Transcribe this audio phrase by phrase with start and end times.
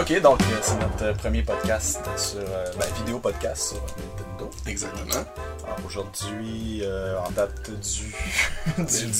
[0.00, 2.38] Ok, donc euh, c'est notre euh, premier podcast sur.
[2.38, 4.50] euh, ben, vidéo podcast sur Nintendo.
[4.66, 5.24] Exactement.
[5.64, 8.14] Alors, Aujourd'hui, euh, en date du,
[8.78, 9.12] du 18,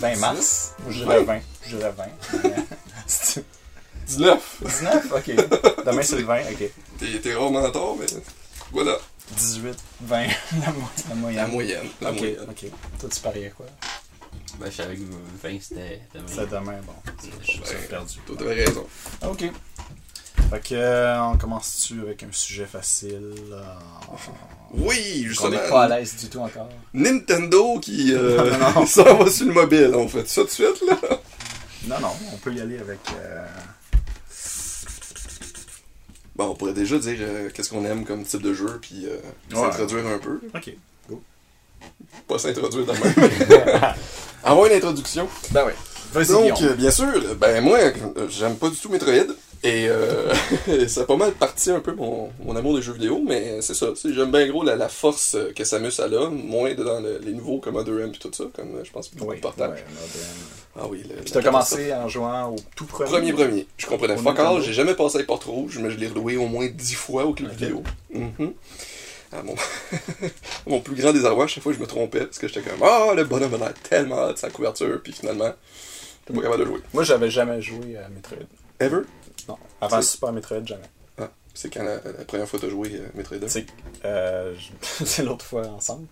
[0.00, 0.74] 20, 20 mars.
[0.88, 1.40] Je dirais 20.
[1.66, 2.04] Je dirais 20.
[2.44, 2.54] mais-
[3.06, 3.44] C'est-
[4.06, 4.56] 19.
[4.64, 5.84] 19 Ok.
[5.84, 6.40] Demain, c'est le 20.
[6.50, 6.70] Ok.
[6.98, 8.06] T'es t'es rarement tort, mais
[8.72, 8.96] voilà.
[9.36, 10.26] 18, 20.
[10.64, 11.42] La, mo- la moyenne.
[11.42, 11.86] La moyenne.
[12.00, 12.46] La ok, moyenne.
[12.48, 12.64] ok.
[12.98, 13.66] Toi, tu pariais quoi?
[14.58, 15.02] Ben, je savais que
[15.42, 16.26] 20 c'était demain.
[16.28, 16.92] C'est demain, bon.
[17.42, 18.14] Je suis Ben, perdu.
[18.26, 18.86] Toi, t'avais raison.
[19.26, 19.44] Ok.
[20.50, 23.60] Fait que, on commence-tu avec un sujet facile euh,
[24.72, 25.50] Oui, On justement.
[25.50, 26.68] n'est pas à l'aise du tout encore.
[26.94, 28.50] Nintendo qui euh,
[28.86, 29.90] s'en va sur le mobile.
[29.94, 30.96] On fait ça de suite, là.
[31.86, 32.98] Non, non, on peut y aller avec.
[33.18, 33.46] euh,
[36.34, 39.16] Bon, on pourrait déjà dire euh, qu'est-ce qu'on aime comme type de jeu, puis euh,
[39.54, 39.70] Ouais.
[39.70, 40.40] s'introduire un peu.
[40.54, 40.72] Ok.
[42.26, 43.94] Pas s'introduire de même.
[44.44, 45.28] Avoir une introduction.
[45.50, 45.72] Ben oui.
[46.12, 47.78] Vas-y, Donc, euh, bien sûr, ben moi,
[48.30, 49.34] j'aime pas du tout Metroid.
[49.64, 50.32] Et euh,
[50.88, 53.74] ça a pas mal parti un peu mon, mon amour des jeux vidéo, mais c'est
[53.74, 53.88] ça.
[54.04, 57.32] J'aime bien gros la, la force euh, que Samus a là, moins dans le- les
[57.32, 59.74] nouveaux comme Other M et tout ça, comme euh, je pense beaucoup Oui, portables.
[59.74, 59.84] ouais.
[60.80, 63.10] Ah oui, le, Puis t'as commencé en jouant au tout premier?
[63.10, 63.66] Premier premier.
[63.76, 66.36] Je comprenais fuck all, j'ai jamais passé à les portes rouges, mais je l'ai reloué
[66.36, 67.82] au moins dix fois au club vidéo.
[68.14, 68.52] Mhm.
[69.32, 69.54] À mon...
[70.66, 73.12] mon plus grand désarroi, à chaque fois je me trompais, parce que j'étais comme Ah,
[73.14, 75.52] le bonhomme a l'air tellement hâte sa couverture, puis finalement,
[76.26, 76.80] t'es pas capable de jouer.
[76.94, 78.38] Moi, j'avais jamais joué à Metroid.
[78.80, 79.00] Ever?
[79.48, 79.56] Non.
[79.80, 80.82] Avant Super Metroid, jamais.
[81.18, 83.66] Ah, c'est quand la, la première fois que t'as joué euh, Metroid 2 C'est
[84.04, 84.54] euh,
[85.24, 86.06] l'autre fois ensemble.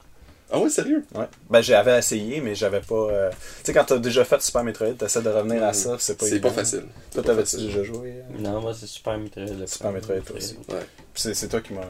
[0.51, 1.05] Ah ouais, sérieux?
[1.15, 1.27] Ouais.
[1.51, 2.95] Ben, j'avais essayé, mais j'avais pas.
[2.95, 6.17] euh, Tu sais, quand t'as déjà fait Super Metroid, t'essaies de revenir à ça, c'est
[6.17, 6.85] pas C'est pas facile.
[7.13, 7.67] Toi, t'avais-tu facile.
[7.67, 8.39] déjà joué euh?
[8.39, 9.67] Non, moi, c'est Super Metroid.
[9.67, 10.55] Super Metroid, toi aussi.
[10.69, 10.87] Ouais.
[11.13, 11.81] Puis C'est c'est toi qui m'as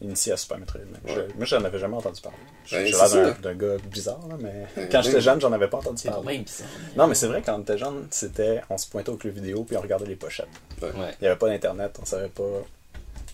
[0.00, 0.80] initié à Super Metroid.
[0.80, 1.14] Ouais.
[1.14, 2.38] je- moi, j'en avais jamais entendu parler.
[2.70, 3.30] Ben, c'est l'air ça.
[3.42, 6.38] d'un- gars bizarre, là, mais Ben, quand j'étais jeune, j'en avais pas entendu C'est parler.
[6.38, 6.64] même ça.
[6.96, 8.60] Non, mais c'est vrai, quand on était jeune, c'était.
[8.70, 10.46] On se pointait au club vidéo puis on regardait les pochettes.
[10.82, 10.90] Ouais.
[10.94, 12.42] Il n'y avait pas d'internet, on savait pas.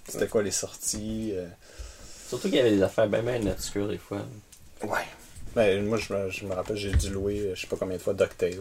[0.09, 1.33] C'était quoi les sorties.
[1.35, 1.47] euh.
[2.29, 4.19] Surtout qu'il y avait des affaires bien, bien obscures des fois.
[4.83, 5.01] Ouais.
[5.55, 8.03] Ben, moi, je me, je me rappelle, j'ai dû louer, je sais pas combien de
[8.03, 8.59] fois, DuckTale.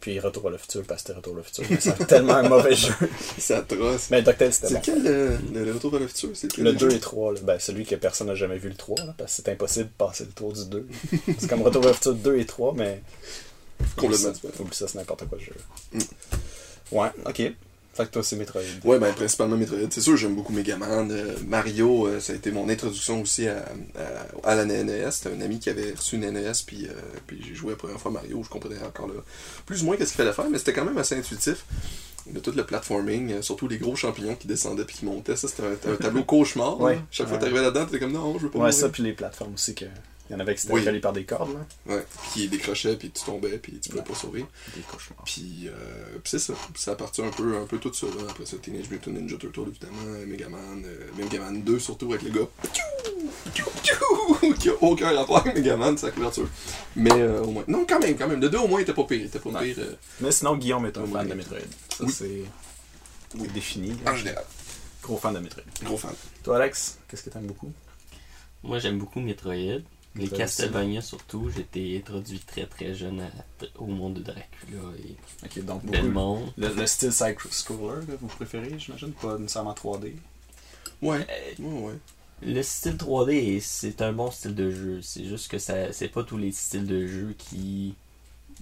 [0.00, 1.64] Puis Retour à le futur, parce que c'était Retour à le futur.
[1.80, 2.92] C'est tellement un mauvais jeu.
[3.38, 4.08] C'est atroce.
[4.10, 4.80] Mais DuckTale, c'était C'est bon.
[4.84, 7.58] quel euh, le, le retour vers le futur C'est Le 2 et 3, là, ben,
[7.58, 10.24] celui que personne n'a jamais vu le 3, là, parce que c'est impossible de passer
[10.24, 10.86] le tour du 2.
[11.38, 13.02] c'est comme Retour à le futur 2 et 3, mais.
[13.96, 15.52] Complètement Oublie ça, ça, c'est n'importe quoi le jeu.
[15.92, 16.96] Mm.
[16.96, 17.52] Ouais, ok.
[17.98, 18.62] Fait que toi, c'est Metroid.
[18.84, 19.78] Ouais, ben principalement Metroid.
[19.90, 21.10] C'est sûr, j'aime beaucoup Megaman.
[21.10, 23.64] Euh, Mario, euh, ça a été mon introduction aussi à,
[24.44, 25.10] à, à la NES.
[25.10, 26.92] C'était un ami qui avait reçu une NES, puis, euh,
[27.26, 28.40] puis j'ai joué la première fois Mario.
[28.44, 29.14] Je comprenais encore là,
[29.66, 31.64] plus ou moins qu'est-ce qu'il fallait faire, mais c'était quand même assez intuitif.
[32.30, 35.62] De tout le platforming, surtout les gros champignons qui descendaient puis qui montaient, ça c'était
[35.62, 36.78] un, un tableau cauchemar.
[36.80, 37.00] Ouais.
[37.10, 38.74] Chaque fois que t'arrivais là-dedans, t'étais comme non, je veux pas Ouais, mourir.
[38.74, 39.86] ça, puis les plateformes aussi, que...
[40.28, 41.00] il y en avait qui étaient Oui.
[41.00, 41.94] par des cordes, là.
[41.94, 44.44] Ouais, puis qui décrochait, puis tu tombais, puis tu pouvais pas sauver.
[44.76, 45.24] Des cauchemars.
[45.24, 45.72] Puis, euh,
[46.22, 46.54] puis c'est ça.
[46.76, 48.06] Ça a parti un peu, un peu tout ça.
[48.06, 48.24] Là.
[48.28, 52.46] Après ça, Teenage Mutant Ninja Turtle, évidemment, Megaman, euh, Megaman 2, surtout avec le gars
[54.58, 56.48] qui a aucun rapport avec Megaman, sa couverture.
[56.96, 57.64] Mais euh, au moins.
[57.68, 58.40] Non, quand même, quand même.
[58.40, 59.18] Le 2 au moins était pas pire.
[59.20, 61.58] Il était pas pire euh, Mais sinon, Guillaume est un fan de Metroid.
[61.96, 62.12] Ça, Oui.
[62.12, 62.42] c'est
[63.38, 63.48] Oui.
[63.54, 63.94] défini.
[64.04, 64.12] là.
[64.12, 64.44] en général.
[65.02, 65.64] Gros fan de Metroid.
[65.84, 66.12] Gros fan.
[66.42, 67.72] Toi, Alex, qu'est-ce que t'aimes beaucoup?
[68.62, 69.80] Moi, j'aime beaucoup Metroid.
[70.14, 73.30] Les Castlevania surtout, j'ai été introduit très très jeune à-
[73.78, 75.96] au monde de Dracula et Ok, donc beaucoup.
[76.56, 80.14] Le, le style side-scroller, vous préférez, j'imagine Pas nécessairement 3D.
[81.02, 81.26] Ouais.
[81.30, 81.98] Euh, Ouais, ouais.
[82.42, 85.00] Le style 3D, est- c'est un bon style de jeu.
[85.02, 87.94] C'est juste que ça, c'est pas tous les styles de jeu qui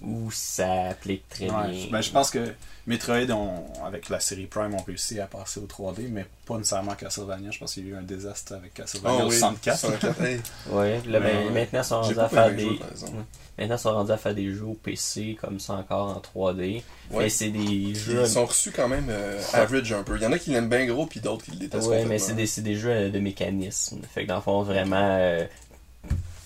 [0.03, 1.81] où ça applique très Ouais, bien.
[1.85, 2.53] je- ben, je pense que
[2.85, 6.95] Metroid, on- avec la série Prime, ont réussi à passer au 3D, mais pas nécessairement
[6.95, 7.51] Castlevania.
[7.51, 9.77] Je pense qu'il y a eu un désastre avec Castlevania au oui, 64.
[9.79, 10.39] 64, hey,
[10.71, 11.49] Ouais, là, Mais, ben, ouais.
[11.51, 12.59] maintenant, ils sont rendus à faire des.
[12.63, 13.11] jeu, par exemple.
[13.17, 13.23] Ouais.
[13.57, 16.83] Maintenant, ils sont rendus à faire des jeux au PC comme ça encore en 3D.
[17.11, 17.23] Ouais.
[17.23, 18.21] Mais c'est des jeux.
[18.21, 20.15] Ils sont reçus quand même euh, average un peu.
[20.15, 21.87] Il y en a qui l'aiment bien gros, puis d'autres qui le détestent.
[21.87, 23.99] Ouais, mais c'est des, c'est des jeux euh, de mécanisme.
[24.13, 25.43] Fait que dans le fond, vraiment, euh,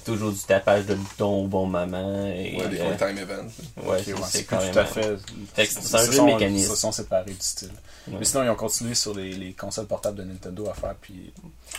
[0.04, 2.28] toujours du tapage de boutons au bon moment.
[2.28, 3.52] Et, Ouais, des euh, time events.
[3.86, 4.72] ouais, c'est- quand même.
[4.72, 5.18] tout à fait.
[5.56, 6.66] C'est un jeu sont- mécanisme.
[6.66, 7.72] Ils se sont séparés du style.
[8.08, 8.16] Ouais.
[8.20, 10.96] Mais sinon, ils ont continué sur les, les consoles portables de Nintendo à faire.
[11.02, 11.32] Puis...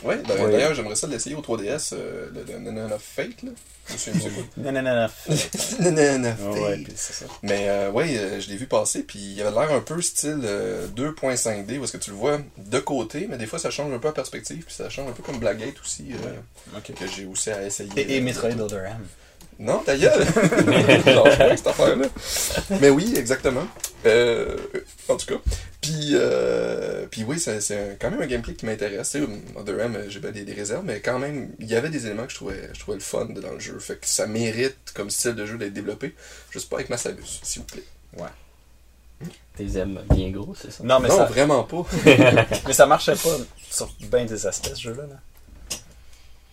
[0.04, 0.52] Ouais, d'ailleurs, Ouais.
[0.52, 3.50] d'ailleurs, j'aimerais ça l'essayer au 3DS, euh, le, le Nana of Fate, là.
[3.88, 4.44] Je me souviens plus c'est quoi.
[4.56, 5.90] Non, non, non, non.
[5.90, 6.84] Nana of Ouais, ouais, Fate.
[6.84, 7.24] puis c'est ça.
[7.42, 10.40] Mais euh, ouais, euh, je l'ai vu passer, puis il avait l'air un peu style
[10.44, 13.92] euh, 2.5D, où est-ce que tu le vois de côté, mais des fois ça change
[13.92, 17.26] un peu la perspective, puis ça change un peu comme Blackgate aussi, euh, que j'ai
[17.26, 17.90] aussi à essayer.
[17.96, 18.98] Et, et Metroid Other M.
[19.58, 20.24] Non, ta gueule!
[20.26, 22.06] Je cette affaire-là.
[22.80, 23.66] Mais oui, exactement.
[24.06, 24.56] Euh,
[25.08, 25.40] en tout cas.
[25.80, 26.51] Puis, euh,
[27.12, 29.10] puis oui, c'est quand même un gameplay qui m'intéresse.
[29.10, 31.90] Tu sais, Other M, j'ai bien des, des réserves, mais quand même, il y avait
[31.90, 33.78] des éléments que je trouvais, je trouvais le fun dans le jeu.
[33.78, 36.14] Fait que ça mérite, comme style de jeu, d'être développé.
[36.50, 37.84] Juste pas avec ma Samus, s'il vous plaît.
[39.54, 40.82] T'es aimes bien gros, c'est ça?
[40.82, 41.84] Non, mais, non, ça, vraiment pas.
[42.66, 43.36] mais ça marchait pas
[43.70, 45.06] sur bien des aspects, ce jeu-là.
[45.06, 45.20] Là.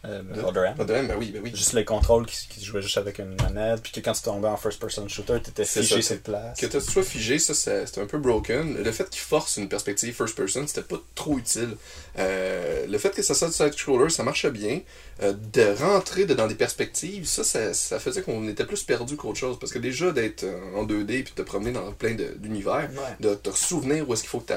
[0.05, 1.51] Euh, ben oui, ben oui.
[1.53, 4.47] Juste les contrôles qui, qui jouaient juste avec une manette, puis que quand tu tombais
[4.47, 6.57] en first-person shooter, t'étais C'est figé sur place.
[6.57, 8.81] Que tu sois figé, ça, c'était un peu broken.
[8.81, 11.75] Le fait qu'il force une perspective first person, c'était pas trop utile.
[12.17, 14.79] Euh, le fait que ça soit du side-scroller, ça marchait bien.
[15.21, 19.37] Euh, de rentrer dans des perspectives, ça, ça, ça faisait qu'on était plus perdu qu'autre
[19.37, 19.59] chose.
[19.59, 23.35] Parce que déjà, d'être euh, en 2D puis de te promener dans plein d'univers, de
[23.35, 24.53] te souvenir où est-ce qu'il faut que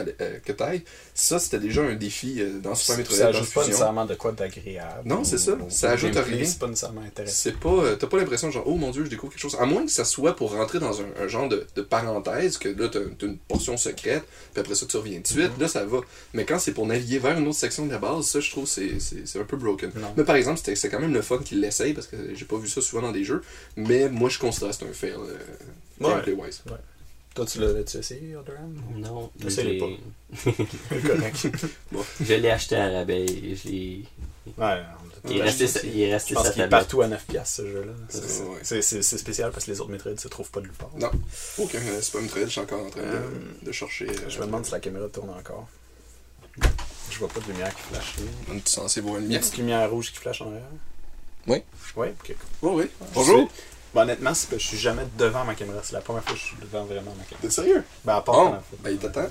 [0.52, 0.84] tu ailles,
[1.14, 5.02] ça, c'était déjà un défi dans Super Metroid ça ajoute pas nécessairement de quoi d'agréable.
[5.04, 5.58] Non, c'est ça.
[5.68, 6.44] Ça ajoute gameplay, rien.
[6.44, 7.34] C'est pas nécessairement intéressant.
[7.36, 7.68] C'est pas.
[7.70, 9.56] euh, T'as pas l'impression genre, oh mon dieu, je découvre quelque chose.
[9.60, 12.68] À moins que ça soit pour rentrer dans un, un genre de, de parenthèse, que
[12.68, 16.00] là, t'as une portion secrète, puis après ça, tu reviens de suite, là, ça va.
[16.34, 18.66] Mais quand c'est pour naviguer vers une autre section de la base, ça, je trouve,
[18.66, 18.96] c'est
[19.38, 19.90] un peu broken.
[19.96, 20.12] Non.
[20.16, 22.68] Mais par exemple, c'est quand même le fun qu'il l'essaye, parce que j'ai pas vu
[22.68, 23.42] ça souvent dans des jeux,
[23.76, 25.36] mais moi, je considère que c'est un fail, euh,
[26.00, 26.10] Ouais.
[26.10, 26.62] gameplay-wise.
[27.34, 30.52] Toi, tu l'as tu essayé, M Non, l'ai- C'est
[31.02, 31.46] correct.
[32.20, 33.24] je l'ai acheté à rabais.
[33.24, 34.02] et Je l'ai-
[34.58, 34.80] Ouais,
[35.24, 36.80] Il est resté, il est resté je pense sa qu'il est tablette.
[36.88, 37.92] partout à 9$ piastres, ce jeu-là.
[38.08, 38.58] C'est- c'est- ouais.
[38.62, 40.90] C'est c'est- c'est spécial parce que les autres Metroid se trouvent pas de nulle part.
[40.98, 41.10] Non.
[41.58, 43.20] Aucun euh, c'est pas une trade, je suis encore en train de, Euh,
[43.62, 44.08] de chercher.
[44.10, 45.68] euh, Je me demande si la caméra tourne encore.
[47.10, 48.16] Je vois pas de lumière qui flash.
[48.18, 48.22] là.
[48.50, 49.38] On est censé voir une Il y a lumière.
[49.40, 50.62] une petite lumière rouge qui flash en arrière.
[51.46, 51.62] Oui.
[51.96, 52.36] Oui, ok.
[52.62, 52.84] Oui,
[53.14, 53.48] Bonjour.
[53.94, 55.80] Ben, honnêtement, c'est que je suis jamais devant ma caméra.
[55.82, 57.38] C'est la première fois que je suis devant vraiment ma caméra.
[57.42, 57.84] T'es sérieux?
[58.04, 59.26] Ben, à part Oh, ben il t'attend.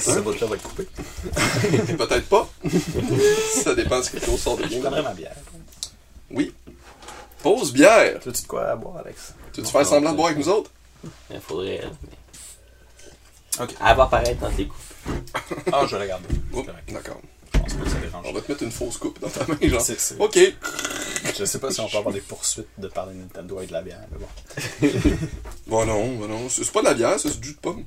[0.00, 0.86] Ça va va être coupé.
[1.96, 2.48] Peut-être pas.
[3.64, 5.34] ça dépend ce que sort de Je prendrais ma bière.
[6.30, 6.54] Oui.
[7.42, 8.20] Pause bière.
[8.20, 9.34] Tu as de quoi à boire, Alex?
[9.52, 10.70] Tu veux faire semblant de boire avec nous autres?
[11.30, 11.82] Il faudrait.
[12.02, 13.74] mais- Ok.
[13.80, 14.76] Elle va apparaître dans tes coupes.
[15.72, 16.28] Ah, je vais la garder.
[16.52, 16.92] Correct.
[16.92, 17.20] D'accord.
[17.56, 18.26] Je pense pas que ça dérange.
[18.28, 19.80] On va te mettre une fausse coupe dans ta main, genre.
[19.80, 20.38] C'est- c'est- Ok.
[21.38, 23.72] Je sais pas si on peut avoir des poursuites de parler de Nintendo et de
[23.72, 24.88] la bière, mais bon.
[25.66, 26.48] Bon, non, bon, non.
[26.48, 27.84] C'est pas de la bière, ça, c'est du jus de pomme.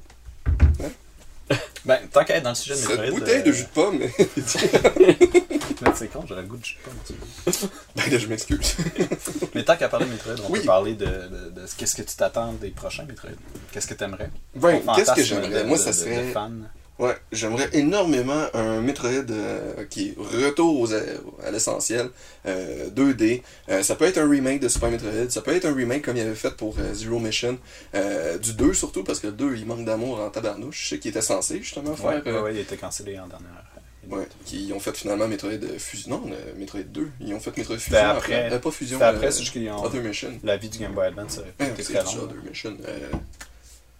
[1.85, 3.05] Ben, tant qu'à être dans le sujet de Metroid...
[3.05, 3.97] une bouteille de jus de pomme.
[3.97, 4.11] mais-
[5.95, 7.59] c'est con, j'aurais le goût de jus de pomme.
[7.95, 8.75] ben, là, je m'excuse.
[9.55, 10.59] Mais tant qu'à parler de Metroid, on Oui.
[10.59, 13.31] peut parler de, de, de qu'est-ce que tu t'attends des prochains Metroid?
[13.71, 14.29] Qu'est-ce que t'aimerais?
[14.55, 15.63] Ben, qu'est-ce que j'aimerais?
[15.63, 16.31] Moi, ça serait.
[16.31, 16.69] fan.
[16.99, 22.09] Ouais, j'aimerais énormément un Metroid euh, qui est retour aux- à l'essentiel,
[22.45, 23.41] euh, 2D.
[23.69, 26.17] Euh, ça peut être un remake de Super Metroid, ça peut être un remake comme
[26.17, 27.57] il avait fait pour euh, Zero Mission,
[27.95, 30.83] euh, du 2 surtout, parce que le 2 il manque d'amour en tabarnouche.
[30.83, 32.05] Je sais qu'il était censé justement faire.
[32.09, 33.63] Ouais, euh, ouais, ouais, il a été cancellé en dernière.
[34.09, 36.09] ouais, qui ont fait finalement Metroid euh, Fusion.
[36.25, 37.09] Non, Metroid 2.
[37.21, 38.51] Ils ont fait Metroid Fusion après.
[38.51, 38.99] Euh, pas Fusion.
[39.01, 39.89] Après, euh, c'est juste qu'ils ont.
[39.89, 40.37] Mission.
[40.43, 42.23] La vie du Game Boy Advance Ouais, été c'est très long.
[42.23, 42.75] Other Mission.
[42.85, 42.99] Euh,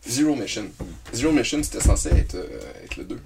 [0.10, 0.66] Zero Mission.
[1.14, 3.20] Zero Mission, c'était censé être, euh, être le 2.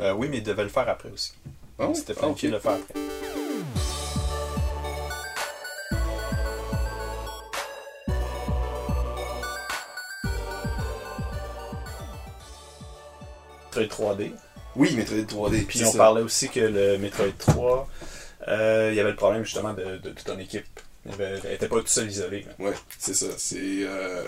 [0.00, 1.32] Euh, oui, mais ils devaient le faire après aussi.
[1.78, 1.92] Ouais?
[1.94, 2.52] C'était Ah, planifié ok.
[2.52, 2.94] de le faire après.
[13.76, 14.32] Metroid 3D.
[14.76, 15.64] Oui, Metroid 3D.
[15.66, 15.98] Puis on ça.
[15.98, 17.88] parlait aussi que le Metroid 3,
[18.48, 20.66] euh, il y avait le problème justement de, de toute ton équipe.
[21.04, 22.46] Elle était pas toute seule isolée.
[22.58, 23.26] Ouais, c'est ça.
[23.36, 23.56] C'est.
[23.60, 24.22] Euh,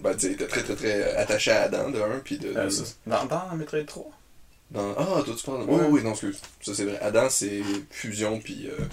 [0.00, 2.48] ben, tu t'es très, très, très attaché à Adam, de un, puis de.
[2.56, 4.10] Euh, de- dans, dans Metroid 3
[4.70, 4.94] dans...
[4.98, 5.64] Ah, toi, tu parles.
[5.66, 6.40] Oui, oui, non, excuse.
[6.62, 6.98] Ça, c'est vrai.
[7.00, 7.60] Adam, c'est
[7.90, 8.68] Fusion, puis.
[8.68, 8.84] Euh,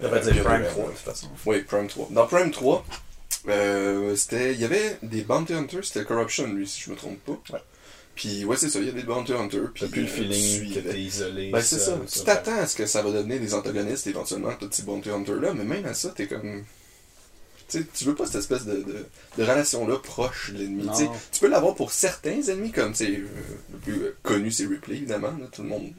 [0.00, 0.90] On va euh, dire puis Prime Other 3 M.
[0.90, 1.28] de toute façon.
[1.46, 2.08] Oui, Prime 3.
[2.10, 2.84] Dans Prime 3,
[3.48, 4.52] euh, c'était.
[4.54, 7.32] Il y avait des Bounty Hunters, c'était Corruption, lui, si je me trompe pas.
[7.54, 7.62] Ouais.
[8.18, 9.70] Puis, ouais, c'est ça, il y a des Bounty Hunters.
[9.72, 11.50] Puis, T'as plus le euh, tu feeling que t'es isolé.
[11.52, 11.96] Ben, c'est ça.
[12.12, 15.54] Tu t'attends à ce que ça va devenir des antagonistes éventuellement, tous ces Bounty Hunters-là,
[15.54, 16.64] mais même à ça, t'es comme.
[17.68, 19.06] Tu veux pas cette espèce de, de,
[19.36, 20.88] de relation-là proche de l'ennemi.
[21.30, 23.18] Tu peux l'avoir pour certains ennemis, comme euh,
[23.72, 25.28] le plus euh, connu, c'est Ripley, évidemment.
[25.38, 25.92] là, tout le monde.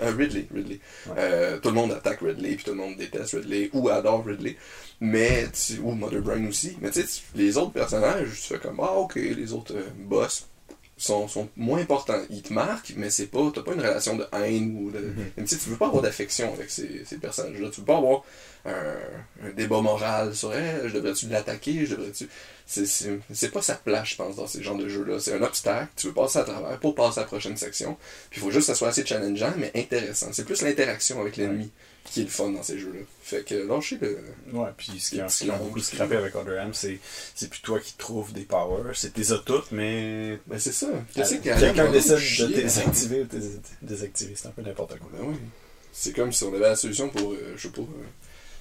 [0.00, 0.80] Euh, Ridley, Ridley.
[1.14, 1.60] Ouais.
[1.60, 4.56] Tout le monde attaque Ridley, puis tout le monde déteste Ridley, ou adore Ridley.
[5.00, 6.76] Mais, tu- ou Mother Brain aussi.
[6.80, 10.48] Mais tu sais, les autres personnages, tu fais comme, ah, ok, les autres boss
[10.96, 12.20] sont, sont moins importants.
[12.30, 14.98] Ils te marquent, mais c'est pas, t'as pas une relation de haine ou de.
[14.98, 15.30] Mhm.
[15.36, 18.22] Même si tu veux pas avoir d'affection avec ces, ces personnages-là, tu veux pas avoir
[18.64, 18.94] un,
[19.42, 22.28] un débat moral sur hey, je devrais-tu l'attaquer, je devrais-tu.
[22.66, 25.18] C'est, c'est, c'est pas sa place, je pense, dans ces genres de jeux-là.
[25.18, 27.96] C'est un obstacle, tu veux passer à travers pour passer à la prochaine section.
[28.30, 30.28] Puis il faut juste que ça soit assez challengeant, mais intéressant.
[30.32, 31.70] C'est plus l'interaction avec l'ennemi
[32.04, 33.00] qui est le fun dans ces jeux-là.
[33.22, 34.18] Fait que lâchez le.
[34.52, 36.98] Ouais, puis ce qui a, qui a beaucoup scrappé avec Other M, c'est
[37.34, 38.92] c'est plus toi qui trouves des powers.
[38.94, 40.38] C'est tes toutes, mais.
[40.46, 40.88] Ben c'est ça.
[41.14, 44.34] Qu'Adam Quelqu'un décide de désactiver ou de dés- désactiver.
[44.36, 45.08] C'est un peu n'importe quoi.
[45.12, 45.36] Ben oui.
[45.92, 48.04] C'est comme si on avait la solution pour, euh, je sais pas, euh,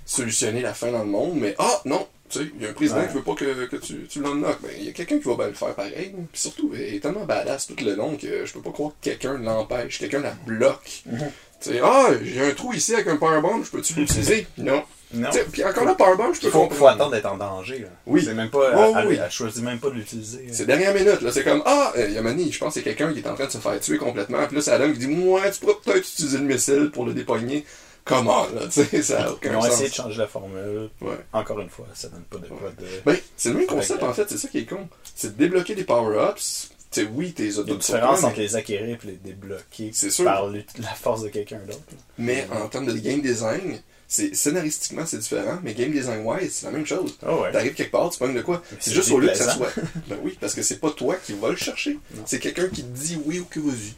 [0.05, 2.73] solutionner la fin dans le monde, mais ah non, tu sais, il y a un
[2.73, 3.07] président Ouais.
[3.07, 4.57] qui veut pas que, que tu, tu l'unlock.
[4.61, 6.13] Ben, il y a quelqu'un qui va bien le faire pareil.
[6.31, 9.09] Puis surtout, il est tellement badass tout le long que je peux pas croire que
[9.09, 11.03] quelqu'un l'empêche, quelqu'un la bloque.
[11.05, 11.19] Mhm.
[11.61, 14.47] Tu sais, ah, j'ai un trou ici avec un powerbomb, je peux-tu l'utiliser?
[14.57, 14.83] non.
[15.15, 15.29] Non.
[15.51, 17.77] Puis encore là, Powerbomb, je peux Il faut, attendre d'être en danger.
[17.77, 17.87] Là.
[18.07, 18.23] Oui.
[18.25, 18.71] C'est même pas.
[18.75, 19.19] Oh, elle, oui.
[19.23, 20.47] elle choisit même pas de l'utiliser.
[20.51, 21.31] C'est dernière minute, là.
[21.31, 23.51] C'est comme, ah, euh, Yamani, je pense que c'est quelqu'un qui est en train de
[23.51, 24.43] se faire tuer complètement.
[24.47, 27.13] Puis là, c'est Adam qui dit, ouais, tu pourrais peut-être utiliser le missile pour le
[27.13, 27.63] dépogner.
[28.05, 29.73] Comment, là, tu sais, ça a Ils aucun ont sens.
[29.73, 30.89] essayé de changer la formule.
[31.01, 31.15] Ouais.
[31.31, 32.85] Encore une fois, ça donne pas de quoi de.
[33.05, 34.87] Ben, c'est le même concept, en fait, c'est ça qui est con.
[35.15, 36.69] C'est de débloquer des power-ups.
[36.91, 39.13] Tu sais, oui, t'es Il y a une auto différence entre les acquérir et les
[39.13, 40.25] débloquer sûr.
[40.25, 40.63] par la
[40.95, 41.79] force de quelqu'un d'autre.
[42.17, 43.79] Mais en termes de game design,
[44.13, 45.57] c'est scénaristiquement, c'est différent.
[45.63, 47.17] Mais game design-wise, c'est la même chose.
[47.27, 47.51] Oh ouais.
[47.51, 48.61] T'arrives quelque part, tu pognes de quoi?
[48.79, 49.73] C'est juste au lieu que ça soit.
[50.07, 51.97] Ben oui, parce que c'est pas toi qui vas le chercher.
[52.27, 53.95] C'est quelqu'un qui te dit oui ou que vas-y.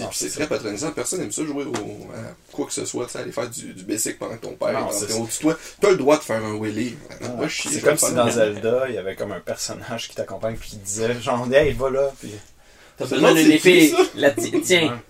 [0.00, 0.90] Non, C'est très patronisant.
[0.90, 1.74] Personne n'aime ça jouer au,
[2.12, 3.06] à quoi que ce soit.
[3.06, 5.56] Tu sais, aller faire du, du basic pendant que ton père Non, est en toi.
[5.80, 6.96] T'as le droit de faire un wheelie.
[7.22, 8.28] Ah, C'est comme si dans.
[8.28, 11.90] Zelda, il y avait comme un personnage qui t'accompagne puis qui disait genre hey va
[11.90, 12.32] là puis
[13.02, 13.94] T'as C'est besoin d'une épée.
[14.16, 15.00] La Tiens.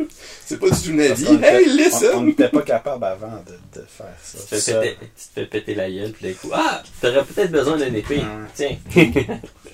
[0.44, 3.86] C'est pas du tout était- Hey, on- on listen n'était pas capable avant de, de
[3.86, 4.38] faire ça.
[4.40, 7.24] Tu te, fais péter, tu te fais péter la gueule, puis d'un coup, ah, t'aurais
[7.24, 8.22] peut-être besoin d'une épée.
[8.54, 8.76] Tiens.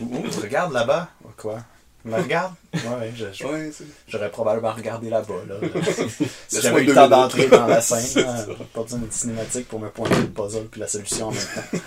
[0.01, 1.09] Ouh, tu regardes là-bas?
[1.37, 1.59] Quoi?
[2.05, 5.35] Me regarde Ouais, je- je- Ouais, c'est- j'aurais probablement regardé là-bas.
[5.49, 5.55] Là.
[6.49, 9.81] si j'avais eu le temps d'entrer dans la scène, là, pas besoin d'une cinématique pour
[9.81, 11.79] me pointer le puzzle puis la solution en même temps.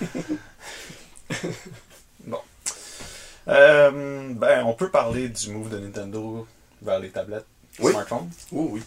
[3.48, 6.48] Euh, ben, on peut parler du move de Nintendo
[6.82, 7.46] vers les tablettes
[7.80, 7.92] Oui.
[7.92, 8.30] smartphones.
[8.54, 8.82] Oh oui.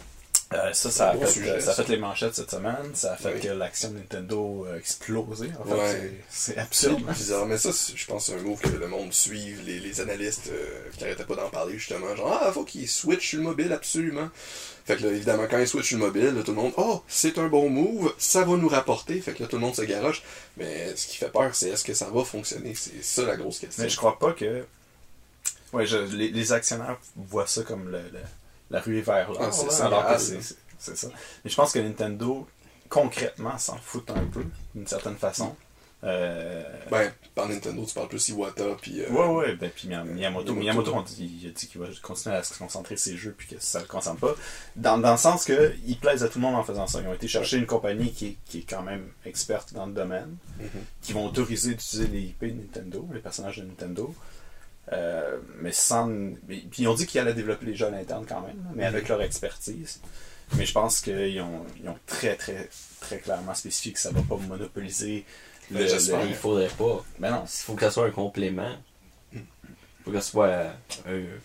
[0.53, 2.95] Euh, ça, ça a, fait, sujet, ça a fait les manchettes cette semaine.
[2.95, 3.41] Ça a fait Oui.
[3.41, 5.51] que l'action de Nintendo a explosé.
[5.61, 6.21] En fait, Ouais.
[6.29, 7.03] c'est- absurde.
[7.13, 10.51] bizarre, mais ça, je pense c'est un move que le monde suive, les, les analystes
[10.53, 12.15] euh, qui arrêtaient pas d'en parler justement.
[12.15, 14.29] Genre, ah, faut qu'ils switchent le mobile, absolument.
[14.85, 17.39] Fait que là, évidemment, quand ils switchent le mobile, là, tout le monde, oh, c'est
[17.39, 19.19] un bon move, ça va nous rapporter.
[19.21, 20.23] Fait que là, tout le monde se garoche.
[20.59, 22.75] Mais ce qui fait peur, c'est est-ce que ça va fonctionner?
[22.75, 23.83] C'est ça la grosse question.
[23.83, 24.67] Mais je crois pas que.
[25.73, 28.21] Ouais, je- les, les actionnaires voient ça comme le, le-
[28.71, 29.41] la ruée vers l'or.
[29.43, 31.09] Ah, c'est là, ça, c'est ça.
[31.45, 32.47] Mais je pense que Nintendo,
[32.91, 35.57] concrètement, s'en fout un peu, d'une certaine façon.
[36.91, 39.01] Ben, par Nintendo, tu parles plus Iwata, puis.
[39.03, 40.91] euh, Ouais, ouais, ben, puis Miyam- Miyamoto, Miyamoto.
[40.91, 43.35] Miyamoto on dit- il a dit qu'il va continuer à se concentrer sur ses jeux
[43.37, 44.35] puis que ça le concerne pas.
[44.77, 47.01] Dans, dans le sens que ils plaisent à tout le monde en faisant ça.
[47.01, 49.93] Ils ont été chercher une compagnie qui est, qui est quand même experte dans le
[49.93, 50.69] domaine, Mhm.
[51.03, 54.15] qui vont autoriser d'utiliser les IP de Nintendo, les personnages de Nintendo.
[54.93, 56.09] Euh, mais sans.
[56.47, 59.09] Puis ils ont dit qu'ils allaient développer les jeux à l'interne quand même, mais avec
[59.09, 60.01] leur expertise.
[60.59, 62.69] Mais je pense qu'ils ont, ils ont très, très,
[63.01, 65.25] très clairement spécifié que ça va pas monopoliser
[65.71, 65.79] le.
[65.79, 66.23] Ben, j'espère.
[66.23, 67.05] le- Il faudrait pas.
[67.19, 68.73] Ben non, Il faut que ça soit un complément.
[69.33, 69.41] Il
[70.05, 70.73] faut que ça soit
[71.07, 71.37] euh.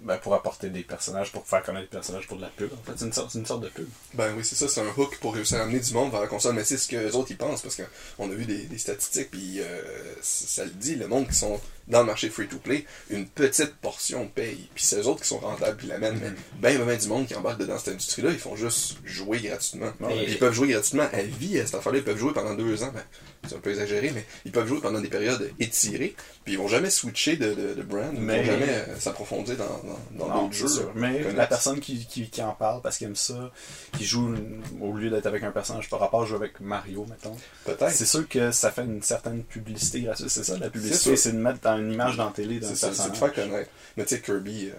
[0.00, 2.70] Ben, pour apporter des personnages, pour faire connaître des personnages pour de la pub.
[2.72, 3.88] En fait, c'est une sorte, c'est une sorte de pub.
[4.12, 6.26] Ben oui, c'est ça, c'est un hook pour réussir à amener du monde vers la
[6.26, 7.76] console, mais c'est ce que les autres ils pensent, parce
[8.16, 9.80] qu'on a vu des, des statistiques, puis euh,
[10.20, 11.58] ça le dit, le monde qui sont
[11.88, 15.76] dans le marché free-to-play, une petite portion paye, puis c'est eux autres qui sont rentables,
[15.76, 18.56] puis l'amènent, mais ben, ben, ben du monde qui embarque dans cette industrie-là, ils font
[18.56, 19.92] juste jouer gratuitement.
[20.26, 22.90] Ils peuvent jouer gratuitement à vie à cette affaire-là, ils peuvent jouer pendant deux ans,
[22.94, 23.02] ben,
[23.46, 26.14] c'est un peu exagéré, mais ils peuvent jouer pendant des périodes étirées,
[26.44, 29.56] puis ils vont jamais switcher de, de, de brand, ils Mais- vont jamais euh, s'approfondir
[29.56, 29.82] dans,
[30.18, 30.68] dans, dans d'autres jeux.
[30.68, 30.90] sûr.
[30.94, 31.36] Mais connexes.
[31.36, 33.50] la personne qui, qui, qui en parle parce qu'il aime ça,
[33.98, 34.34] qui joue
[34.80, 37.36] au lieu d'être avec un personnage par rapport à jouer avec Mario, mettons,
[37.66, 37.90] Peut-être.
[37.90, 40.28] c'est sûr que ça fait une certaine publicité gratuite.
[40.30, 42.76] C'est ça, la publicité, c'est de mettre dans une image dans la télé d'un C'est
[42.76, 43.70] ça, c'est de faire connaître.
[43.96, 44.72] Mais tu sais, Kirby, euh,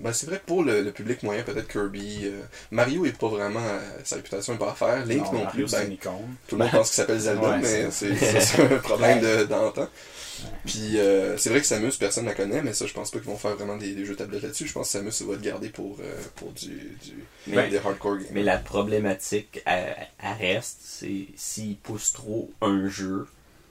[0.00, 2.22] ben c'est vrai que pour le, le public moyen, peut-être Kirby.
[2.24, 2.40] euh,
[2.72, 3.60] Mario est pas vraiment.
[3.60, 5.06] euh, sa réputation est pas à faire.
[5.06, 5.68] Link non, Mario, plus.
[5.68, 6.12] c'est Ben, une icône.
[6.48, 9.88] tout le monde pense qu'il s'appelle Zelda, Ouais, mais c'est- un problème de- d'antan.
[10.66, 13.28] Puis euh, c'est vrai que Samus, personne la connaît, mais ça, je pense pas qu'ils
[13.28, 14.66] vont faire vraiment des, des jeux tablettes là-dessus.
[14.66, 17.78] Je pense que Samus, ça va être gardé pour, euh, pour du, du, Mais- des
[17.78, 18.26] hardcore games.
[18.32, 23.26] Mais la problématique, elle, elle reste, c'est s'ils poussent trop un jeu,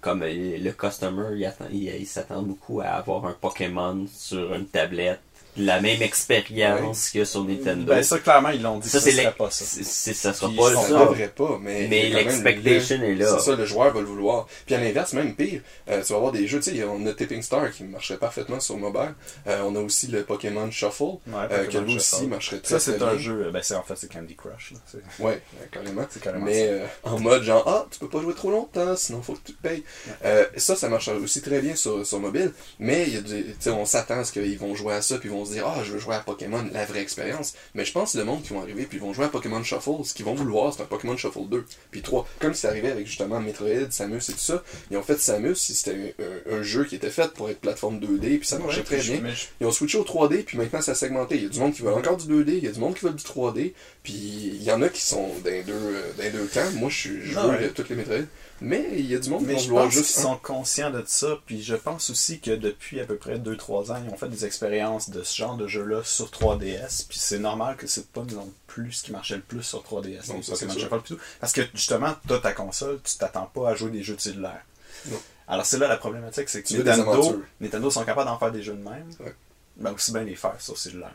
[0.06, 4.54] comme euh, le customer, il, attend- il, il s'attend beaucoup à avoir un Pokémon sur
[4.54, 5.20] une tablette,
[5.58, 7.86] la même expérience que sur Nintendo.
[7.86, 9.66] Ben, ça, clairement, ils l'ont dit ça, que c'est pas ça.
[9.66, 11.00] c'est- c'est- ça sera Puis pas Ça ça.
[11.00, 11.88] devrait pas, mais.
[11.90, 13.38] Mais l'expectation le- est là.
[13.38, 14.48] C'est ça, le joueur va le vouloir.
[14.66, 17.14] Puis à l'inverse, même pire, euh, tu vas avoir des jeux, tu sais, on a
[17.14, 19.14] Tipping Star qui marcherait parfaitement sur mobile.
[19.48, 21.20] Euh, on a aussi le Pokémon Shuffle, Ouais,
[21.52, 23.18] euh, que lui aussi marcherait très Ça, c'est un bien.
[23.18, 24.74] jeu, ben, c'est en fait, c'est Candy Crush.
[24.74, 25.00] là.
[25.20, 26.06] Ouais, euh, carrément.
[26.10, 29.22] C'est carrément Mais euh, en mode genre, ah, tu peux pas jouer trop longtemps, sinon
[29.22, 29.84] faut que tu te payes.
[30.24, 33.44] Euh, ça, ça marche aussi très bien sur, sur mobile, mais il y a du,
[33.44, 35.52] tu sais, on s'attend à ce qu'ils vont jouer à ça, puis ils vont se
[35.54, 37.54] dire, ah, je veux jouer à Pokémon, la vraie expérience.
[37.74, 39.64] Mais je pense que le monde qui vont arriver, puis ils vont jouer à Pokémon
[39.64, 42.28] Shuffle, ce qu'ils vont vouloir, c'est un Pokémon Shuffle 2, puis 3.
[42.40, 46.16] Comme c'est arrivé avec justement Metroid, Samus et tout ça, ils ont fait Samus, c'était
[46.52, 49.22] un, jeu qui était fait pour être plateforme 2D, puis ça marchait Ouais, très bien.
[49.30, 51.36] je- Ils ont switché au 3D, puis maintenant ça a segmenté.
[51.36, 52.96] Il y a du monde qui veut encore du 2D, il y a du monde
[52.96, 53.74] qui veut du 3D,
[54.04, 56.72] puis il y en a qui sont les deux, euh, dans deux camps.
[56.76, 57.70] Moi, je je veux ouais.
[57.70, 58.26] toutes les Metroid.
[58.62, 60.22] Mais il y a du monde qui vont juste un.
[60.22, 64.02] sont conscients de ça, puis je pense aussi que depuis à peu près 2-3 ans,
[64.06, 67.76] ils ont fait des expériences de ce genre de jeu-là sur 3DS, puis c'est normal
[67.76, 70.30] que c'est pas non plus ce qui marchait le plus sur 3DS.
[70.32, 70.56] Non, ça.
[70.56, 71.22] Shuffle, plutôt.
[71.42, 74.62] Parce que justement, toi, ta console, tu t'attends pas à jouer des jeux de cellulaire.
[75.08, 75.18] Non.
[75.48, 77.44] Alors c'est là la problématique, c'est que Tu Nintendo.
[77.60, 79.36] Nintendo sont capables d'en faire des jeux de même, Ouais.
[79.76, 81.14] ben aussi bien les faire sur cellulaire.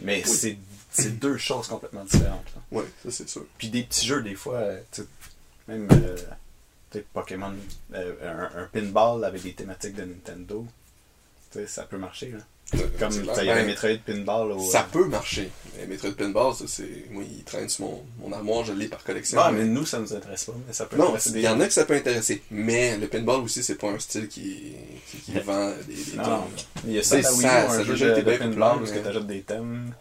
[0.00, 0.30] Mais Oui.
[0.30, 0.58] c'est
[0.90, 2.46] c'est deux choses complètement différentes.
[2.70, 3.46] Ouais, ça c'est sûr.
[3.56, 4.80] Puis des petits jeux, des fois, euh,
[5.68, 7.54] même euh, Pokémon,
[7.94, 8.14] euh,
[8.56, 10.66] un, un pinball avec des thématiques de Nintendo,
[11.66, 12.30] ça peut marcher.
[12.30, 12.38] Là.
[12.98, 14.60] Comme il y avait Ben, Metroid Pinball au.
[14.60, 15.50] Ça peut marcher.
[15.78, 17.06] Mais Metroid Pinball, ça, c'est.
[17.10, 19.38] Moi, il traîne sur mon, mon armoire, je l'ai par collection.
[19.40, 21.66] Ah, mais nous, ça nous intéresse pas, mais ça peut Non, il y en a
[21.66, 22.42] que ça peut intéresser.
[22.50, 24.74] Mais le pinball aussi, c'est pas un style qui,
[25.10, 26.44] qui, qui vend des, des Non, non.
[26.86, 28.22] Il y a ça, C'est à Wii ça, ça un a jeu déjà de, été
[28.22, 29.94] de bien pinball tu mais- achètes des thèmes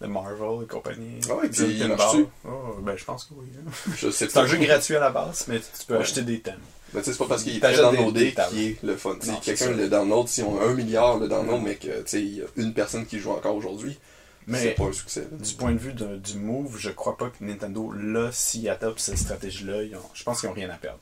[0.00, 1.20] de Marvel et compagnie.
[1.28, 2.24] Ah ouais, puis il marche-tu?
[2.46, 3.46] Oh, ben, je pense que oui.
[3.58, 4.10] hein.
[4.12, 6.00] C'est un jeu gratuit à la base, mais tu peux Ouais.
[6.00, 6.60] acheter des thèmes.
[6.96, 9.16] Mais tu sais, c'est pas parce qu'il est des- downloadé des qui est le fun.
[9.42, 12.36] Quelqu'un le download, si on a un milliard le download, mais que tu sais, il
[12.38, 13.98] y a une personne qui joue encore aujourd'hui,
[14.52, 15.20] c'est pas un succès.
[15.30, 15.36] là.
[15.46, 19.00] du point de vue de- du move, je crois pas que Nintendo, là, s'ils adoptent
[19.00, 19.82] cette stratégie-là,
[20.14, 20.98] je pense qu'ils ont rien à perdre.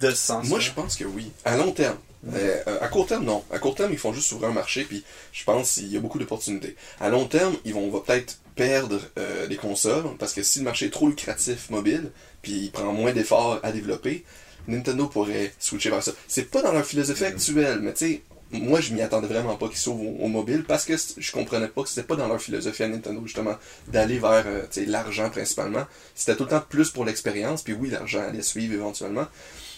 [0.00, 1.32] De sens Moi, je pense que oui.
[1.44, 1.96] À long terme.
[2.34, 3.42] Euh, à court terme, non.
[3.50, 6.00] À court terme, ils font juste ouvrir un marché, puis je pense qu'il y a
[6.00, 6.76] beaucoup d'opportunités.
[7.00, 10.60] À long terme, ils vont on va peut-être perdre euh, les consoles, parce que si
[10.60, 14.24] le marché est trop lucratif mobile, puis il prend moins d'efforts à développer,
[14.68, 16.12] Nintendo pourrait switcher vers ça.
[16.28, 17.28] C'est pas dans leur philosophie Mhm.
[17.32, 18.22] actuelle, mais tu sais,
[18.54, 21.68] moi, je m'y attendais vraiment pas qu'ils s'ouvrent au, au mobile, parce que je comprenais
[21.68, 23.56] pas que c'était pas dans leur philosophie à Nintendo, justement,
[23.88, 25.86] d'aller vers euh, l'argent principalement.
[26.14, 29.26] C'était tout le temps plus pour l'expérience, puis oui, l'argent allait suivre éventuellement.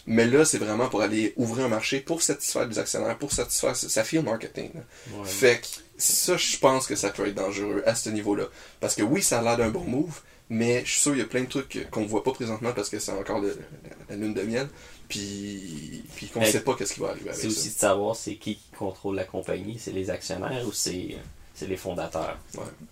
[0.06, 3.74] Mais là, c'est vraiment pour aller ouvrir un marché pour satisfaire des actionnaires, pour satisfaire.
[3.76, 4.70] Ça fait le marketing.
[4.74, 5.24] Ouais.
[5.24, 8.44] Fait que ça, je pense que ça peut être dangereux à ce niveau-là.
[8.80, 10.20] Parce que oui, ça a l'air d'un bon move,
[10.50, 12.88] mais je suis sûr qu'il y a plein de trucs qu'on voit pas présentement parce
[12.90, 14.68] que c'est encore le- la, la lune de miel.
[15.08, 17.58] Puis, puis qu'on Mais sait pas qu'est-ce qui va arriver avec C'est ça.
[17.58, 21.16] aussi de savoir c'est qui qui contrôle la compagnie, c'est les actionnaires ou c'est
[21.56, 22.36] c'est les fondateurs?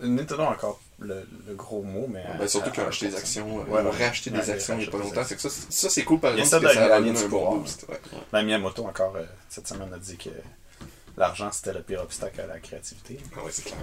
[0.00, 2.22] Nintendo a encore le, le gros mot, mais.
[2.38, 3.18] Ben, surtout qu'ils ont acheté des 1%.
[3.18, 4.06] actions, euh, Ouais, ils ont ouais.
[4.06, 5.22] racheté Ouais, des actions il n'y a pas longtemps.
[5.24, 6.94] Que ça, c'est- ça, c'est cool par Il y a exemple ça parce que ça
[6.94, 7.86] a donné un bon du boost.
[7.88, 8.00] Ouais.
[8.30, 10.30] Ben, Miyamoto, encore, euh, cette semaine, a dit que
[11.16, 13.18] l'argent, c'était le pire obstacle à la créativité.
[13.36, 13.78] Ah ouais, c'est clair.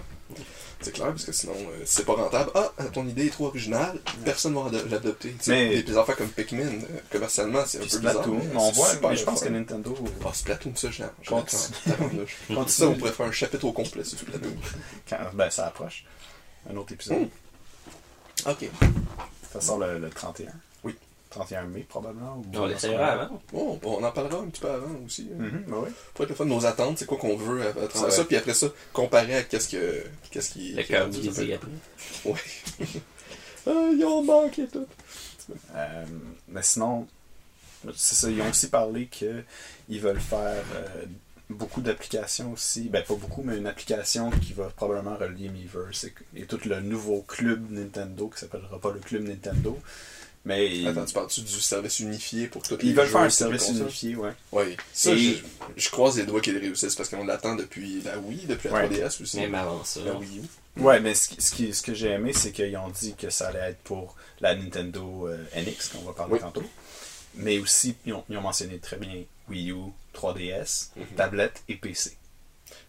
[0.81, 2.51] C'est clair, parce que sinon, euh, c'est pas rentable.
[2.55, 5.35] Ah, ton idée est trop originale, personne va ado- l'adopter.
[5.41, 8.13] Tu Mais- Des, affaires comme Pikmin, euh, commercialement, c'est un Puis peu bizarre.
[8.23, 9.45] Splatoon, mais on voit, mais je pense fun.
[9.47, 9.97] que Nintendo.
[10.25, 10.89] Ah, Splatoon, ça,
[11.27, 11.61] Continue.
[11.85, 12.37] tabarnouche.
[12.47, 12.69] Continue.
[12.69, 14.55] Ça, on pourrait faire un chapitre au complet sur Splatoon.
[15.09, 16.05] Quand, ben, ça approche.
[16.71, 17.19] Un autre épisode.
[17.19, 18.49] Mm.
[18.49, 18.69] Ok.
[19.51, 20.51] Ça sort le, le 31.
[21.31, 21.35] Oui.
[21.45, 22.37] 31 mai, probablement.
[22.37, 23.41] ou- On l'essayera avant.
[23.53, 25.29] Bon, on en parlera un petit peu avant aussi.
[25.31, 25.37] hein.
[25.43, 25.83] Mhm, ben.
[26.13, 28.11] Pour être le fun, nos attentes, c'est quoi qu'on veut à, travers Ouais.
[28.11, 30.73] ça, puis après ça, comparer à qu'est-ce que qu'est-ce qui.
[30.73, 31.41] Le cœur ça.
[31.41, 31.67] après.
[32.25, 32.39] Ouais.
[33.67, 34.87] ah, ils ont manqué tout.
[35.75, 36.05] Euh,
[36.47, 37.07] mais sinon,
[37.95, 41.05] c'est ça, ils ont aussi parlé qu'ils veulent faire euh,
[41.49, 42.89] beaucoup d'applications aussi.
[42.89, 46.81] Ben, pas beaucoup, mais une application qui va probablement relier Miiverse et, et tout le
[46.81, 49.77] nouveau club Nintendo qui s'appellera pas le club Nintendo.
[50.45, 53.21] Mais ils, Attends, tu parles-tu du service unifié pour toutes ils les veulent jeux, faire
[53.21, 54.31] un service unifié, ouais.
[54.53, 54.77] Oui.
[54.93, 55.43] Ça, Et- je,
[55.75, 58.87] je croise les doigts qu'ils réussissent parce qu'on l'attend depuis la Wii, depuis la Ouais.
[58.87, 59.37] 3DS aussi.
[59.41, 59.99] Même avant ça.
[60.05, 60.39] La Wii
[60.77, 60.81] U.
[60.81, 63.29] Ouais, mais ce, qui- ce, qui- ce que j'ai aimé, c'est qu'ils ont dit que
[63.29, 66.39] ça allait être pour la Nintendo euh, NX, qu'on va parler Oui.
[66.39, 66.63] tantôt.
[67.35, 69.75] Mais aussi, ils ont, ils ont mentionné très bien Wii U,
[70.13, 71.05] 3DS, Mhm.
[71.17, 72.15] tablette et PC.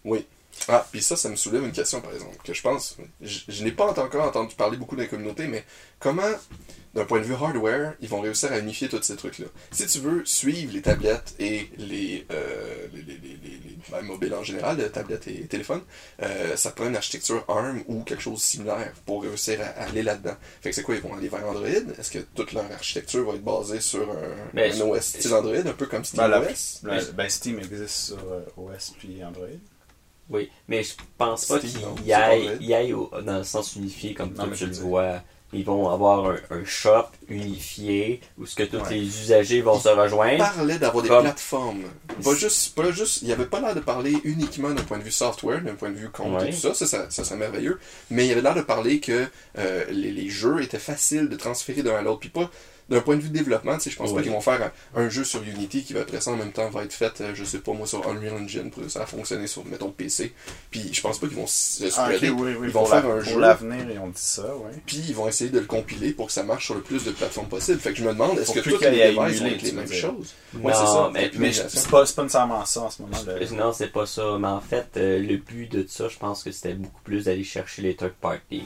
[0.05, 0.25] Oui.
[0.69, 3.65] Ah, puis ça, ça me soulève une question, par exemple, que je pense, je, je
[3.65, 5.65] n'ai pas encore entendu parler beaucoup de la communauté, mais
[5.99, 6.23] comment,
[6.95, 9.47] d'un point de vue hardware, ils vont réussir à unifier tous ces trucs-là?
[9.71, 14.03] Si tu veux suivre les tablettes et les, euh, les, les, les, les- les- ben,
[14.03, 15.83] mobiles en général, les tablettes et téléphones,
[16.23, 19.89] euh, ça prend une architecture ARM ou quelque chose de similaire pour réussir à, à
[19.89, 20.35] aller là-dedans.
[20.61, 21.67] Fait que c'est quoi, ils vont aller vers Android?
[21.67, 25.55] Est-ce que toute leur architecture va être basée sur un, Ben, un OS style Android,
[25.57, 26.89] un peu comme Ben, la- SteamOS?
[26.95, 29.47] la- ben, Steam existe sur euh, OS puis Android.
[30.29, 31.73] Oui, mais je pense pas Steam,
[32.05, 32.13] ils
[32.75, 35.23] aillent au- dans le sens unifié comme Non, toi je le vois.
[35.53, 38.91] Ils vont avoir un, un shop unifié où ce que tous Ouais.
[38.95, 40.39] les usagers vont se rejoindre.
[40.39, 41.83] parlait d'avoir des Comme- plateformes.
[42.23, 45.03] Pas juste, pas juste, il n'y avait pas l'air de parler uniquement d'un point de
[45.03, 46.51] vue software, d'un point de vue compte Ouais.
[46.51, 47.81] et tout ça, ça, ça, ça serait merveilleux.
[48.11, 49.27] Mais il y avait l'air de parler que
[49.59, 52.49] euh, les, les jeux étaient faciles de transférer d'un à l'autre, puis pas
[52.91, 55.03] d'un point de vue de développement, tu sais, je pense pas qu'ils vont faire un,
[55.03, 57.31] un jeu sur Unity qui va après ça en même temps va être fait, euh,
[57.35, 60.33] je sais pas moi, sur Unreal Engine pour que ça a fonctionné sur, mettons, PC.
[60.71, 63.07] Puis je pense pas qu'ils vont se Ah, spreader, oui, oui, ils vont pour faire
[63.07, 63.41] la- un pour jeu.
[63.41, 64.73] l'avenir, ils ont dit ça, ouais.
[64.87, 67.11] puis ils vont essayer de le compiler pour que ça marche sur le plus de
[67.13, 67.79] plateformes possible.
[67.81, 69.85] Fait que je me demande, est-ce Pour que toutes les devices vont être les mêmes
[69.85, 69.97] dire.
[69.97, 70.35] choses?
[70.55, 71.11] Non, Ouais, c'est ça.
[71.15, 73.17] mais, Mais je- c'est pas, c'est pas nécessairement ça en ce moment.
[73.27, 74.37] le- non, c'est pas ça.
[74.41, 77.45] Mais en fait, euh, le but de ça, je pense que c'était beaucoup plus d'aller
[77.45, 78.65] chercher les third parties.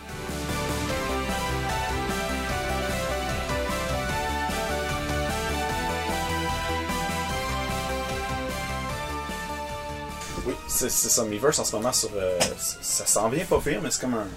[10.88, 12.10] C'est Miiverse en ce moment sur.
[12.14, 14.28] euh, ça s'en vient pas pire, mais c'est comme un,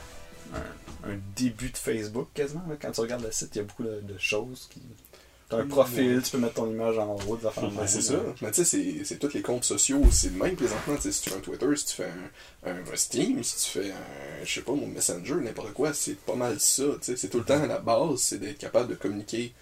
[0.56, 2.64] un, un début de Facebook quasiment.
[2.70, 2.76] là.
[2.82, 4.82] Quand tu regardes le site, il y a beaucoup de, de choses qui.
[5.50, 7.78] T'as un Mm, profil, tu peux mettre ton image en haut, des affaires de Ben,
[7.78, 8.16] même, c'est ça.
[8.42, 10.96] Mais tu sais, c'est- tous les comptes sociaux, c'est le même présentement.
[10.98, 12.12] Tu sais, si tu fais un Twitter, si tu fais
[12.66, 16.18] un, un- Steam, si tu fais un, je sais pas, mon Messenger, n'importe quoi, c'est
[16.18, 16.84] pas mal ça.
[16.84, 17.16] tu sais.
[17.16, 19.54] C'est tout le temps à la base, c'est d'être capable de communiquer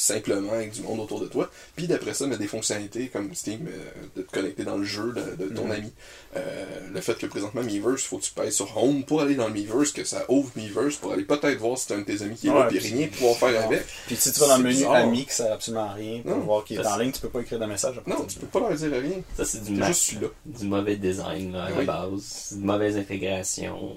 [0.00, 1.50] simplement avec du monde autour de toi.
[1.76, 3.80] Puis d'après ça, mettre des fonctionnalités comme Steam, euh,
[4.16, 5.70] de te connecter dans le jeu de, de ton Mhm.
[5.72, 5.92] ami.
[6.36, 9.34] Euh, le fait que présentement Miiverse, il faut que tu payes sur Home pour aller
[9.34, 12.04] dans le Miiverse, que ça ouvre Miiverse pour aller peut-être voir si t'as un de
[12.04, 13.66] tes amis qui est là, Ouais, puis puis- rien pouvoir faire Non.
[13.66, 13.84] avec.
[14.06, 14.92] Puis si tu vas dans le menu bizarre.
[14.94, 16.38] Amis, que ça sert absolument à rien, pour Non.
[16.44, 18.46] voir qu'il est en ligne, tu peux pas écrire de message à Non, tu peux
[18.46, 19.20] pas leur dire rien.
[19.36, 20.14] Ça, c'est du, juste
[20.62, 21.84] mauvais design là, à Oui.
[21.86, 22.20] la base.
[22.22, 23.96] C'est de mauvaise intégration.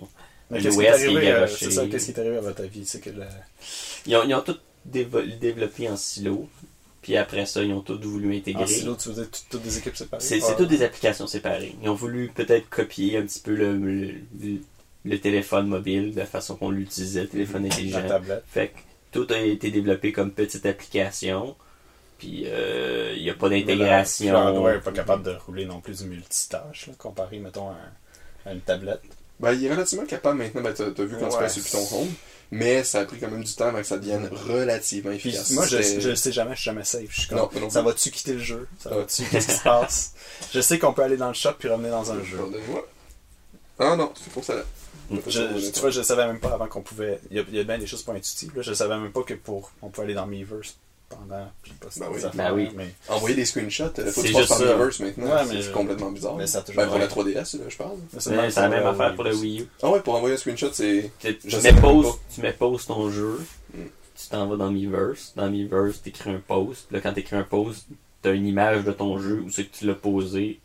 [0.52, 2.62] Qu'est-ce qui est qui est arrivé, euh, c'est ça, qu'est-ce qui est arrivé à votre
[2.62, 2.86] avis?
[2.86, 3.24] C'est que le...
[4.06, 6.48] Ils ont, ils ont tout développé en silo.
[7.02, 8.63] Puis après ça, ils ont tout voulu intégrer.
[8.63, 10.24] En silo, tu faisais tout- toutes des équipes séparées?
[10.24, 10.54] C'est Ah.
[10.56, 11.76] toutes des applications séparées.
[11.82, 14.13] Ils ont voulu peut-être copier un petit peu le, le,
[15.06, 18.08] le téléphone mobile, de la façon qu'on l'utilisait, le téléphone La intelligent.
[18.08, 18.44] tablette.
[18.48, 18.78] Fait que
[19.12, 21.56] tout a été développé comme petite application.
[22.20, 24.32] Puis euh, il n'y a pas d'intégration.
[24.32, 27.78] Le hardware n'est pas capable de rouler non plus du multitâche, là, comparé, mettons, à,
[28.46, 29.02] à une tablette.
[29.39, 30.62] Ben, il est relativement capable maintenant.
[30.62, 31.39] Ben, t'as vu quand tu Ouais.
[31.39, 32.10] passes sur Python Home.
[32.54, 35.52] Mais ça a pris quand même du temps avant que ça devienne relativement Puis efficace.
[35.52, 37.06] moi, je, je sais jamais, je suis jamais safe.
[37.10, 38.68] Je suis comme, Non, ça va-tu quitter le jeu?
[38.80, 39.24] Ça va-tu?
[39.24, 40.14] Qu'est-ce qui se passe?
[40.54, 42.36] Je sais qu'on peut aller dans le shop puis revenir dans un jeu.
[42.38, 42.88] Pardonnez-moi.
[43.80, 44.56] Ah non, c'est pour ça.
[45.28, 47.20] Je, je- tu vois, je savais même pas avant qu'on pouvait.
[47.32, 48.52] Il y a, il y a bien des choses pas intuitives.
[48.56, 48.62] Là.
[48.62, 50.76] Je savais même pas que pour on pouvait aller dans Miiverse
[51.12, 51.47] pendant.
[51.62, 52.21] Puis pas Ben oui.
[52.34, 52.69] Ben oui.
[52.76, 54.60] Mais, Envoyer des screenshots, euh, faut que C'est tu passes juste par.
[54.78, 55.26] Miiverse maintenant.
[55.26, 56.36] Ouais, c'est je- complètement bizarre.
[56.38, 57.13] mais ça a toujours Ben, pour la été.
[57.13, 57.97] 3DS, là, je parle.
[58.17, 59.67] C'est la même affaire pour le Wii U.
[59.84, 61.12] Ah ouais, pour envoyer un screenshot, c'est.
[61.19, 62.17] Tu, tu Je mets sais pause, pas.
[62.34, 63.39] tu mets pause ton jeu,
[63.74, 63.78] Mm.
[64.15, 65.34] tu t'en vas dans Miiverse.
[65.36, 66.86] Dans Miiverse, tu écris un post.
[66.88, 67.86] Puis Là, quand tu écris un post,
[68.24, 70.60] tu as une image de ton jeu où c'est que tu l'as posé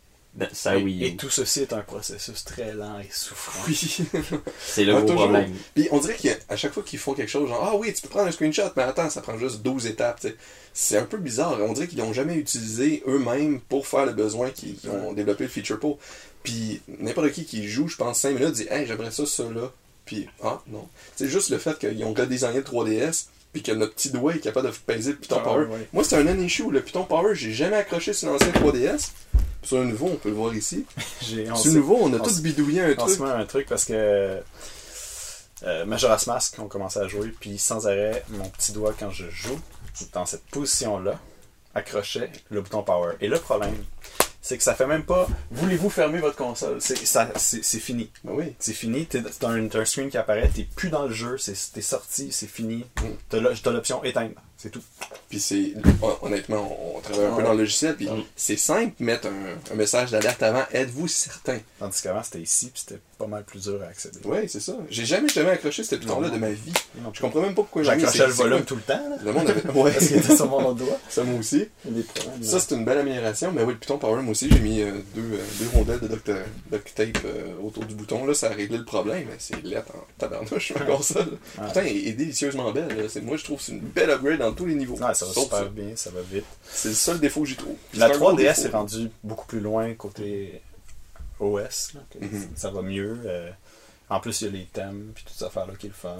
[0.51, 3.59] sa Et, tout ceci est un processus très lent et souffrant.
[3.67, 3.75] Oui.
[4.59, 5.23] C'est le Ah, gros toujours.
[5.23, 5.53] problème.
[5.73, 8.09] Puis on dirait qu'à chaque fois qu'ils font quelque chose, genre, ah oui, tu peux
[8.09, 10.25] prendre un screenshot, mais attends, ça prend juste 12 étapes.
[10.73, 11.57] C'est un peu bizarre.
[11.61, 15.45] On dirait qu'ils l'ont jamais utilisé eux-mêmes pour faire le besoin qu'ils qu'ils ont développé
[15.45, 15.97] le feature pour.
[16.43, 19.71] Puis n'importe qui qui joue, je pense, 5 minutes, dit, hey, j'aimerais ça, ça, là.
[20.05, 20.87] Puis, ah, non.
[21.15, 23.25] C'est juste le fait qu'ils ont redesigné le 3DS,
[23.59, 25.65] puis que notre petit doigt est capable de peser le Python Ah, Power.
[25.65, 25.87] ouais.
[25.93, 26.69] Moi, c'est un non-issue.
[26.69, 29.09] Le Python Power, j'ai jamais accroché sur l'ancien 3DS.
[29.61, 30.85] Puis sur le nouveau, on peut le voir ici.
[31.51, 33.19] On Sur le nouveau, on a on tout bidouillé un truc.
[33.21, 34.39] un truc parce que
[35.63, 39.27] euh, Majora's Mask ont commencé à jouer puis sans arrêt mon petit doigt quand je
[39.31, 39.59] joue
[40.13, 41.19] dans cette position là
[41.73, 43.73] accrochait le bouton power et le problème
[44.47, 46.77] c'est que ça fait même pas voulez-vous fermer votre console?
[46.79, 48.55] C'est ça c'est c'est fini Ben oui.
[48.59, 51.37] c'est fini t'es- t'as un, t'as un screen qui apparaît t'es plus dans le jeu
[51.37, 53.07] c'est t'es sorti c'est fini Mm.
[53.29, 54.81] t'as l'option éteindre c'est tout
[55.29, 55.73] Puis c'est.
[56.01, 57.43] hon- Honnêtement, on, on travaille un peu Ouais.
[57.43, 58.23] dans le logiciel, puis Mm.
[58.35, 60.63] c'est simple, mettre un, un message d'alerte avant.
[60.71, 61.59] Êtes-vous certain?
[61.79, 64.75] tandis qu'avant c'était ici puis c'était pas mal plus dur à accéder Oui, c'est ça.
[64.89, 66.73] J'ai jamais, jamais accroché ce piton-là de ma vie.
[67.01, 67.11] Non.
[67.13, 69.49] Je comprends même pas pourquoi j'ai c'est- le volume tout le temps là, Le monde
[69.49, 69.67] avait.
[69.75, 69.91] Ouais.
[69.91, 71.67] parce qu'il était sur mon autre doigt ça, moi aussi.
[72.41, 73.51] Ça, c'est une belle amélioration.
[73.51, 76.07] Mais oui, le Python Power, moi aussi, j'ai mis euh, deux, euh, deux rondelles de
[76.07, 76.31] duct,
[76.71, 78.25] duct tape euh, autour du bouton.
[78.25, 79.27] Là, ça a réglé le problème.
[79.39, 81.37] C'est lettre en tabarnouche, ma console.
[81.55, 82.87] Putain, elle est délicieusement belle.
[83.23, 84.95] Moi, je trouve que c'est une belle upgrade dans tous les niveaux.
[84.95, 85.65] Ouais, ça va super ça.
[85.65, 86.45] bien, ça va vite.
[86.69, 87.75] C'est le seul défaut que j'y trouve.
[87.93, 88.61] La C'est un gros 3DS défaut.
[88.67, 90.61] est rendue beaucoup plus loin côté
[91.39, 91.93] OS.
[91.93, 92.49] là, que Mhm.
[92.55, 93.19] Ça va mieux.
[93.25, 93.51] euh,
[94.09, 96.17] en plus, il y a les thèmes puis toutes ces affaires-là qui est le fun.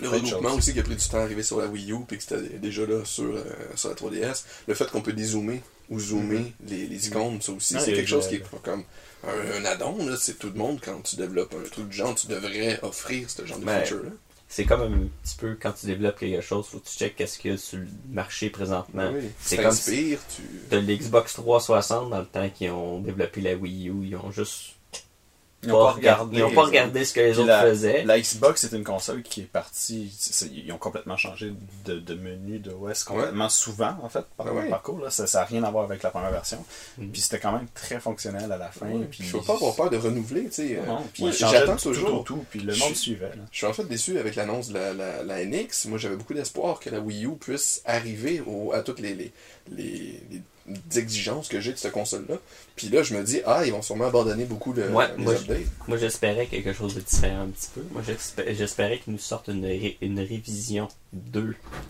[0.00, 1.92] Le Plein de regroupement aussi qui a pris du temps à arriver sur la Wii
[1.92, 3.42] U puis que c'était déjà là sur, euh,
[3.74, 4.44] sur la 3DS.
[4.68, 8.00] Le fait qu'on peut dézoomer ou zoomer les, les icônes, ça aussi, Ah, c'est quelque
[8.02, 8.84] le- chose qui est pas comme
[9.26, 10.16] un, un add-on.
[10.16, 13.44] C'est tout le monde, quand tu développes un truc du genre, tu devrais offrir ce
[13.44, 14.10] genre de Ben, feature-là.
[14.50, 17.38] C'est comme un petit peu quand tu développes quelque chose, faut que tu checkes qu'est-ce
[17.38, 19.10] qu'il y a sur le marché présentement.
[19.12, 20.42] Oui, c'est comme t'inspires, tu...
[20.70, 24.77] De l'Xbox 360 dans le temps qu'ils ont développé la Wii U, ils ont juste
[25.64, 26.36] Ils n'ont pas regardé.
[26.38, 28.04] ils ont pas regardé ce que les autres la, faisaient.
[28.04, 30.12] La Xbox est une console qui est partie.
[30.52, 31.52] ils ont complètement changé
[31.84, 34.68] de, de menu de OS complètement souvent, en fait, par Ah le ouais.
[34.70, 35.00] parcours.
[35.00, 35.10] Là.
[35.10, 36.64] Ça n'a rien à voir avec la première version.
[36.98, 37.10] Mhm.
[37.10, 38.86] Puis c'était quand même très fonctionnel à la fin.
[38.88, 40.78] Ouais, puis Il faut pas avoir peur de renouveler, tu sais.
[40.78, 42.20] euh, J'attends tout, tout toujours.
[42.20, 43.30] autour, puis le Je monde suis- suivait.
[43.30, 43.42] là.
[43.50, 45.86] Je suis en fait déçu avec l'annonce de la, la, la NX.
[45.88, 49.32] Moi, j'avais beaucoup d'espoir que la Wii U puisse arriver au- à toutes les, les,
[49.72, 50.42] les, les
[50.96, 52.36] exigences que j'ai de cette console-là.
[52.76, 55.34] Puis là, je me dis, ah, ils vont sûrement abandonner beaucoup le, Ouais, les moi,
[55.34, 55.62] updates.
[55.88, 57.82] Moi, j'espérais quelque chose de différent un petit peu.
[57.90, 61.40] Moi, j'espé- j'espérais qu'ils nous sortent une, ré- une révision 2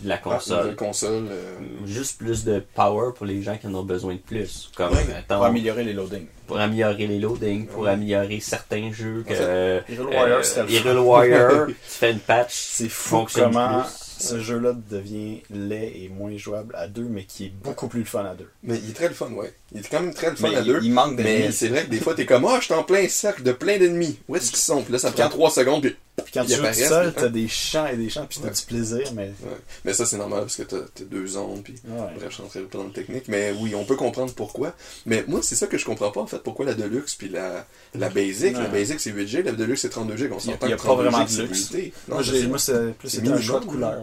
[0.03, 0.59] de la Ah, console.
[0.61, 1.27] nouvelle console.
[1.31, 4.71] euh, Juste plus de power pour les gens qui en ont besoin de plus.
[4.77, 6.27] Comme, Ouais, attends, Pour améliorer les loadings.
[6.47, 7.91] pour améliorer les loadings, pour Ouais.
[7.91, 9.23] améliorer certains jeux.
[9.27, 13.53] Que, En fait, euh, Hyrule Warrior, Hyrule Warrior, tu fais une patch, C'est fou fonctionne
[13.53, 13.91] comment plus.
[14.19, 18.07] Ce jeu-là devient laid et moins jouable à deux, mais qui est beaucoup plus le
[18.07, 18.49] fun à deux.
[18.63, 19.53] Mais il est très le fun, ouais.
[19.73, 20.81] Il est quand même très le fun Mais à il, deux.
[20.83, 21.53] il manque Mais d'ennemis.
[21.53, 23.79] c'est vrai que des fois, t'es comme, ah, je suis en plein cercle de plein
[23.79, 24.19] d'ennemis.
[24.29, 24.83] Où est-ce qu'ils sont?
[24.83, 27.49] Puis là, ça prend 3 secondes, puis Puis quand tu joues tout seul, t'as des
[27.49, 28.55] champs et des champs, puis t'as Ouais.
[28.55, 29.29] du plaisir, mais.
[29.43, 29.57] Ouais.
[29.85, 32.07] Mais ça, c'est normal parce que t'as t'as deux zones, puis Ouais.
[32.19, 33.25] bref, je rentrerai pas dans le technique.
[33.29, 34.75] Mais oui, on peut comprendre pourquoi.
[35.07, 36.39] Mais moi, c'est ça que je comprends pas, en fait.
[36.43, 38.53] Pourquoi la Deluxe puis la, la Basic?
[38.57, 38.67] La.
[38.69, 40.29] Basic, c'est 8G, la Deluxe, c'est 32G.
[40.33, 41.71] On s'entend il y a que pas 32G, vraiment de c'est luxe.
[41.73, 41.93] limité.
[42.09, 42.17] Non,
[42.49, 44.03] moi, c'est plus un choix de couleur.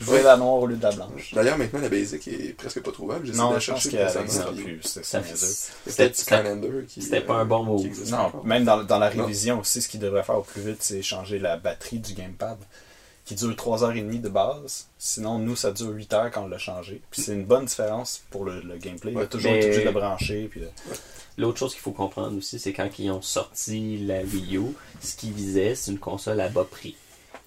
[0.00, 1.32] je voulais la noire au lieu de la blanche.
[1.34, 3.26] D'ailleurs, maintenant, la Basic est presque pas trouvable.
[3.26, 3.98] J'essaie Non, de la je pense chercher
[5.86, 6.12] C'était-
[6.98, 7.84] c'était pas un bon mot.
[8.10, 11.02] Non, même dans, dans la révision aussi, ce qu'il devrait faire au plus vite, c'est
[11.02, 12.58] changer la batterie du gamepad,
[13.24, 14.86] qui dure 3h30 de base.
[14.98, 17.00] Sinon, nous, ça dure 8 heures quand on l'a changé.
[17.10, 19.12] Puis c'est une bonne différence pour le, le gameplay.
[19.12, 20.48] Il a Ouais, toujours mais- été de le brancher.
[20.50, 20.62] Puis
[21.38, 24.62] L'autre chose qu'il faut comprendre aussi, c'est quand ils ont sorti la Wii U,
[25.02, 26.96] ce qu'ils visaient, c'est une console à bas prix.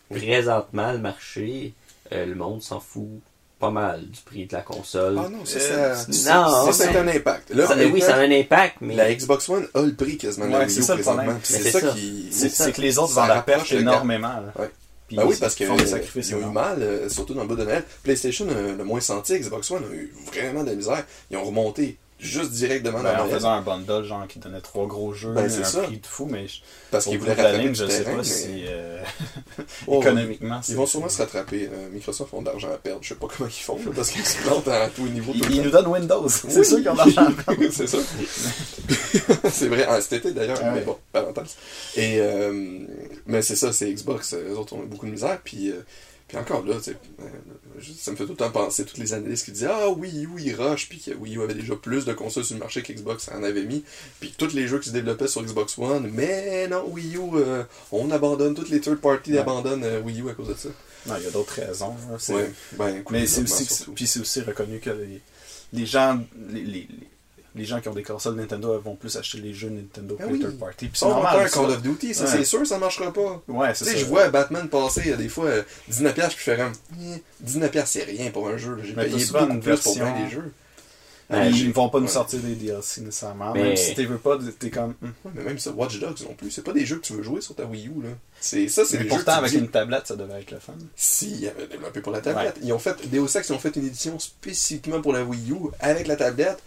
[0.10, 1.74] Présentement, le marché,
[2.12, 3.08] euh, le monde s'en fout
[3.60, 5.19] pas mal du prix de la console.
[5.19, 7.50] Ah non, ça, Euh, ça, non, c'est un impact.
[7.54, 10.45] Là, Ça- oui, ça a un impact, mais La Xbox One a le prix quasiment
[10.48, 11.24] de la Ouais, Wii c'est U ça le présentement.
[11.24, 11.41] problème.
[11.43, 11.88] C'est c'est ça ça.
[11.91, 12.28] qui.
[12.32, 14.28] C'est c'est que les autres vendent la perte énormément.
[14.30, 14.54] là.
[14.58, 14.69] Ouais.
[15.08, 17.48] Puis Ben oui, parce qu'ils font des sacrifices ont eu mal, euh, surtout dans le
[17.48, 17.84] bas de Noël.
[18.04, 21.04] PlayStation a le moins senti, Xbox One a eu vraiment de la misère.
[21.32, 24.86] Ils ont remonté juste directement Ben, dans en faisant un bundle genre qui donnait trois
[24.88, 25.82] gros jeux, Ben, c'est un ça.
[25.84, 26.60] prix de fou, mais je-
[26.92, 29.02] Parce qu'ils voulaient rattraper ligne, du je sais terrain, pas mais- si euh,
[29.88, 31.70] Oh, économiquement Ils vont sûrement se rattraper.
[31.72, 33.00] Euh, Microsoft ont de l'argent à perdre.
[33.04, 35.32] Je sais pas comment ils font, là, parce qu'ils se plantent à tous les niveaux.
[35.34, 36.28] tout Ils, nous donnent Windows.
[36.28, 36.66] C'est Oui.
[36.66, 37.64] sûr qu'ils ont de l'argent à perdre.
[37.72, 37.98] c'est ça.
[39.52, 40.86] c'est vrai, ah, cet été d'ailleurs, Ah mais ouais.
[40.86, 41.56] bon, parenthèse.
[41.96, 42.80] Et, euh,
[43.28, 45.86] mais c'est ça, c'est Xbox, eux autres ont eu beaucoup de misère, puis, euh,
[46.28, 46.76] puis encore là,
[48.00, 50.44] ça me fait tout le temps penser, toutes les analystes qui disaient Ah oui, oui,
[50.48, 53.30] il rush, puis que Wii U avait déjà plus de consoles sur le marché qu'Xbox
[53.34, 53.84] en avait mis,
[54.20, 57.63] puis tous les jeux qui se développaient sur Xbox One, mais non, Wii U, euh,
[57.92, 59.39] on abandonne, toutes les third parties Ouais.
[59.39, 60.70] abandonnent euh, Wii U à cause de ça.
[61.08, 61.96] Non, il y a d'autres raisons.
[62.18, 65.22] C'est- Ouais, ben, écoute, Mais c'est aussi, puis c'est aussi reconnu que les,
[65.74, 66.88] les gens, les, les,
[67.56, 70.40] les gens qui ont des consoles Nintendo vont plus acheter les jeux Nintendo les oui.
[70.40, 70.88] third party.
[70.88, 71.32] Puis c'est va normal.
[71.32, 71.78] faire un Call ça.
[71.78, 72.30] of Duty, ça Ouais.
[72.32, 73.42] c'est sûr, ça marchera pas.
[73.48, 73.98] Ouais, Tu c'est sais, ça.
[73.98, 77.86] je vois Batman passer euh, des fois euh, 19$, puis je fais comme, eh, 19$
[77.86, 78.78] c'est rien pour un jeu.
[78.84, 80.52] J'ai payé beaucoup une plus pour version- bien des jeux.
[81.32, 82.12] Ouais, ils vont pas nous ouais.
[82.12, 83.54] sortir des DLC nécessairement.
[83.54, 84.96] Mais- Même si tu veux pas, t'es comme.
[85.04, 87.22] Ouais, mais même ça, Watch Dogs non plus, c'est pas des jeux que tu veux
[87.22, 88.02] jouer sur ta Wii U.
[88.02, 88.10] là.
[88.42, 90.58] C'est ça, c'est Mais des pourtant, jeux avec dis, une tablette, ça devait être le
[90.58, 90.74] fun.
[90.96, 92.56] Si, ils avaient développé pour la tablette.
[92.64, 95.56] Ils ont fait, Deus Ex, ils ont fait une édition spécifiquement pour la Wii U
[95.80, 96.58] avec la tablette.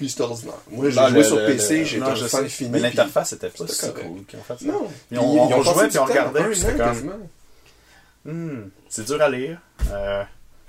[0.00, 0.54] Puis c'est ordinaire.
[0.70, 2.70] Moi, j'ai joué sur le- PC, j'ai un fan fini.
[2.70, 4.64] Mais l'interface était pas c'était si cool qu'ils ont fait ça.
[4.64, 4.88] Non.
[5.20, 7.18] On- jouait, puis on regardait, puis c'était comme-.
[8.24, 9.58] Hmm, c'est dur à lire.
[9.92, 10.22] Euh,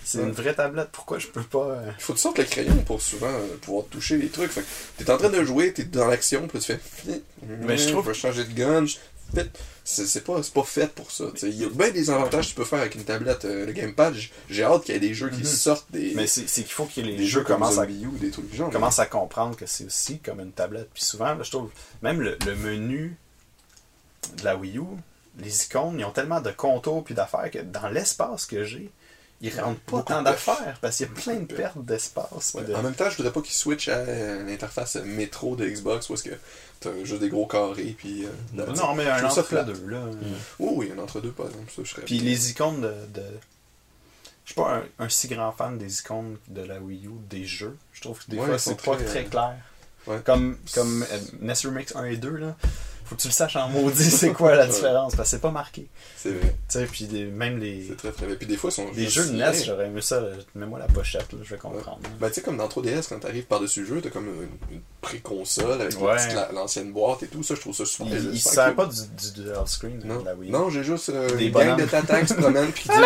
[0.04, 0.90] c'est une vraie tablette.
[0.92, 1.60] Pourquoi je peux pas.
[1.66, 4.52] euh, Il faut que tu sortes le crayon pour souvent euh, pouvoir toucher les trucs.
[4.52, 6.80] Fait que t'es en train de jouer, t'es dans l'action, puis tu fais.
[7.62, 8.86] Mais je trouve- Je vais changer de gun.
[9.34, 9.50] Fait-
[9.84, 11.26] C'est pas, pas fait pour ça.
[11.44, 13.46] Il y a bien des avantages que tu peux faire avec une tablette.
[13.46, 15.46] Euh, le Gamepad, j- j'ai hâte qu'il y ait des jeux qui Mhm.
[15.46, 18.18] sortent des, Mais c'est qu'il faut que les des jeux jeux comme commencent à ou
[18.20, 18.70] des trucs genre.
[18.70, 20.90] commence à comprendre que c'est aussi comme une tablette.
[20.94, 21.70] Puis souvent, là, je trouve,
[22.04, 23.18] même le, le menu
[24.38, 24.82] de la Wii U,
[25.40, 28.92] les icônes, ils ont tellement de contours puis d'affaires que dans l'espace que j'ai,
[29.42, 32.54] ils rentrent pas tant d'affaires parce qu'il y a plein de pertes d'espace.
[32.54, 32.64] Ouais.
[32.64, 35.66] puis de- En même temps, je voudrais pas qu'ils switchent à euh, l'interface métro de
[35.68, 36.36] Xbox où est-ce que
[36.80, 37.96] t'as juste des gros carrés.
[37.98, 38.30] Puis, euh,
[38.76, 39.66] Non, mais un je trouve ça entre plate.
[39.68, 40.04] deux, là.
[40.60, 41.72] Oh, oui, un entre-deux, par exemple.
[41.76, 42.94] Ça, je serais Puis les icônes de.
[43.14, 43.24] de-
[44.46, 47.46] Je suis pas un, un si grand fan des icônes de la Wii U, des
[47.46, 47.78] jeux.
[47.94, 49.56] Je trouve que des Ouais, fois, c'est pas très, très euh, clair.
[50.08, 50.20] ouais.
[50.26, 52.56] Comme, comme euh, NES Remix 1 et 2, là.
[53.12, 54.70] Faut que tu le saches en maudit, c'est quoi la Ouais.
[54.72, 55.86] différence, parce que c'est pas marqué.
[56.16, 56.56] C'est vrai.
[56.70, 58.36] Tu sais, puis des- même les, C'est très très bien.
[58.38, 59.32] Puis des fois, ils sont les jeux de.
[59.34, 60.22] NES, j'aurais aimé ça.
[60.22, 60.30] là.
[60.56, 62.00] Mets-moi la pochette, là, je vais comprendre.
[62.22, 64.82] Ben, tu sais, comme dans 3DS, quand t'arrives par-dessus le jeu, t'as comme une, une
[65.02, 66.16] pré-console avec Ouais.
[66.54, 67.44] l'ancienne boîte et tout.
[67.44, 68.08] Ça, je trouve ça super.
[68.18, 71.52] Il, il sert pas du, du dual screen, Non, non j'ai juste euh, Des une
[71.52, 72.98] gang de tatans qui se promènent puis qui disent.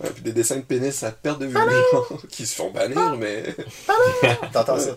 [0.00, 1.56] Ouais, puis des dessins de pénis à perte de vue
[2.28, 3.54] qui se font bannir, mais
[4.52, 4.96] T'entends ça?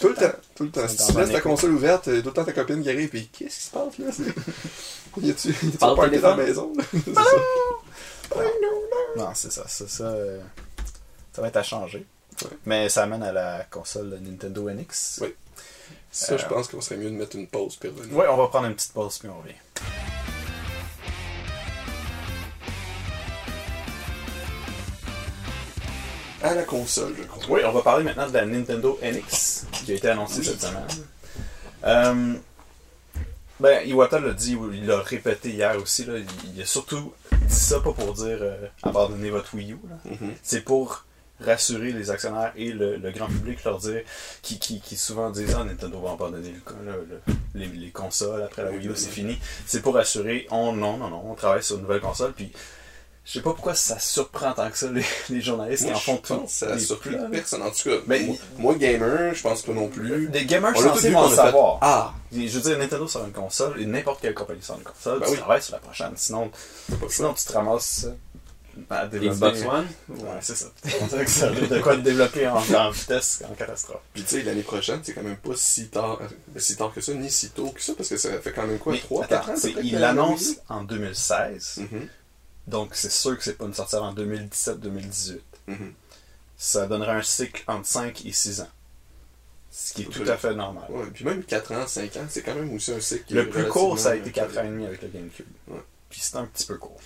[0.00, 0.88] tout le temps, tout le temps.
[0.88, 3.28] Si tu laisses ta console ouverte, euh, tout le temps ta copine qui arrive, puis
[3.28, 4.06] qu'est-ce qui se passe là?
[4.12, 5.48] C'est- Y a-tu
[5.80, 6.72] un party dans la maison?
[6.76, 6.84] là?
[7.14, 8.40] Ça.
[9.16, 9.64] Non, c'est ça.
[9.66, 10.04] C'est ça.
[10.04, 10.40] euh,
[11.34, 12.06] Ça va être à changer.
[12.42, 12.48] Ouais.
[12.66, 15.18] Mais ça amène à la console Nintendo NX.
[15.22, 15.34] Ouais.
[16.12, 18.16] Ça, je Euh, pense qu'on serait mieux de mettre une pause puis revenir.
[18.16, 19.54] Ouais, on va prendre une petite pause puis on revient.
[26.42, 27.44] À la console, je crois.
[27.48, 30.86] Oui, on va parler maintenant de la Nintendo NX qui a été annoncée cette semaine.
[31.84, 32.34] Euh,
[33.60, 36.04] ben, Iwata l'a dit, il l'a répété hier aussi.
[36.04, 36.14] Là,
[36.54, 39.78] il, a surtout dit ça pas pour dire euh, abandonnez votre Wii U.
[40.04, 40.34] Mhm.
[40.42, 41.04] C'est pour
[41.40, 44.02] rassurer les actionnaires et le, le grand public, leur dire,
[44.42, 48.42] qui, qui, qui souvent disent Ah, Nintendo va abandonner le, le- le- les, les consoles
[48.42, 49.38] après la Wii U, c'est fini.
[49.66, 52.32] C'est pour assurer, on, non, non, non, on travaille sur une nouvelle console.
[52.32, 52.52] Puis
[53.28, 56.18] Je sais pas pourquoi ça surprend tant que ça les, les journalistes qui en font
[56.24, 56.34] je tout.
[56.40, 57.28] pense que ça plats.
[57.30, 57.60] personne.
[57.62, 60.28] En tout cas, Ben, moi, moi, gamer, je pense pas non plus.
[60.28, 61.78] Des gamers tous censés le fait, savoir.
[61.82, 62.14] Ah!
[62.32, 65.26] Je veux dire, Nintendo sur une console, et n'importe quelle compagnie sur une console, Ben
[65.26, 65.38] tu oui.
[65.38, 66.12] travailles sur la prochaine.
[66.16, 66.50] Sinon,
[67.10, 68.14] sinon tu te ramasses euh,
[68.88, 69.34] à développer.
[69.34, 69.86] Xbox One?
[70.08, 70.66] Ouais, c'est ça.
[71.10, 74.00] Ça que ça risque de quoi te développer en, en vitesse, en catastrophe.
[74.14, 77.02] Puis tu sais, l'année prochaine, c'est quand même pas si tard, euh, si tard que
[77.02, 79.24] ça, ni si tôt que ça, parce que ça fait quand même quoi, Mais 3,
[79.24, 79.68] attends, 4 ans?
[79.82, 82.08] il l'annonce en 2016, Mhm,
[82.68, 85.38] donc c'est sûr que c'est pas une sortie avant 2017-2018.
[85.68, 85.92] mhm.
[86.56, 88.68] Ça donnerait un cycle entre 5 et 6 ans.
[89.70, 90.84] Ce qui est tout à fait normal.
[90.90, 93.32] Ouais, puis même 4 ans, 5 ans, c'est quand même aussi un cycle.
[93.34, 95.46] Le plus court, ça a été relativement- 4 ans et demi avec le GameCube.
[95.68, 95.82] Ouais.
[96.10, 96.98] Puis c'est un petit peu court.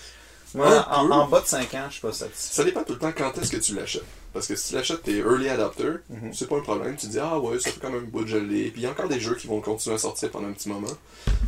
[0.55, 2.55] Moi, en, en bas de 5 ans, je suis pas satisfait.
[2.55, 4.05] Ça dépend tout le temps quand est-ce que tu l'achètes.
[4.33, 6.33] Parce que si tu l'achètes, t'es early adopter, Mhm.
[6.33, 6.97] c'est pas un problème.
[6.97, 8.71] Tu dis, ah ouais, ça fait quand même un bout de gelé.
[8.71, 10.69] Puis il y a encore des jeux qui vont continuer à sortir pendant un petit
[10.71, 10.89] moment.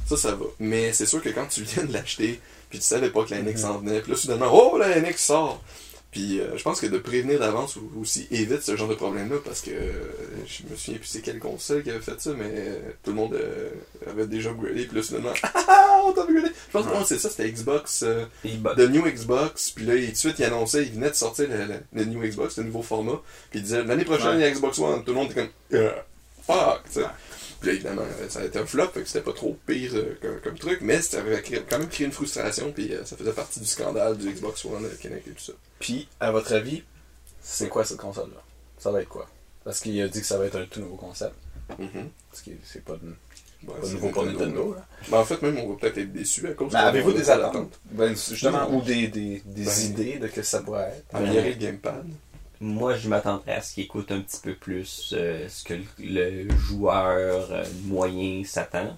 [0.06, 0.44] Ça, ça va.
[0.58, 2.40] Mais c'est sûr que quand tu viens de l'acheter,
[2.74, 3.70] puis tu savais pas que la NX Mhm.
[3.70, 5.62] en venait, puis là, soudainement, oh, la NX sort!
[6.10, 9.36] Puis euh, je pense que de prévenir d'avance ou- aussi évite ce genre de problème-là,
[9.44, 9.92] parce que euh,
[10.46, 13.16] je me souviens plus c'est quelle console qui avait fait ça, mais euh, tout le
[13.16, 13.36] monde
[14.08, 16.48] avait déjà upgradé, puis là, soudainement, ah, on t'a upgradé!
[16.68, 17.04] Je pense que Ouais.
[17.06, 18.04] c'est ça, c'était Xbox.
[18.44, 18.76] Xbox.
[18.76, 21.64] de New Xbox, puis là, tout de suite, il annonçait, il venait de sortir le,
[21.64, 24.34] le- le New Xbox, le nouveau format, puis il disait, l'année prochaine, Ouais.
[24.36, 25.80] il y a Xbox One, tout le monde était comme,
[26.46, 27.06] fuck, tu sais.
[27.64, 27.72] Ouais.
[27.72, 30.14] Puis là, évidemment, ça a été un flop, fait que c'était pas trop pire euh,
[30.20, 33.32] comme, comme truc, mais ça avait quand même créé une frustration, puis euh, ça faisait
[33.32, 35.52] partie du scandale du Xbox One, euh, Kinect et tout ça.
[35.78, 36.82] Puis, à votre avis,
[37.42, 38.42] c'est quoi cette console-là?
[38.78, 39.28] Ça va être quoi?
[39.64, 41.34] Parce qu'il a dit que ça va être un tout nouveau concept.
[41.78, 42.10] Mhm.
[42.32, 43.14] Ce qui est- c'est pas, de-
[43.66, 44.74] Ouais, pas nouveau pour Nintendo, Nintendo.
[44.74, 44.86] là.
[45.08, 47.30] Ben, en fait, même, on va peut-être être déçus à cause Mais qu'on avez-vous des
[47.30, 47.80] attentes?
[47.90, 51.14] ben, Justement, ou des, des, des Ben, idées de que ça pourrait être?
[51.14, 52.04] Améliorer le gamepad.
[52.66, 56.44] Moi, je m'attendrais à ce qu'il écoute un petit peu plus euh, ce que le,
[56.44, 58.96] le joueur euh, moyen s'attend.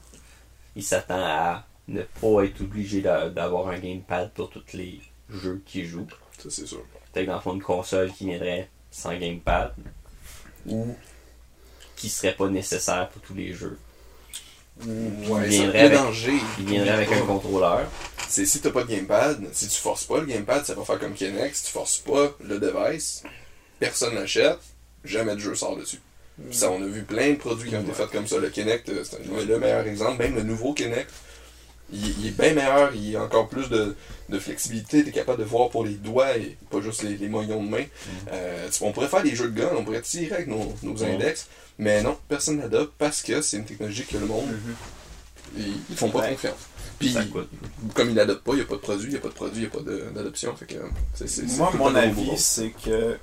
[0.76, 5.00] Il s'attend à ne pas être obligé d'a- d'avoir un gamepad pour tous les
[5.30, 6.06] jeux qu'il joue.
[6.38, 6.84] Ça, c'est sûr.
[7.12, 9.72] Peut-être dans le fond une console qui viendrait sans gamepad
[10.66, 10.94] ou
[11.96, 13.78] qui serait pas nécessaire pour tous les jeux.
[14.86, 16.34] Ouais, Il viendrait avec- danger.
[16.60, 17.88] Il viendrait avec un contrôleur.
[18.28, 21.00] c'est si t'as pas de gamepad, si tu forces pas le gamepad, ça va faire
[21.00, 23.22] comme Kinect, si tu forces pas le device,
[23.78, 24.58] personne l'achète,
[25.04, 26.00] jamais de jeu sort dessus.
[26.48, 28.38] Puis ça, on a vu plein de produits qui ont été faits comme ça.
[28.38, 30.22] Le Kinect, euh, c'est le meilleur exemple.
[30.22, 31.10] Même le nouveau Kinect,
[31.92, 33.96] il, il est bien meilleur, il a encore plus de,
[34.28, 37.62] de flexibilité, t'es capable de voir pour les doigts et pas juste les, les moyens
[37.62, 37.84] de main.
[38.32, 41.02] Euh, tu- on pourrait faire des jeux de gun, on pourrait tirer avec nos, nos
[41.04, 41.46] index,
[41.78, 44.74] mais non, personne n'adopte parce que c'est une technologie que le monde, Mhm.
[45.58, 46.30] ils, ils font pas Ouais.
[46.32, 46.58] confiance.
[46.98, 47.14] Puis,
[47.94, 49.34] comme il n'adopte pas, il n'y a pas de produit, il n'y a pas de
[49.34, 50.54] produit, il n'y a pas d'adoption.
[51.14, 53.16] C'est Moi, mon avis, c'est que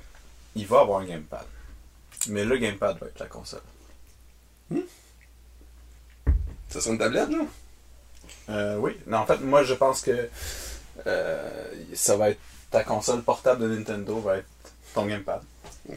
[0.54, 1.44] il va avoir un gamepad.
[2.28, 3.60] Mais le gamepad va être la console.
[6.70, 7.46] Ça sera une tablette, non?
[8.48, 8.96] Euh, oui.
[9.06, 10.28] Non, en fait, moi, je pense que
[11.06, 12.40] euh, ça va être
[12.70, 14.48] ta console portable de Nintendo va être
[14.94, 15.40] ton gamepad.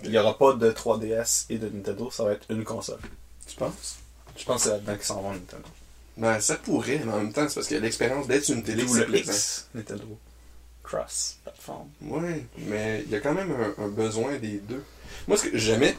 [0.04, 3.00] Il n'y aura pas de 3DS et de Nintendo, ça va être une console.
[3.48, 3.98] Tu penses?
[4.36, 5.68] Je pense que c'est là-dedans qu'ils s'en vont Nintendo.
[6.18, 8.94] Ben, ça pourrait, mais en même temps, c'est parce que l'expérience d'être une télé, Ou
[8.94, 9.64] c'est le plaisant.
[9.74, 10.20] Nintendo.
[10.88, 11.90] Cross platform.
[12.02, 14.84] Ouais, mais il y a quand même un, un besoin des deux.
[15.28, 15.96] Moi, ce que j'aimais,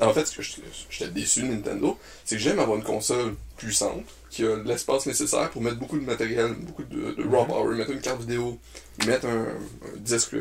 [0.00, 0.56] en fait, ce que je-
[0.90, 5.50] j'étais déçu de Nintendo, c'est que j'aime avoir une console puissante, qui a l'espace nécessaire
[5.50, 7.46] pour mettre beaucoup de matériel, beaucoup de, de raw Mhm.
[7.48, 8.58] power, mettre une carte vidéo,
[9.06, 10.34] mettre un, un disque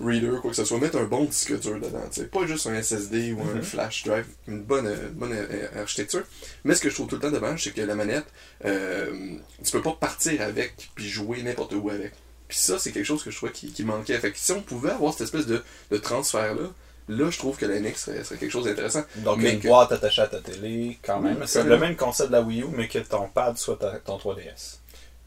[0.00, 2.66] reader, quoi que ce soit, mettre un bon disque dur dedans, tu sais, pas juste
[2.68, 3.62] un SSD ou un Mhm.
[3.62, 5.36] flash drive, une bonne, bonne
[5.76, 6.22] architecture.
[6.64, 8.24] Mais ce que je trouve tout le temps dommage, c'est que la manette,
[8.64, 12.12] euh, tu peux pas partir avec puis jouer n'importe où avec.
[12.50, 14.18] Puis ça, c'est quelque chose que je trouvais qui, qui manquait.
[14.18, 16.68] Fait que si on pouvait avoir cette espèce de, de transfert-là,
[17.08, 19.02] là, je trouve que la NX serait, serait quelque chose d'intéressant.
[19.16, 21.36] Donc, Mais une que- boîte attachée à ta télé, quand même.
[21.40, 23.98] Oui, c'est le même concept de la Wii U, mais que ton pad soit ta-
[23.98, 24.78] ton 3DS.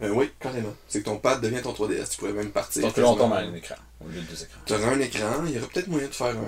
[0.02, 0.74] Euh, oui, carrément.
[0.88, 2.10] C'est que ton pad devient ton 3DS.
[2.12, 2.82] Tu pourrais même partir.
[2.82, 4.60] Donc là, on tombe à un écran, au lieu de deux écrans.
[4.66, 5.44] Tu auras un écran.
[5.46, 6.42] Il y aurait peut-être moyen de faire un,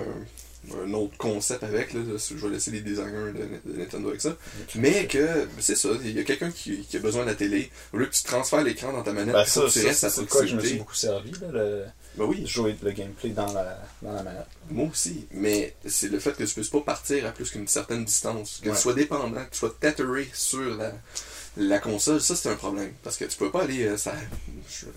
[0.84, 1.92] un autre concept avec.
[1.92, 4.36] Là, je vais laisser les designers de, de Nintendo avec ça.
[4.76, 7.70] Mais que, c'est ça, il y a quelqu'un qui, qui a besoin de la télé.
[7.92, 10.26] Au lieu que tu transfères l'écran dans ta manette, Ben, ça, ça, restes à c'est
[10.26, 11.84] quoi que je me suis beaucoup servi, là, le,
[12.16, 14.46] Ben oui, jouer le gameplay dans la, dans la manette.
[14.70, 18.04] Moi aussi, mais c'est le fait que tu puisses pas partir à plus qu'une certaine
[18.04, 18.74] distance, que Ouais.
[18.74, 20.92] tu sois dépendant, que tu sois tetheré sur la,
[21.58, 22.92] la console, ça c'est un problème.
[23.02, 24.14] Parce que tu peux pas aller, euh, ça,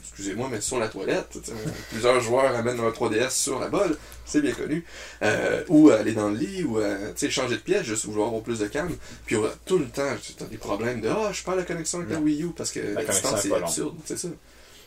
[0.02, 1.38] excusez-moi, mais sur la toilette.
[1.90, 4.86] Plusieurs joueurs amènent leur 3DS sur la bolle, c'est bien connu.
[5.22, 8.60] Euh, ou aller dans le lit, ou euh, changer de pièce, juste pour avoir plus
[8.60, 8.96] de calme.
[9.26, 9.36] Puis
[9.66, 12.20] tout le temps, tu as des problèmes de Ah, je perds la connexion avec la.
[12.20, 13.68] Wii U parce que la, connexion distance est est pas longue.
[13.68, 14.28] absurde, c'est ça.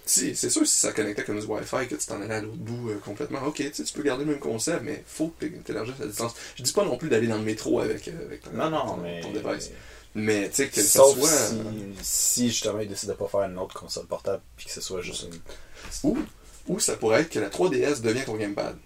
[0.05, 2.57] Si, c'est sûr, si ça connectait comme du Wi-Fi, que tu t'en allais à l'autre
[2.57, 5.95] bout euh, complètement, ok, tu peux garder le même concept, mais faut que tu élargisses
[6.01, 6.35] la distance.
[6.57, 8.87] Je dis pas non plus d'aller dans le métro avec, euh, avec ton, Non, non,
[8.87, 9.21] ton- mais.
[9.21, 9.71] ton device.
[10.15, 11.49] Mais tu sais, que Sauf ça soit.
[11.49, 11.63] si, euh,
[12.03, 15.01] si justement il décide de pas faire une autre console portable puis que ce soit
[15.03, 15.39] juste une.
[16.11, 16.19] Ou
[16.69, 18.77] ou ça pourrait être que la 3DS devient ton gamepad.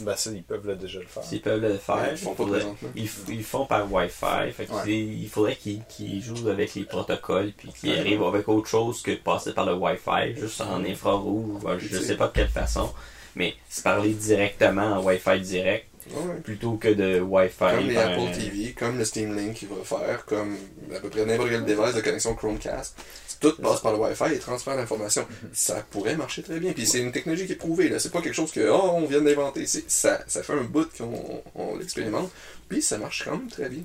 [0.00, 1.22] Ben ça, ils peuvent là, déjà le faire.
[1.24, 4.52] S'ils peuvent le faire, Ouais, ils font faudrait- ils, ils font par Wi-Fi.
[4.52, 4.92] Fait Ouais.
[4.92, 7.98] il faudrait qu'ils jouent avec les protocoles puis qu'ils Ouais.
[8.00, 11.62] arrivent avec autre chose que de passer par le Wi-Fi, juste en infrarouge.
[11.64, 12.92] ou, Je sais pas de quelle façon.
[13.34, 16.40] Mais c'est parler directement en Wi-Fi direct Ouais.
[16.44, 17.58] plutôt que de Wi-Fi.
[17.58, 20.56] Comme les par- Apple TV, comme le Steam Link qui va faire, comme
[20.94, 22.96] à peu près n'importe quel device de connexion Chromecast.
[23.40, 25.26] Tout passe par le Wi-Fi et transfère l'information.
[25.52, 26.72] Ça pourrait marcher très bien.
[26.72, 27.88] Puis c'est une technologie qui est prouvée.
[27.90, 27.98] Là.
[27.98, 29.66] C'est pas quelque chose que oh, on vient d'inventer.
[29.66, 32.30] C'est- Ça, ça fait un bout qu'on on l'expérimente.
[32.68, 33.82] Puis ça marche quand même très bien.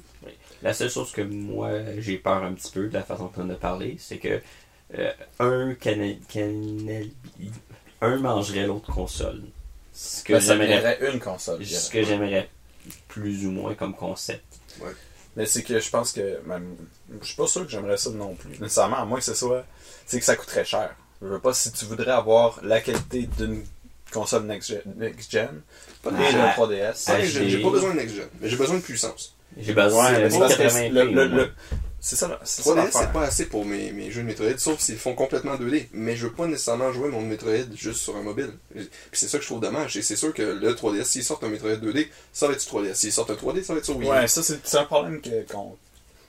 [0.62, 3.56] La seule chose que moi j'ai peur un petit peu de la façon qu'on a
[3.56, 4.40] parlé, c'est que
[4.98, 7.06] euh, un cana- cana-
[8.02, 9.42] un mangerait l'autre console.
[9.94, 11.66] Ce que Ben, j'aimerais une console.
[11.66, 12.50] ce que j'aimerais
[13.08, 14.44] plus ou moins comme concept.
[15.36, 16.76] Mais c'est que je pense que même.
[17.22, 18.52] Je suis pas sûr que j'aimerais ça non plus.
[18.60, 19.66] Nécessairement, à moins que ce soit.
[20.06, 20.94] C'est que ça coûterait cher.
[21.22, 23.64] Je veux pas si tu voudrais avoir la qualité d'une
[24.12, 25.62] console next-gen next gen,
[26.04, 27.06] Pas de et Ah, le ah, 3DS.
[27.06, 27.22] Pas HD.
[27.22, 27.48] next-gen.
[27.50, 29.36] J'ai pas besoin de next-gen, mais j'ai besoin de puissance.
[29.58, 30.90] J'ai besoin de mais c'est parce que 1080p.
[30.92, 31.36] le- le- au moins.
[31.38, 31.52] le-
[32.04, 33.02] C'est ça, là, c'est ça 3DS, l'affaire.
[33.02, 35.86] c'est pas assez pour mes, mes jeux de Metroid, sauf s'ils font complètement 2D.
[35.94, 38.52] Mais je veux pas nécessairement jouer mon Metroid juste sur un mobile.
[38.74, 39.96] Puis c'est ça que je trouve dommage.
[39.96, 42.82] Et c'est sûr que le 3DS, s'ils sortent un Metroid 2D, ça va être sur
[42.82, 42.96] 3DS.
[42.96, 44.10] S'ils sortent un 3D, ça va être sur Wii.
[44.10, 45.78] Ouais, ça, c'est un problème qu'on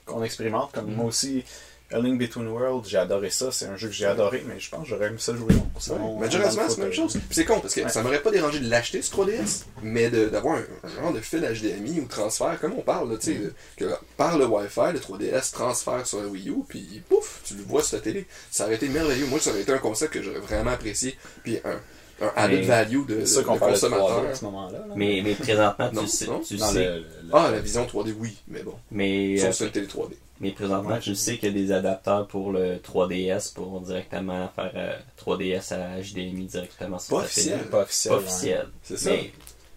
[0.05, 0.71] qu'on expérimente.
[0.73, 1.43] Comme moi aussi,
[1.91, 3.51] A Link Between Worlds, j'ai adoré ça.
[3.51, 5.79] C'est un jeu que j'ai adoré, mais je pense que j'aurais aimé ça jouer au
[5.79, 6.15] salon.
[6.15, 6.25] Ouais.
[6.25, 7.13] Majora's Mask, c'est la même chose.
[7.13, 7.89] Puis c'est con, parce que Ouais.
[7.89, 11.41] ça m'aurait pas dérangé de l'acheter, ce 3DS, mais d'avoir un, un genre de fil
[11.41, 13.85] HDMI ou transfert, comme on parle, là, tu sais, de- que
[14.17, 17.83] par le Wi-Fi, le 3DS transfère sur la Wii U, puis pouf, tu le vois
[17.83, 18.25] sur la télé.
[18.49, 19.27] Ça aurait été merveilleux.
[19.27, 22.65] Moi, ça aurait été un concept que j'aurais vraiment apprécié, puis un, un added Mais-
[22.65, 24.23] value de, ça qu'on consommateur.
[24.23, 24.79] 3D à ce moment-là.
[24.79, 24.85] là.
[24.95, 26.39] Mais, mais présentement, Non, tu sais, non.
[26.39, 28.73] tu sais, le- le- Ah, la vision 3D, oui, mais bon.
[28.89, 30.15] mais, Sauf euh, sur télé 3D.
[30.43, 33.81] Mais présentement, Ouais, tu je- sais qu'il y a des adapteurs pour le 3DS pour
[33.81, 37.53] directement faire euh, 3DS à HDMI directement sur Pas télé.
[37.53, 37.59] officiel.
[37.69, 38.59] Pas officiel.
[38.61, 38.67] Pas.
[38.83, 39.09] C'est ça.
[39.11, 39.31] Mais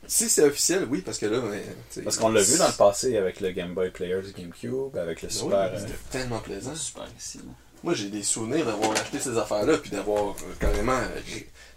[0.08, 1.40] Si c'est officiel, oui, parce que là,
[2.04, 5.22] Parce qu'on l'a vu dans le passé avec le Game Boy Player du GameCube, avec
[5.22, 5.58] le Oui, Super.
[5.58, 6.74] euh, C'était tellement plaisant.
[6.76, 7.40] Super ici.
[7.82, 10.92] Moi, j'ai des souvenirs d'avoir acheté ces affaires-là, puis d'avoir euh, carrément.
[10.92, 11.20] euh,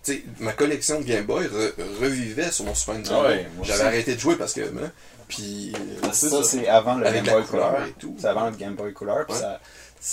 [0.04, 3.20] tu sais, ma collection de Game Boy re- revivait sur mon Super Nintendo.
[3.24, 4.62] Ah ouais, moi J'avais arrêté de jouer parce que.
[4.62, 4.92] hein,
[5.28, 5.74] puis.
[6.04, 7.84] euh, ça, c'est avant le Game Boy Color.
[7.88, 8.16] et tout.
[8.20, 9.42] C'est avant le Game Boy Color, puis Ouais.
[9.42, 9.60] ça,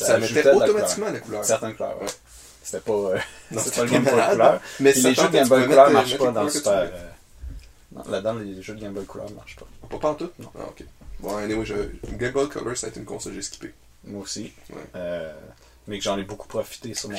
[0.07, 1.45] Ça, mettait automatiquement la couleur.
[1.45, 2.09] Certaines couleurs, ouais.
[2.63, 3.19] C'était pas, euh,
[3.53, 4.61] Non, c'était pas le pas Game Boy Color.
[4.81, 6.73] Mais les jeux de Game Boy Color mettre, marchent mettre pas dans le Super.
[6.73, 6.89] euh,
[7.95, 9.67] non, Là-dedans, les jeux de Game Boy Color marchent pas.
[9.89, 10.37] Pas pantoute?
[10.41, 10.51] Non.
[10.59, 10.85] Ah, ok.
[11.21, 11.75] Bon, anyway, je...
[12.17, 13.73] Game Boy Color, ça a été une console que j'ai skippé.
[14.05, 14.53] Moi aussi.
[14.71, 14.77] Ouais.
[14.97, 15.33] Euh,
[15.87, 17.17] mais que j'en ai beaucoup profité sur mon.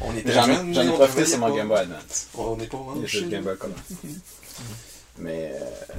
[0.00, 1.54] On était J'en ai, profité sur mon.
[1.54, 2.28] Game Boy Advance.
[2.34, 3.44] On n'est pas Les jeux de Game.
[3.44, 3.56] Boy.
[5.18, 5.52] Mais.
[5.54, 5.94] euh,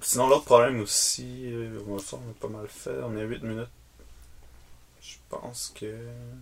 [0.00, 2.90] sinon, l'autre problème aussi, euh, on a pas mal fait.
[3.04, 3.68] On est à 8 minutes.
[5.00, 5.94] Je pense que.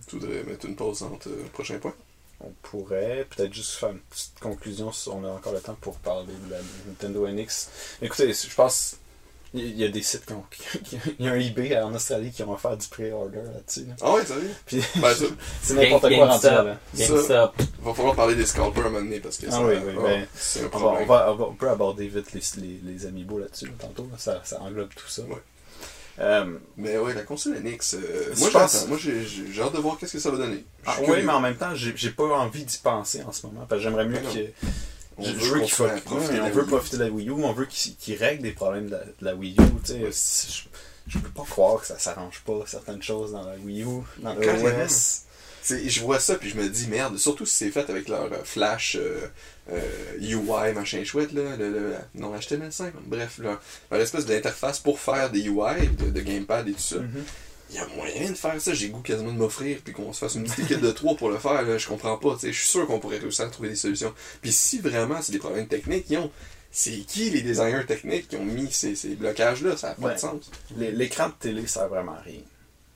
[0.07, 1.95] Tu voudrais mettre une pause entre le prochain point?
[2.43, 5.95] On pourrait peut-être juste faire une petite conclusion si on a encore le temps pour
[5.97, 7.69] parler de la Nintendo NX.
[8.01, 8.97] Écoutez, je pense
[9.53, 10.43] il y a des sites qui ont.
[11.19, 13.85] Il y a un eBay en Australie qui ont offert du pré-order là-dessus.
[13.87, 13.95] là.
[14.01, 14.51] Ah ouais, sérieux?
[14.65, 15.25] Puis Ben, ça,
[15.61, 16.65] c'est n'importe quoi rendu GameStop.
[16.65, 16.77] là.
[16.95, 17.61] GameStop.
[17.83, 19.93] va falloir parler des scalpers à un moment donné parce que Ah ça, oui, oui,
[19.97, 21.03] ah, ben, c'est un On, va, problème.
[21.03, 24.07] on, va, on va- on peut aborder vite les, les, les amiibo là-dessus là, tantôt.
[24.11, 24.17] là.
[24.17, 25.23] Ça, ça englobe tout ça.
[25.23, 25.35] Ouais.
[26.19, 28.87] Euh, Mais ouais, la console NX, euh, Je moi pense- j'attends.
[28.89, 30.63] Moi j'ai hâte de voir qu'est-ce que ça va donner.
[30.85, 33.65] Ah, oui, mais en même temps, j'ai j'ai pas envie d'y penser en ce moment.
[33.67, 34.31] Parce que j'aimerais mieux non.
[34.33, 34.39] que.
[35.17, 36.67] On Je veut qu'il faut- à profiter de on la veut Wii U.
[36.67, 39.11] profiter de la Wii U, on veut qu'il qu'il règle des problèmes de la, de
[39.21, 39.55] la Wii U.
[39.85, 40.07] tu sais.
[40.11, 40.67] Si-
[41.07, 43.87] Je, je peux pas croire que ça s'arrange pas certaines choses dans la Wii U,
[44.19, 44.83] dans le Carrément.
[44.85, 45.21] OS.
[45.63, 48.23] C'est- Je vois ça puis je me dis merde, surtout si c'est fait avec leur
[48.31, 49.27] euh, flash euh,
[49.71, 49.81] euh,
[50.19, 55.29] UI machin chouette là, le, le- non HTML5, bref leur, leur espèce d'interface pour faire
[55.29, 56.95] des UI de, de gamepad et tout ça.
[56.97, 57.23] Mhm.
[57.71, 60.19] Il y a moyen de faire ça, j'ai goût quasiment de m'offrir puis qu'on se
[60.19, 62.53] fasse une petite équipe de trois pour le faire, là, je comprends pas, tu sais,
[62.53, 64.13] je suis sûr qu'on pourrait réussir à trouver des solutions.
[64.41, 66.31] Puis si vraiment c'est des problèmes techniques, ils ont
[66.73, 70.07] c'est qui les designers techniques qui ont mis ces, ces blocages là, ça n'a pas
[70.07, 70.15] Ouais.
[70.15, 70.51] de sens.
[70.77, 72.39] L'écran de télé sert vraiment à rien.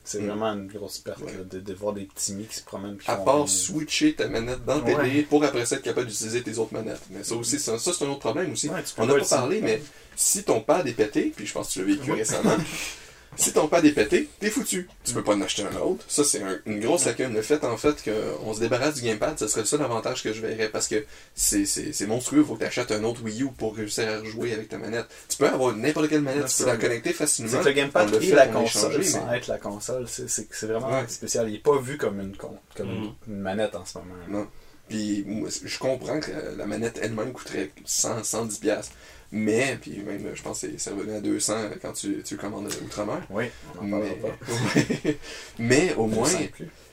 [0.02, 0.26] C'est Mm.
[0.28, 1.32] vraiment une grosse perte Ouais.
[1.50, 2.96] de, de voir des petits mis qui se promènent.
[2.96, 4.94] puis À part switcher ta manette dans le Ouais.
[5.08, 7.00] télé pour après ça être capable d'utiliser tes autres manettes.
[7.10, 8.68] Mais ça aussi, ça, ça, c'est un autre problème aussi.
[8.98, 9.82] On n'a pas parlé, mais
[10.14, 12.56] si ton pad est pété, puis je pense que tu l'as vécu récemment,
[13.34, 14.88] si ton pad est pété, t'es foutu.
[15.04, 16.04] Tu peux pas en acheter un autre.
[16.08, 17.34] Ça, c'est un- une grosse lacune.
[17.34, 20.32] Le fait, en fait, qu'on se débarrasse du gamepad, ce serait le seul avantage que
[20.32, 21.04] je verrais parce que
[21.34, 22.44] c'est monstrueux.
[22.44, 25.06] Faut que tu achètes un autre Wii U pour réussir à jouer avec ta manette.
[25.28, 27.50] Tu peux avoir n'importe quelle manette, tu peux la connecter facilement.
[27.62, 30.90] C'est le gamepad et fait, la console échangé, sans mais- être la console, c'est vraiment
[30.90, 31.04] Ouais.
[31.08, 31.48] spécial.
[31.48, 34.14] Il n'est pas vu comme une, comme une- une manette en ce moment.
[34.28, 34.46] Non.
[34.88, 35.26] Puis
[35.64, 38.90] je comprends que la, manette elle-même coûterait 100, 110 pièces.
[39.32, 42.66] Mais, puis même, je pense que c'est- ça revenait à 200 quand tu, tu commandes
[42.84, 43.26] outre-mer.
[43.30, 43.44] Oui,
[43.80, 45.10] on en Mais, pas.
[45.58, 46.30] Mais au moins.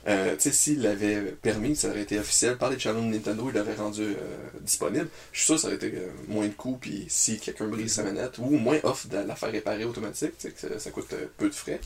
[0.05, 3.49] Euh, tu sais, s'il l'avait permis, ça aurait été officiel par les channels de Nintendo,
[3.49, 4.15] il l'aurait rendu euh,
[4.61, 5.07] disponible.
[5.31, 7.93] Je suis sûr que ça aurait été euh, moins de coûts, puis si quelqu'un brise
[7.93, 11.27] sa manette, ou moins off de la faire réparer automatique, que ça, ça coûte euh,
[11.37, 11.79] peu de frais.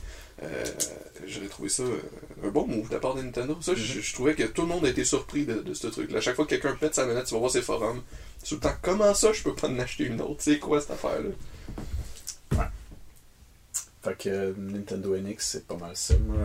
[1.25, 1.83] J'aurais trouvé ça
[2.43, 3.57] un bon move de la part de Nintendo.
[3.61, 6.19] Ça, je, je trouvais que tout le monde a été surpris de, de ce truc-là.
[6.19, 8.01] À chaque fois que quelqu'un pète sa manette, tu vas voir ses forums.
[8.47, 10.37] Tout le temps, comment ça, je peux pas en acheter une autre?
[10.39, 11.29] C'est quoi cette affaire-là?
[14.03, 16.13] Fait que Nintendo NX, c'est pas mal ça.
[16.19, 16.37] Moi,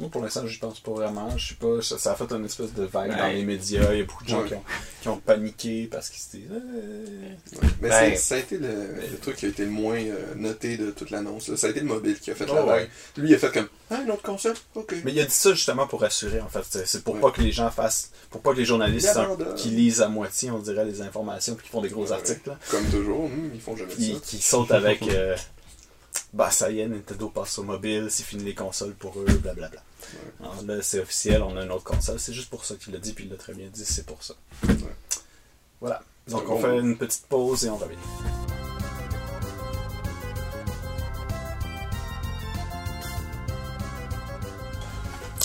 [0.00, 1.36] moi, pour l'instant, j'y pense pas vraiment.
[1.36, 3.92] Je sais pas, ça, ça a fait une espèce de vague dans les médias.
[3.92, 4.48] Il y a beaucoup de gens Ouais.
[4.48, 4.62] qui, ont,
[5.02, 6.50] qui ont paniqué parce qu'ils se disent.
[6.52, 7.34] Euh,
[7.80, 10.76] Mais Ben, ça a été le, le truc qui a été le moins euh, noté
[10.76, 11.52] de toute l'annonce.
[11.56, 12.82] Ça a été le mobile qui a fait Oh, la vague.
[12.82, 12.90] ouais.
[13.22, 14.54] Lui, il a fait comme Ah, une autre console?
[14.76, 14.94] Ok.
[15.04, 16.62] Mais il a dit ça justement pour rassurer, en fait.
[16.86, 17.20] C'est- pour Ouais.
[17.20, 18.12] pas que les gens fassent.
[18.30, 19.18] Pour pas que les journalistes
[19.56, 22.12] qui lisent à moitié, on dirait, les informations puis qui font des gros Ouais.
[22.12, 22.48] articles.
[22.48, 24.20] là, Comme toujours, hum, ils font jamais qui, ça.
[24.22, 25.02] qui sautent avec.
[25.02, 25.34] euh,
[26.32, 29.80] bah, ça y est, Nintendo passe au mobile, c'est fini les consoles pour eux, blablabla.
[30.40, 32.18] Alors là, c'est officiel, on a une autre console.
[32.20, 34.22] C'est juste pour ça qu'il l'a dit, puis il l'a très bien dit, c'est pour
[34.22, 34.34] ça.
[35.80, 36.02] Voilà.
[36.28, 37.96] Donc on fait une petite pause et on revient.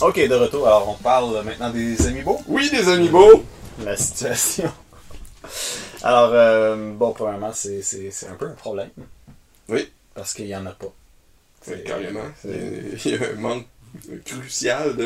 [0.02, 0.68] Ok, de retour.
[0.68, 2.42] Alors on parle maintenant des amiibo.
[2.48, 3.44] Oui, les amiibo
[3.84, 4.72] La situation.
[6.04, 8.90] Alors, euh, bon, premièrement, c'est c'est- c'est un peu un problème.
[9.70, 9.90] Oui.
[10.14, 10.92] Parce qu'il n'y en a pas.
[11.86, 12.26] Carrément.
[12.44, 13.68] Il y a un manque
[14.26, 15.04] crucial de,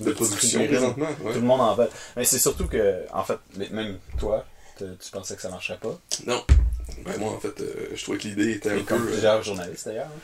[0.00, 1.08] de, de production présentement.
[1.22, 1.88] Tout le monde en veut.
[2.16, 3.38] Mais c'est surtout que, en fait,
[3.70, 4.44] même toi,
[4.78, 5.98] te- tu pensais que ça marcherait pas?
[6.26, 6.42] Non.
[7.04, 8.84] Ben, moi, en fait, euh, je trouvais que l'idée était un Et peu.
[8.84, 10.06] comme euh, plusieurs journalistes d'ailleurs.
[10.06, 10.20] hein.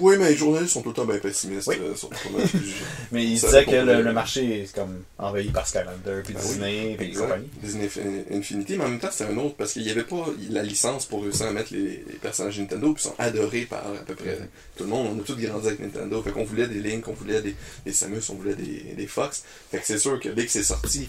[0.00, 1.76] Oui, mais les journalistes sont tout le temps bien pessimistes Oui.
[1.80, 2.74] euh, sur sujets.
[3.12, 6.48] Mais ils disaient que le, le marché est comme envahi par Skylander, puis Ben oui,
[6.48, 7.22] Disney, puis Exact.
[7.24, 7.48] compagnie.
[7.62, 10.26] Disney Infin- Infinity, mais en même temps, c'est un autre parce qu'il n'y avait pas
[10.50, 14.04] la licence pour réussir à mettre les, les personnages Nintendo, ils sont adorés par à
[14.06, 14.38] peu près
[14.76, 15.08] tout le monde.
[15.16, 17.54] On a tous grandi avec Nintendo, fait qu'on voulait des Link, on voulait des,
[17.86, 19.42] des Samus, on voulait des, des Fox.
[19.70, 21.08] Fait que c'est sûr que dès que c'est sorti,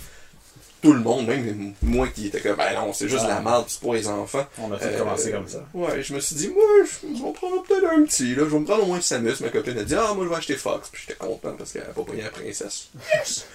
[0.83, 3.35] tout le monde, même moi qui était comme, ben non, c'est juste Ah.
[3.35, 4.45] la merde, c'est pour les enfants.
[4.59, 5.65] On a tout Euh, commencé comme ça.
[5.73, 8.43] Ouais, je me suis dit, moi, je vais en prendre peut-être un petit, là.
[8.43, 9.39] Je vais me prendre au moins Samus.
[9.41, 10.89] Ma copine a dit, ah, moi, je vais acheter Fox.
[10.91, 12.89] Puis j'étais content parce qu'elle a pas payé la princesse.
[13.13, 13.45] Yes!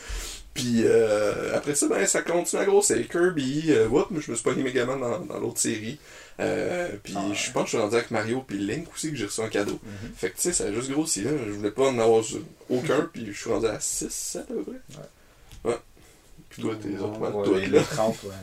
[0.54, 2.96] Puis euh, après ça, ben, ça continue à grossir.
[3.08, 5.98] Kirby, euh, whoop, je me suis pogné Megaman dans, dans l'autre série.
[6.40, 7.34] Euh, puis Ah ouais.
[7.34, 9.48] je pense que je suis rendu avec Mario puis Link aussi que j'ai reçu un
[9.48, 9.78] cadeau.
[9.84, 10.10] Mhm.
[10.16, 11.30] Fait que tu sais, ça a juste grossi là.
[11.46, 12.24] Je voulais pas en avoir
[12.70, 15.70] aucun, puis je suis rendu à 6, 7 à peu près.
[15.70, 15.76] Ouais.
[16.58, 17.78] Puis toi, t'es autres, Ouais, toutes, les, là.
[17.78, 18.28] les 30, ouais.
[18.30, 18.34] ouais.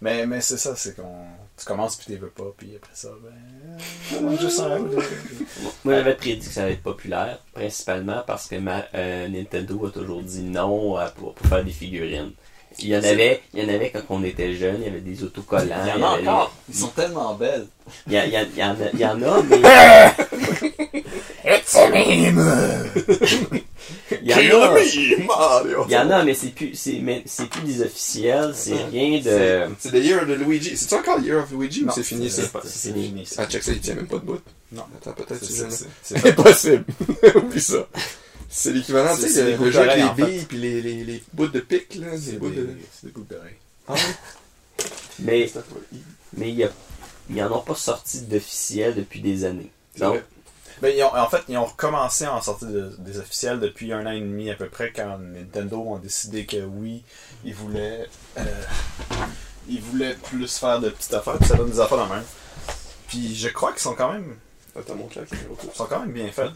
[0.00, 1.24] Mais, mais c'est ça, c'est qu'on.
[1.56, 4.22] Tu commences puis tu veux pas, puis après ça, ben.
[4.30, 4.78] euh, juste un.
[5.84, 9.90] Moi, j'avais prédit que ça allait être populaire, principalement parce que ma- euh, Nintendo a
[9.90, 12.30] toujours dit non à- pour, pour faire des figurines.
[12.80, 15.00] Il y en avait, il y en avait quand on était jeune, il y avait
[15.00, 15.74] des autocollants.
[15.84, 16.54] Il y en a avait- encore.
[16.68, 17.66] Ils sont tellement belles.
[18.06, 19.58] Il y, a- il y a- il y en a, il y en a, mais.
[24.22, 25.84] Il y en a, Kill me, Mario!
[25.88, 29.18] il y en a, mais c'est plus, c'est, mais c'est plus des officiels, c'est rien
[29.20, 29.66] de.
[29.78, 30.76] C'est- le Year de Luigi.
[30.76, 32.42] C'est-tu encore le Year of Luigi ou c'est fini ça?
[32.64, 33.24] c'est fini.
[33.38, 34.40] Ah, check ça, il tient même pas de bout.
[34.72, 34.82] Non.
[35.00, 36.84] Attends, peut-être c'est- impossible.
[37.36, 37.86] Oublie ça.
[38.48, 41.48] C'est l'équivalent, tu C'est- sais, le, jeu avec les billes puis les, les, les bouts
[41.48, 42.06] de pique, là.
[42.12, 42.68] C'est Les des, bouts de...
[42.92, 43.56] c'est des boucles d'oreilles.
[43.86, 44.00] Ah ouais?
[45.20, 45.50] Mais,
[46.36, 46.68] mais y a,
[47.28, 49.70] ils en ont pas sorti d'officiels depuis des années.
[49.98, 50.22] Donc.
[50.80, 53.92] Ben, ils ont- en fait, ils ont recommencé à en sortir de- des officiels depuis
[53.92, 57.02] un an et demi à peu près quand Nintendo ont décidé que oui,
[57.44, 58.06] ils voulaient,
[58.38, 58.44] euh,
[59.68, 62.24] ils voulaient plus faire de petites affaires, puis ça donne des affaires dans la main.
[63.08, 64.36] Puis je crois qu'ils sont quand même,
[64.76, 65.26] Attends, caméra.
[65.64, 66.52] ils sont quand même bien faits.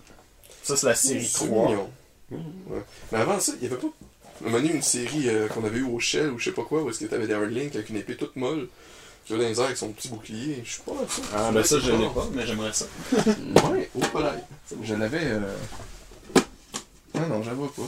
[0.62, 1.68] Ça c'est la série C'est 3.
[1.68, 1.90] mignon.
[2.30, 2.80] Ouais.
[3.10, 3.88] Mais avant ça, il y avait pas.
[4.40, 6.62] Un moment donné, une série euh, qu'on avait eue au Shell ou je sais pas
[6.64, 8.68] quoi, où est-ce que t'avais un Link avec une épée toute molle,
[9.24, 10.62] qui va dans les airs avec son petit bouclier.
[10.64, 11.22] Je sais pas, ça.
[11.36, 12.86] Ah ben ça je l'ai pas, mais j'aimerais ça.
[13.70, 14.38] Ouais, au palais.
[14.82, 15.24] Je l'avais.
[15.24, 15.40] Euh...
[17.14, 17.82] Ah non, j'en vois pas.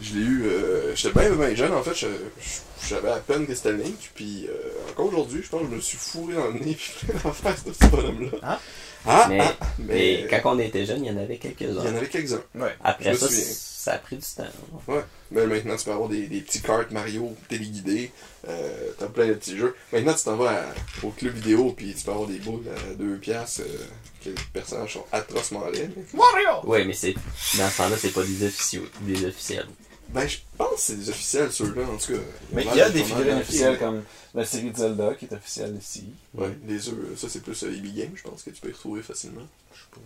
[0.00, 0.42] Je l'ai eu.
[0.46, 0.94] Euh...
[0.94, 1.94] J'étais bien, bien jeune en fait.
[1.94, 2.06] Je,
[2.40, 4.12] je- savais à peine que c'était Link.
[4.14, 4.52] Puis euh,
[4.92, 6.74] encore aujourd'hui, je pense que je me suis fourré dans le nez.
[6.74, 6.94] Puis
[7.24, 8.38] en face de ce bonhomme-là.
[8.42, 8.60] Ah?
[9.06, 10.26] Ah, mais, ah, mais mais.
[10.42, 11.86] quand on était jeune, il y en avait Il y en quelques-uns.
[11.96, 12.42] avait quelques-uns.
[12.54, 12.74] Ouais.
[12.84, 14.44] Après ça, ça a pris du temps.
[14.86, 15.02] Ouais.
[15.30, 18.10] Mais maintenant, tu peux avoir des, des petits cartes Mario téléguidés.
[18.48, 19.74] Euh, T'as plein de petits jeux.
[19.92, 21.72] Maintenant, tu t'en vas à- au club vidéo.
[21.76, 23.62] Puis tu peux avoir des boules à 2 piastres.
[23.62, 23.78] Euh,
[24.24, 25.88] que les personnages sont atrocement laids.
[25.96, 26.68] mais- Mario!
[26.68, 27.14] Ouais, mais c'est
[27.56, 28.82] dans ce temps-là, c'est pas des officiels.
[29.02, 29.66] Des officiels.
[30.08, 32.18] Ben, je pense que c'est des officiels, ceux-là, en tout cas.
[32.52, 33.74] Mais il y a des figurines officiels.
[33.74, 34.02] officielles comme
[34.34, 36.04] la série de Zelda qui est officielle ici.
[36.34, 38.72] Ouais, les œufs, ça c'est plus euh, EB Games, je pense que tu peux y
[38.72, 39.46] retrouver facilement.
[39.72, 40.00] Je sais pas,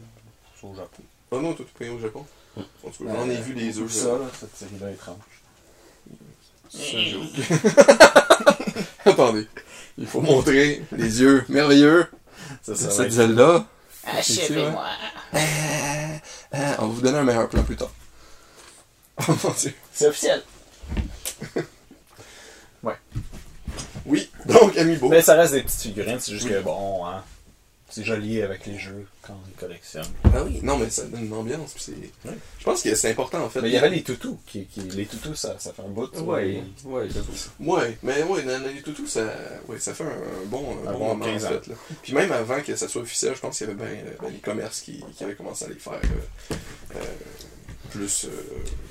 [0.61, 1.03] c'est au Japon.
[1.31, 2.27] Ah non, toi, tu payé au Japon?
[2.57, 3.91] En tout cas, j'en ai vu des œufs.
[3.91, 4.31] ça, là.
[4.39, 5.17] cette série-là étrange.
[6.69, 7.27] Ça, j'avoue.
[9.05, 9.47] Attendez,
[9.99, 12.07] il faut montrer les yeux merveilleux
[12.63, 13.13] C'est cette.
[13.13, 13.67] Zelda.
[14.05, 14.85] Achevez-moi.
[16.53, 17.91] Ah, on va vous donner un meilleur plan plus tard.
[19.29, 19.73] Oh mon dieu.
[19.93, 20.43] C'est officiel.
[24.05, 25.09] Oui, donc Amiibo.
[25.09, 27.23] Mais ça reste des petites figurines, c'est juste que bon, hein,
[27.89, 30.07] c'est joli avec les jeux quand on les collectionne.
[30.25, 31.73] Ah oui, non mais ça donne une ambiance.
[31.75, 32.29] puis c'est...
[32.29, 32.37] Ouais.
[32.59, 33.61] Je pense que c'est important en fait.
[33.61, 36.11] Mais il y avait les toutous, qui, qui- les toutous ça, ça fait un bout.
[36.23, 37.33] Ouais, ouais, j'avoue.
[37.61, 38.43] Ouais, mais ouais,
[38.75, 39.25] les toutous, ça,
[39.69, 41.51] ouais, ça fait un, bon, un Un bon bon moment 15 en ans.
[41.51, 41.67] fait.
[41.69, 41.75] Là.
[42.03, 44.31] Puis même avant que ça soit officiel, je pense qu'il y avait ben, euh, ben,
[44.33, 46.55] les commerces qui, qui avaient commencé à les faire euh,
[46.97, 46.99] euh,
[47.93, 48.29] plus, euh,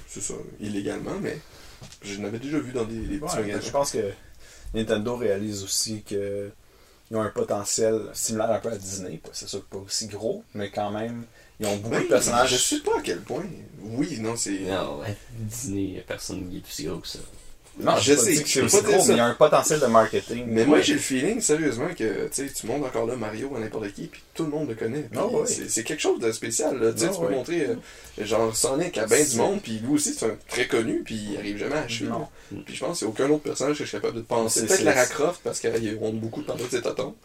[0.07, 1.37] c'est ça, illégalement, mais
[2.03, 3.61] je l'avais déjà vu dans des, des petits Ouais, magasins.
[3.65, 4.11] je pense que
[4.73, 6.49] Nintendo réalise aussi que
[7.09, 9.17] ils ont un potentiel similaire un peu à Disney.
[9.17, 11.25] pas- C'est sûr que pas aussi gros, mais quand même,
[11.59, 12.51] ils ont beaucoup Ben, de personnages.
[12.51, 13.43] Je sais pas à quel point.
[13.81, 14.59] Oui, non, c'est.
[14.59, 17.19] Non, ouais, Disney, personne qui est aussi gros que ça.
[17.79, 19.85] Non, Je je sais sais, c'est aussi gros, mais il y a un potentiel de
[19.85, 20.43] marketing.
[20.47, 24.07] Mais moi, j'ai le feeling, sérieusement, que tu montres encore là Mario à n'importe qui,
[24.07, 25.07] puis tout le monde le connaît.
[25.13, 25.45] Ouais.
[25.45, 26.77] c'est, quelque chose de spécial.
[26.79, 26.89] Là.
[26.91, 27.31] Ah tu peux ouais.
[27.31, 31.01] montrer euh, genre Sonic à bien du monde, puis lui aussi, c'est un très connu,
[31.03, 32.11] puis il arrive jamais à achever.
[32.65, 34.61] Puis je pense qu'il n'y a aucun autre personnage que je suis capable de penser.
[34.61, 37.15] C'est- Peut-être Lara Croft, parce qu'ils ont beaucoup parlé de tatons.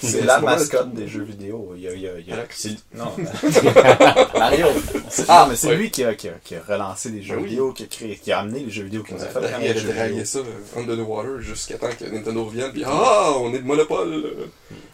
[0.00, 1.72] C'est la c'est mascotte des jeux vidéo.
[1.76, 3.12] Il y a, il y a- il y a- c'est- non,
[4.38, 4.66] Mario.
[5.08, 7.42] C'est- Ah, mais c'est lui qui a, qui, a, qui a relancé les jeux Ben
[7.42, 7.48] oui.
[7.50, 9.74] vidéo, qui a, créé, qui a amené les jeux vidéo, qui nous a fait il
[9.84, 10.24] déraillé vidéo.
[10.24, 13.66] ça euh, under the water jusqu'à temps que Nintendo revienne, puis ah, on est de
[13.66, 14.34] monopole.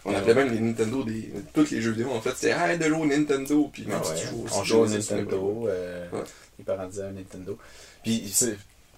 [0.05, 1.31] On Ouais, appelait même les Nintendo des.
[1.53, 4.11] Tous les jeux vidéo en fait, c'était ah, de l'eau Nintendo, puis même Ah si
[4.13, 4.55] ouais, tu joues aussi.
[4.59, 5.65] on joue au Nintendo.
[5.69, 6.19] euh, Ouais.
[6.59, 7.57] Les parents disaient Nintendo.
[8.03, 8.57] Puis c'est-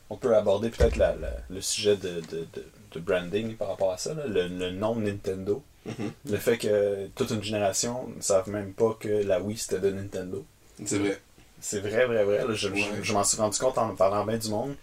[0.09, 3.91] on peut aborder peut-être la- la- le sujet de, de, de, de branding par rapport
[3.91, 5.61] à ça, là, le, le nom Nintendo.
[5.85, 6.11] Mhm.
[6.31, 9.91] Le fait que toute une génération ne savent même pas que la Wii c'était de
[9.91, 10.45] Nintendo.
[10.85, 11.19] C'est vrai.
[11.61, 12.37] C'est vrai, vrai, vrai.
[12.39, 12.81] là, je je- Ouais.
[13.01, 14.75] je m'en suis rendu compte en parlant bien du monde.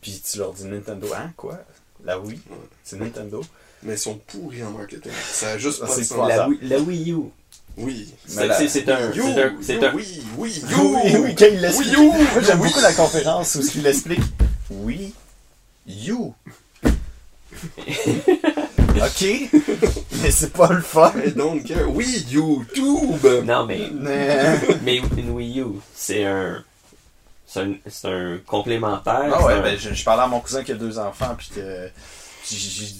[0.00, 1.58] Puis tu leur dis Nintendo, hein, quoi?
[2.04, 2.40] La Wii?
[2.50, 2.56] Ouais.
[2.84, 3.42] C'est Nintendo?
[3.82, 5.12] Mais ils sont pourris en marketing.
[5.32, 6.18] Ça a juste Ah, pas de c'est sens.
[6.18, 6.48] pas- La.
[6.48, 7.16] Wii, la Wii U.
[7.76, 8.14] Oui.
[8.26, 8.50] C'est
[8.90, 9.12] un.
[9.12, 9.24] You,
[9.62, 9.94] C'est un.
[9.94, 11.22] Oui, oui, Oui, you.
[11.24, 11.96] oui, quand il l'explique.
[11.98, 12.12] Oui, you.
[12.12, 14.20] Moi, j'aime beaucoup la conférence où il explique
[14.70, 15.14] Oui,
[15.86, 16.34] you.
[19.00, 19.50] ok,
[20.22, 21.12] mais c'est pas le fun.
[21.24, 21.88] I don't care.
[21.88, 23.26] Oui, YouTube.
[23.44, 23.88] Non, mais.
[23.92, 26.62] Mais- une Wii U, c'est un.
[27.46, 29.32] C'est un, complémentaire.
[29.34, 31.50] Ah ouais, un- ben, je, je parlais à mon cousin qui a deux enfants, puis
[31.54, 31.88] que.
[32.48, 32.54] Je,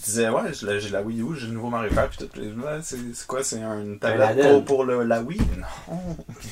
[0.05, 2.41] disais, ouais, j'ai la, Wii U, j'ai le nouveau Mario Kart, puis tout.
[2.41, 5.38] Ouais, c'est quoi, c'est une tablette pour, pour le, la Wii?
[5.59, 5.97] Non,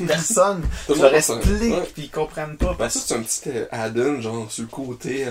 [0.06, 0.62] personne.
[0.88, 1.90] Je le leur explique, ouais.
[1.92, 2.74] puis ils comprennent pas.
[2.78, 5.26] Ben, ça, c'est un petit euh, add-on, genre, sur le côté,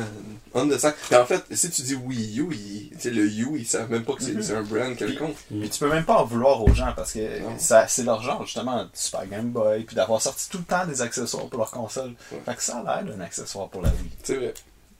[0.54, 0.94] on the side.
[1.14, 4.04] En fait, si tu dis Wii U, ils- tu sais, le U, ils savent même
[4.04, 4.42] pas que c'est Mhm.
[4.44, 5.36] c'est un brand quelconque.
[5.50, 7.20] Puis tu peux même pas en vouloir aux gens parce que
[7.88, 11.02] c'est leur genre, justement, du Super Game Boy, puis d'avoir sorti tout le temps des
[11.02, 12.14] accessoires pour leur console.
[12.32, 12.42] Ouais.
[12.46, 14.12] Fait que ça a l'air d'un accessoire pour la Wii.
[14.24, 14.54] C'est vrai.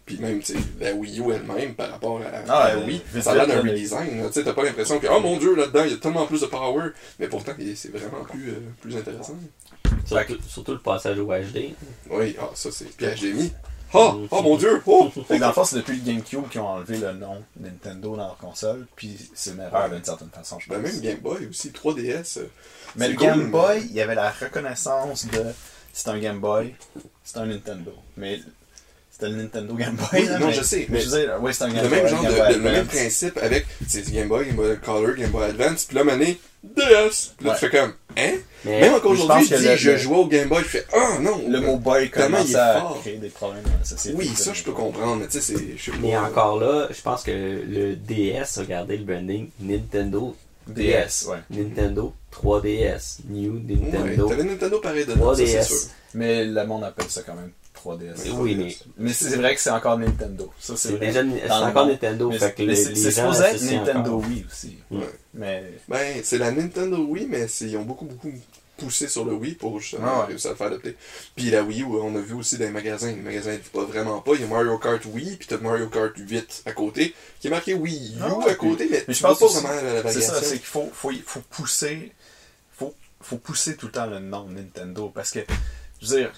[0.08, 2.86] Puis même, tu sais, la Wii U elle-même, par rapport à, Ah, à la euh,
[2.88, 4.26] Wii, vite, ça a l'air d'un redesign.
[4.28, 6.42] Tu sais, t'as pas l'impression que, oh mon dieu, là-dedans, il y a tellement plus
[6.42, 6.90] de power.
[7.20, 9.36] Mais pourtant, c'est vraiment plus, euh, plus intéressant.
[10.06, 11.76] surtout, surtout le passage au HD.
[12.10, 13.52] Oui, ah, ça, c'est piège HDMI.
[13.94, 14.28] Oh, Mm.
[14.32, 15.10] oh mon dieu, oh!
[15.28, 18.18] Fait que dans le fond, c'est depuis le GameCube qu'ils ont enlevé le nom Nintendo
[18.18, 20.76] dans leur console, puis c'est une erreur d'une certaine façon, je pense.
[20.78, 22.38] Ben, même Game Boy aussi, 3DS.
[22.40, 22.48] euh,
[22.98, 25.42] Mais le cool, Game mais- Boy, il y avait la reconnaissance de
[25.94, 26.76] c'est un Game Boy,
[27.24, 27.94] c'est un Nintendo.
[28.18, 28.42] Mais
[29.20, 30.08] c'était le Nintendo Game Boy.
[30.22, 31.84] Oui, là, non, mais- je sais, Mais mais je veux dire, oui, c'est un Game
[31.84, 32.02] Le Boy.
[32.02, 34.78] même genre de, Game Boy le même principe avec c'est du Game Boy, Game Boy
[34.84, 36.76] Color, Game Boy Advance, puis là, mané, DS.
[36.76, 37.08] Puis là,
[37.40, 37.56] tu Ouais.
[37.56, 38.32] fais comme, hein?
[38.66, 41.18] Mais Même encore aujourd'hui, je dis, le- je jouais au Game Boy, je fais, ah
[41.22, 41.42] non!
[41.48, 44.18] Le mot boy commence à créer des problèmes dans la société.
[44.18, 45.78] Oui, ça, je peux comprendre, mais tu sais, c'est.
[45.78, 50.36] je sais Mais pas, encore là, je pense que le DS, regardez le branding, Nintendo
[50.68, 51.38] DS, ouais.
[51.50, 55.76] Nintendo 3DS, New Ouais, Nintendo t'avais Nintendo pareil dedans, ça, c'est sûr.
[55.76, 55.90] 3DS.
[56.14, 57.52] Mais le monde appelle ça quand même
[57.86, 58.30] 3DS.
[58.34, 60.52] Oui, mais Mais c'est vrai que c'est encore Nintendo.
[60.60, 61.90] Ça, c'est c'est déjà c'est encore monde.
[61.92, 64.30] Nintendo, Mais fait que mais les, c'est c'est supposé être Nintendo encore.
[64.30, 64.78] Wii aussi.
[64.92, 65.10] Ouais.
[65.34, 68.32] Mais Ben, c'est la Nintendo Wii, mais c'est- ils ont beaucoup, beaucoup
[68.78, 70.26] poussé sur le Wii pour justement Ah ouais.
[70.28, 70.96] réussir à le faire adopter.
[71.36, 73.10] Puis la Wii, U, on a vu aussi dans les magasins.
[73.10, 74.34] Les magasins ne pas vraiment pas.
[74.36, 77.50] Il y a Mario Kart Wii, puis t'as Mario Kart 8 à côté, qui est
[77.50, 79.82] marqué Wii U Ah ouais, à côté, mais, mais tu je pense pas vraiment la,
[79.82, 80.34] la c'est variation.
[80.34, 82.12] ça, c'est qu'il faut, faut, faut pousser.
[83.20, 85.12] Faut pousser tout le temps le nom Nintendo.
[85.14, 85.40] Parce que,
[86.00, 86.32] je veux dire,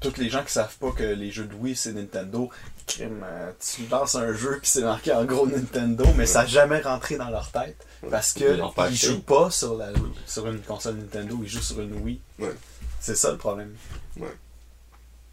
[0.00, 2.50] toutes les gens qui savent pas que les jeux de Wii c'est Nintendo,
[2.86, 6.46] crime, euh, tu lances un jeu puis c'est marqué en gros Nintendo, mais ça n'a
[6.46, 7.76] jamais rentré dans leur tête.
[8.10, 8.58] Parce que
[8.90, 9.88] Ils jouent pas sur, la,
[10.26, 12.20] sur une console Nintendo, ils jouent sur une Wii.
[12.38, 12.54] Ouais.
[13.00, 13.74] C'est ça le problème.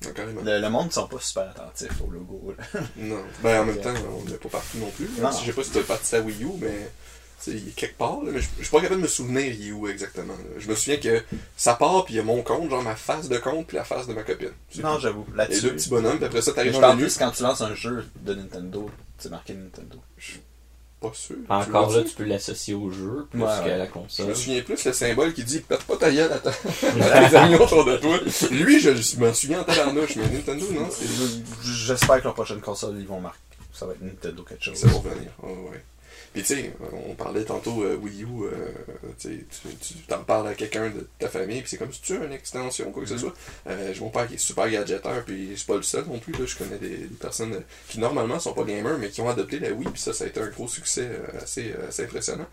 [0.03, 0.41] Non, carrément.
[0.43, 2.53] Le, le monde ne sont pas super attentifs au logo.
[2.57, 2.81] là.
[2.97, 3.23] Non.
[3.41, 5.07] Ben, en même temps, on n'est pas partout non plus.
[5.15, 6.91] Je sais pas si tu as parti de la Wii U, mais
[7.47, 8.21] il est quelque part.
[8.23, 10.33] là, mais je, je suis pas capable de me souvenir Wii U exactement.
[10.33, 10.43] là.
[10.57, 11.21] Je me souviens que
[11.57, 13.83] ça part, puis il y a mon compte, genre ma face de compte, puis la
[13.83, 14.49] face de ma copine.
[14.71, 15.25] C'est Non, j'avoue.
[15.33, 15.61] Et Là-dessus.
[15.61, 17.07] deux petits bonhommes, puis après ça, Mais t'arrives je dans parle le menu.
[17.09, 18.89] plus quand tu lances un jeu de Nintendo,
[19.19, 19.97] c'est marqué Nintendo.
[21.01, 21.35] Pas sûr.
[21.49, 23.77] Encore Tu là, tu peux l'associer au jeu plus Ouais, qu'à ouais.
[23.77, 24.27] la Je console.
[24.27, 26.49] me souviens plus le symbole qui dit pète pas ta gueule à, ta...
[26.51, 28.17] à tes amis autour de toi.
[28.49, 31.05] Lui, je, je m'en souviens en tabarnouche, mais Nintendo, non, c'est.
[31.63, 33.39] J'espère que leur prochaine console, ils vont marquer.
[33.73, 34.77] Ça va être Nintendo quelque chose.
[34.77, 35.29] Ça va revenir.
[35.43, 35.83] Ouais, ouais.
[36.35, 36.73] Puis tu sais,
[37.09, 38.51] on parlait tantôt euh, Wii U, euh,
[39.17, 39.45] tu
[40.07, 42.91] t'en parles à quelqu'un de ta famille, puis c'est comme si tu as une extension,
[42.91, 43.19] quoi que ce Mhm.
[43.21, 43.33] soit?
[43.67, 46.33] Euh, mon père qui est super gadgeteur, puis c'est pas le seul non plus.
[46.33, 46.39] Là.
[46.45, 49.59] Je connais des, des personnes euh, qui normalement sont pas gamers, mais qui ont adopté
[49.59, 52.47] la Wii, puis ça, ça a été un gros succès euh, assez, assez impressionnant.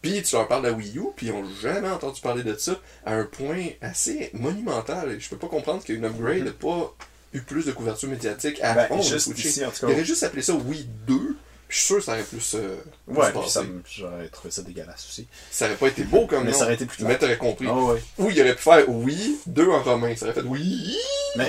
[0.00, 2.54] Puis tu leur parles de la Wii U, puis ils ont jamais entendu parler de
[2.56, 5.10] ça à un point assez monumental.
[5.12, 6.94] Et je peux pas comprendre qu'une upgrade n'a pas
[7.32, 10.86] eu plus de couverture médiatique à Ben, juste ici, en tout juste appelé ça Wii
[11.08, 11.34] 2, puis
[11.74, 12.54] je suis sûr que ça aurait plus.
[12.54, 13.62] euh, plus Ouais, puis ça
[13.92, 15.26] j'aurais trouvé ça dégueulasse aussi.
[15.50, 17.08] Ça aurait pas été beau comme Mais ça aurait été plus clair.
[17.08, 17.66] Mais t'aurais compris.
[17.68, 18.00] Ah ouais.
[18.18, 20.14] Ou il aurait pu faire oui, deux en romain.
[20.14, 20.96] Ça aurait fait oui.
[21.36, 21.48] Mais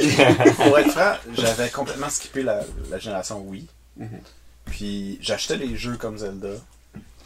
[0.58, 3.68] pour être franc, j'avais complètement skippé la, la génération Wii.
[3.98, 4.20] Mhm.
[4.66, 6.50] Puis j'achetais les jeux comme Zelda,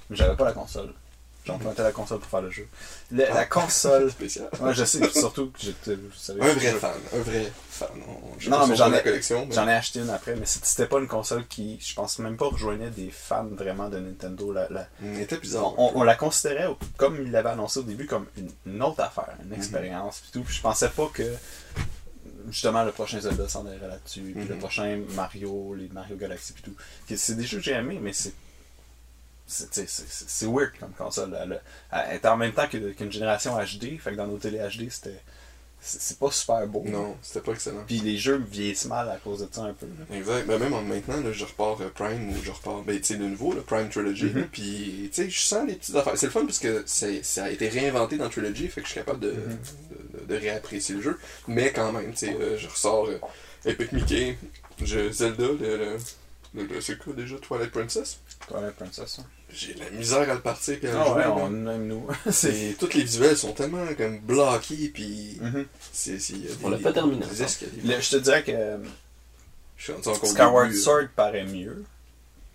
[0.10, 0.94] mais j'avais pas la console.
[1.52, 2.68] J'empruntais la console pour faire le jeu.
[3.12, 3.34] Le- Ah.
[3.34, 4.10] La console.
[4.20, 4.50] Spécial.
[4.62, 5.94] Ouais, je sais, surtout que j'étais.
[5.94, 5.98] Un
[6.48, 6.92] je- vrai fan.
[7.14, 7.88] Un vrai fan.
[8.08, 9.46] On- Non, mais j'en ai- collection.
[9.46, 12.38] mais- J'en ai acheté une après, mais c'était pas une console qui, je pense même
[12.38, 14.52] pas, rejoignait des fans vraiment de Nintendo.
[14.54, 15.78] La, la- Il était bizarre.
[15.80, 19.36] on, on la considérait, comme il l'avait annoncé au début, comme une, une autre affaire,
[19.46, 20.42] une expérience, puis tout.
[20.44, 21.24] Puis je pensais pas que,
[22.50, 24.60] justement, le prochain Zelda s'en irait là-dessus, puis le Mhm.
[24.60, 26.76] prochain Mario, les Mario Galaxy, puis tout.
[27.08, 28.34] Que C'est des jeux que j'ai aimés, mais c'est.
[29.52, 31.36] C'est weird comme console.
[31.42, 31.60] Elle,
[31.92, 35.20] elle- en même temps qu'une génération HD, fait que dans nos télé HD, c'était.
[35.82, 36.84] C'est pas super beau.
[36.86, 37.86] Non, c'était pas excellent.
[37.88, 39.86] Puis les jeux vieillissent mal à cause de ça un peu.
[39.86, 40.18] là.
[40.18, 40.46] Exact.
[40.46, 43.16] Ben, même en maintenant, là, je repars euh, Prime ou je repars, ben, tu sais,
[43.16, 44.30] le nouveau, le Prime Trilogy.
[44.34, 46.18] Là, Puis, tu sais, je sens les petites affaires.
[46.18, 49.00] C'est le fun parce que ça a été réinventé dans Trilogy, fait que je suis
[49.00, 49.58] capable de, Mhm.
[50.20, 51.18] de, de réapprécier le jeu.
[51.48, 53.18] Mais quand même, tu sais, euh, je ressors euh,
[53.64, 54.38] Epic Mickey,
[54.84, 55.98] je, Zelda, le, le,
[56.56, 58.20] le- le- c'est quoi déjà, Twilight Princess.
[58.50, 59.20] Twilight Princess.
[59.20, 59.26] hein.
[59.52, 62.08] J'ai la misère à le partir quand Ah ouais, on, même nous.
[62.32, 65.66] C'est, toutes les visuels sont tellement comme bloqués, puis Mhm.
[65.92, 67.42] c'est, c'est, il y a des, On l'a pas terminé des encore.
[67.46, 67.82] escaliers.
[67.84, 68.52] Le- je te dirais que
[69.78, 71.84] Je suis rendu encore au Skyward début, Sword paraît mieux.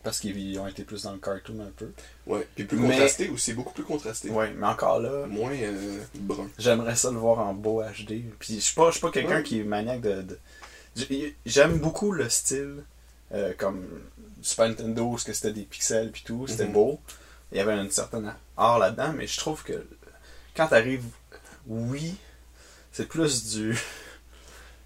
[0.02, 1.90] Parce qu'ils ont été plus dans le cartoon un peu.
[2.26, 4.28] Ouais, puis plus Mais- contrasté aussi, beaucoup plus contrasté.
[4.28, 6.46] Ouais, mais encore là, Moins euh, brun.
[6.58, 8.22] j'aimerais ça le voir en beau HD.
[8.38, 9.42] Puis je suis pas, je suis pas quelqu'un Ouais.
[9.42, 10.20] qui est maniaque de.
[10.22, 10.38] de-
[10.94, 12.84] J'ai- J'aime beaucoup le style
[13.32, 13.84] euh, comme
[14.42, 16.72] Super Nintendo, où ce que c'était des pixels puis tout, c'était Mhm.
[16.72, 17.00] beau.
[17.52, 19.86] Il y avait une certaine art là-dedans, mais je trouve que
[20.56, 21.04] quand t'arrives,
[21.66, 22.16] oui,
[22.92, 23.78] c'est plus du.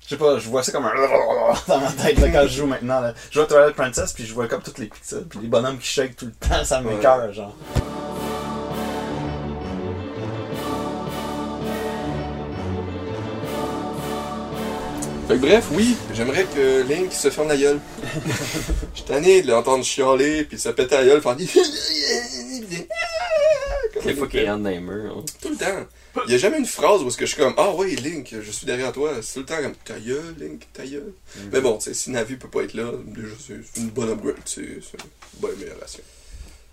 [0.01, 0.95] Je sais pas, je vois ça comme un.
[1.69, 3.01] dans ma tête là, quand je joue maintenant.
[3.01, 3.13] Là.
[3.31, 5.87] Je à Twilight Princess puis je vois comme tous les pixels puis les bonhommes qui
[5.87, 7.55] shake tout le temps, ça m'écoeure, genre.
[15.29, 17.79] Fait que bref, oui, j'aimerais que Link se ferme la gueule.
[18.95, 21.47] Je suis tanné de l'entendre chialer, puis se péter la gueule, faire des...
[24.05, 25.19] Des fois qu'il rentre dans les murs.
[25.19, 25.25] hein.
[25.43, 25.87] Tout le temps.
[26.27, 28.35] Il y a jamais une phrase où est-ce que je suis comme Ah oui, Link,
[28.41, 29.13] je suis derrière toi.
[29.21, 31.13] C'est tout le temps comme Ta gueule, Link, ta gueule.
[31.53, 34.37] Mais bon, tu sais, si Navi peut pas être là, déjà, c'est une bonne upgrade.
[34.47, 34.81] C'est une
[35.41, 36.01] bonne amélioration.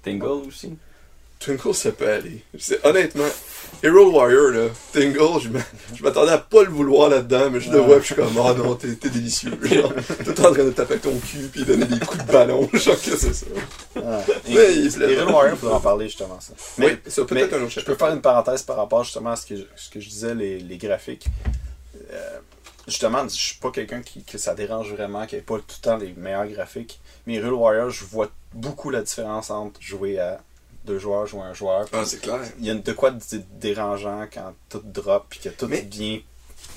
[0.04, 0.78] Tingle aussi?
[1.40, 2.44] Twinkle, ça peut aller.
[2.58, 3.28] C'est- honnêtement,
[3.84, 5.60] Hero Warrior, là, Tingle, je m'a-
[5.94, 8.38] je m'attendais à pas le vouloir là-dedans, mais je le vois, puis je suis comme,
[8.38, 9.52] oh non, t'es t'es délicieux.
[9.64, 12.68] Genre, tout en train de taper avec ton cul, puis donner des coups de ballon.
[12.74, 13.46] Genre, que c'est ça.
[13.96, 15.02] Mais il.
[15.04, 16.54] Et Real Warrior, faudra en parler justement ça.
[16.78, 19.04] Mais, oui, ça peut mais être un autre je peux faire une parenthèse par rapport
[19.04, 21.28] justement à ce que je, ce que je disais, les, les graphiques.
[22.12, 22.40] Euh,
[22.88, 25.84] justement, je suis pas quelqu'un qui que ça dérange vraiment, qui ait pas tout le
[25.84, 27.00] temps les meilleurs graphiques.
[27.28, 30.40] Mais Real Warrior, je vois beaucoup la différence entre jouer à
[30.86, 31.88] deux joueurs, jouer à un joueur.
[31.94, 32.40] Ah, c'est clair.
[32.60, 33.22] Il y a de quoi de
[33.60, 36.20] dérangeant quand tout drop puis que tout Mais- vient.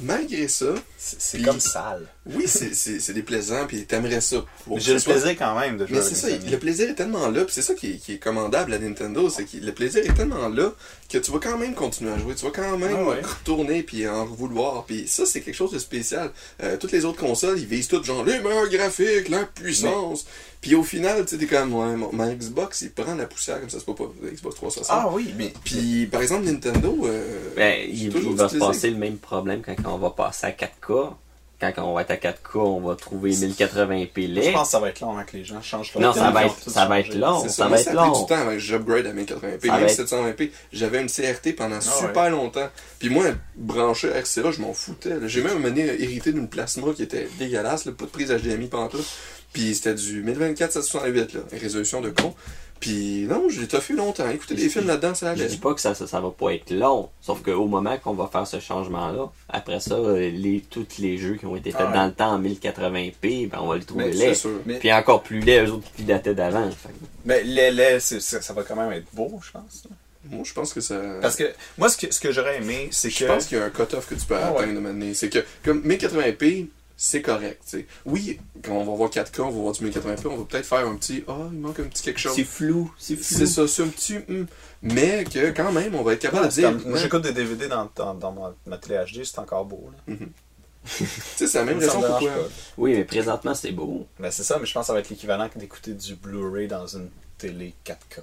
[0.00, 2.06] Malgré ça, C'est comme sale.
[2.34, 4.44] Oui, c'est- c'est c'est déplaisant, puis t'aimerais ça.
[4.64, 6.50] pour Mais J'ai le soit- plaisir quand même de jouer Mais c'est ça, amis.
[6.50, 9.28] le plaisir est tellement là, puis c'est ça qui est, qui est commandable à Nintendo,
[9.30, 10.72] c'est que le plaisir est tellement là
[11.10, 13.20] que tu vas quand même continuer à jouer, tu vas quand même Ah ouais.
[13.22, 16.30] retourner puis en vouloir, puis ça c'est quelque chose de spécial.
[16.62, 20.26] Euh, toutes les autres consoles, ils visent toutes genre les meilleurs graphiques, la puissance,
[20.60, 23.60] puis au final, tu sais, t'es comme, ouais, mon, ma Xbox, il prend la poussière
[23.60, 24.86] comme ça, c'est pas pas Xbox 360.
[24.90, 25.52] Ah oui, mais.
[25.64, 29.76] Puis par exemple, Nintendo, euh, Ben, il, il va se passer le même problème quand
[29.94, 31.14] on va passer à 4K.
[31.61, 34.52] Quand on va être à 4K, on va trouver 1080p Je laid.
[34.52, 36.86] pense que ça va être long que les gens changent Non, ça va être- ça
[36.86, 37.42] va être long.
[37.42, 38.20] Ça ça, va être ça a pris long.
[38.20, 39.66] du temps avant que j'upgrade à 1080p.
[39.66, 42.68] Ça Même va être- 720p, j'avais une CRT pendant Ah super longtemps.
[43.00, 43.24] Puis moi,
[43.56, 45.14] branché RCA, je m'en foutais.
[45.26, 49.06] J'ai même mené hérité d'une plasma qui était dégueulasse, là, pas de prise HDMI pantoute.
[49.52, 52.34] Puis c'était du 1024 768, là, une résolution de con.
[52.80, 54.28] Puis non, je l'ai toffé longtemps.
[54.30, 55.50] Écouter des films là-dedans, ça Je allait.
[55.50, 58.28] dis pas que ça, ça, ça va pas être long, sauf qu'au moment qu'on va
[58.28, 62.06] faire ce changement-là, après ça, les, tous les jeux qui ont été faits Ah dans
[62.06, 64.28] le temps en 1080p, ben on va les trouver Mais laids.
[64.34, 64.60] C'est sûr.
[64.66, 66.70] Mais, Puis encore plus laids, eux autres qui dataient d'avant.
[66.70, 66.88] Fait
[67.24, 69.84] mais les c'est- ça, ça va quand même être beau, je pense.
[70.30, 71.00] Moi, je pense que ça.
[71.22, 71.44] Parce que
[71.78, 73.24] moi, ce que, ce que j'aurais aimé, c'est Je que.
[73.24, 74.74] pense qu'il y a un cut-off que tu peux Ah atteindre ouais.
[74.74, 75.14] de manière.
[75.16, 76.66] C'est que, comme 1080p,
[77.01, 77.62] c'est correct.
[77.64, 77.86] tu sais.
[78.05, 80.86] Oui, quand on va voir 4K, on va voir du 1080p, on va peut-être faire
[80.86, 81.22] un petit.
[81.28, 82.34] Ah, il manque un petit quelque chose.
[82.34, 83.24] C'est flou, c'est flou.
[83.38, 84.16] C'est ça, c'est un petit.
[84.28, 84.46] hum.
[84.82, 86.70] Mais que quand même, on va être capable Ouais, de dire.
[86.72, 89.64] comme- moi, ouais, j'écoute des DVD dans, dans, dans ma, ma télé HD, c'est encore
[89.64, 89.90] beau.
[90.09, 90.14] Là.
[90.96, 91.05] tu
[91.36, 92.32] sais, c'est la même raison pourquoi.
[92.76, 94.07] Oui, mais présentement, c'est beau.
[94.18, 96.66] Mais c'est ça, mais je pense que ça va être l'équivalent que d'écouter du Blu-ray
[96.68, 98.20] dans une télé 4K.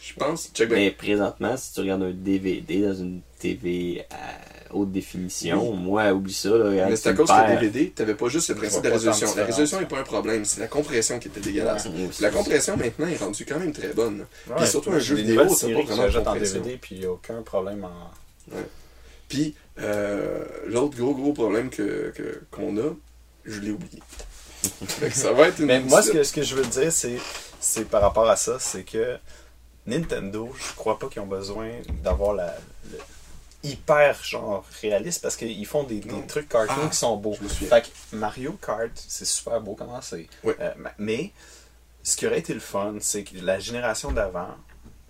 [0.00, 0.50] Je pense.
[0.52, 0.78] Check bien.
[0.78, 6.32] Mais présentement, si tu regardes un DVD dans une TV à haute définition, moi, oublie
[6.32, 6.50] ça.
[6.50, 7.60] Là, Mais c'est à cause le que perds.
[7.60, 9.28] DVD, t'avais pas juste le principe de la résolution.
[9.36, 11.86] La résolution n'est pas un problème, c'est la compression qui était dégueulasse.
[11.86, 12.08] Ouais.
[12.20, 14.26] La compression maintenant est rendue quand même très bonne.
[14.48, 16.34] Ouais, surtout un jeu vidéo, séries pas vraiment de en.
[16.34, 18.56] DVD, puis il n'y a aucun problème en.
[19.28, 22.94] Puis, euh, l'autre gros gros problème que que- qu'on a,
[23.44, 24.02] je l'ai oublié.
[24.62, 26.92] Fait que ça va être une Mais moi, ce que, ce que je veux dire,
[26.92, 27.18] c'est,
[27.58, 29.16] c'est par rapport à ça, c'est que
[29.86, 31.68] Nintendo, je crois pas qu'ils ont besoin
[32.04, 32.54] d'avoir la,
[32.92, 32.98] le
[33.62, 36.22] hyper genre réaliste parce qu'ils font des, des Non.
[36.26, 37.34] trucs cartoon Ah, qui sont beaux.
[37.34, 40.26] Fait que Mario Kart, c'est super beau comment c'est.
[40.44, 40.56] Ouais.
[40.60, 41.30] Euh, ma- mais
[42.02, 44.48] ce qui aurait été le fun, c'est que la génération d'avant,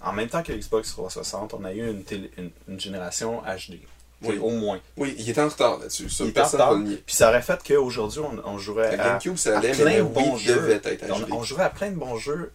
[0.03, 3.79] en même temps que l'Xbox 360, on a eu une, télé- une, une génération HD.
[4.25, 4.39] Oui.
[4.41, 4.79] Au moins.
[4.97, 6.09] Oui, il était en retard là-dessus.
[6.09, 6.77] Ça, Il était en retard.
[7.07, 9.83] Puis ça aurait fait qu'aujourd'hui, on, on jouerait La à, GameCube, ça à allait, mais
[9.83, 10.81] plein de bons jeux.
[11.11, 12.53] On, on jouerait à plein de bons jeux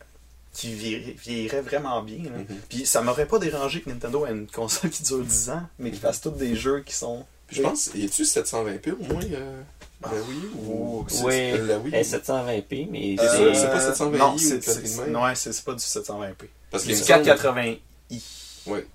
[0.58, 2.24] qui vieillir- vieilliraient vraiment bien.
[2.24, 2.38] là.
[2.40, 2.46] Mhm.
[2.68, 5.92] Puis ça m'aurait pas dérangé que Nintendo ait une console qui dure 10 ans, mais
[5.92, 7.26] qui fasse tous des jeux qui sont.
[7.48, 9.62] Puis je pense, y a-tu 720p au moins euh,
[10.02, 13.56] la Wii ou Oh, c'est- Oui, c'est la Wii elle est 720p, mais T'es sûr,
[13.56, 13.68] c'est...
[13.68, 16.50] pas 720i Non, c'est, de c'est pas du 720p.
[16.72, 17.80] Parce qu'il C'est me du semble- 480i.
[18.66, 18.86] Ouais.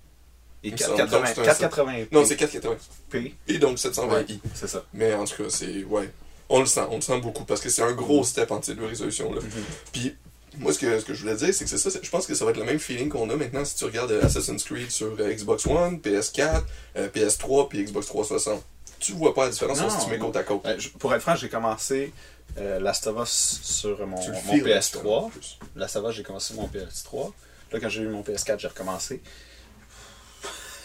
[0.65, 0.97] Et Il me semble.
[0.97, 2.09] 480, Donc, c'est un 480p.
[2.13, 2.77] Non, c'est 480.
[3.11, 3.35] P.
[3.49, 4.09] Et donc 720i.
[4.11, 4.85] Ouais, c'est ça.
[4.95, 5.85] Mais en tout cas, c'est.
[5.85, 6.11] Ouais.
[6.49, 8.75] On le sent, on le sent beaucoup parce que c'est un gros step en ces
[8.75, 9.41] deux résolutions-là.
[9.41, 9.51] Mhm.
[9.93, 10.15] Puis,
[10.59, 11.91] moi, ce que, ce que je voulais dire, c'est que c'est ça.
[12.03, 14.11] Je pense que ça va être le même feeling qu'on a maintenant si tu regardes
[14.13, 16.63] euh, Assassin's Creed sur euh, Xbox One, PS4,
[16.97, 18.63] euh, PS3, puis Xbox 360.
[19.01, 20.63] Tu vois pas la différence Non, si tu mets côte à côte.
[20.79, 22.13] Je- pour être franc, j'ai commencé
[22.59, 25.31] euh, Last of Us sur mon, mon feels, en PS3.
[25.31, 25.59] plus.
[25.75, 27.33] Last of Us, j'ai commencé mon PS3.
[27.73, 29.21] Là, quand j'ai eu mon PS4, j'ai recommencé.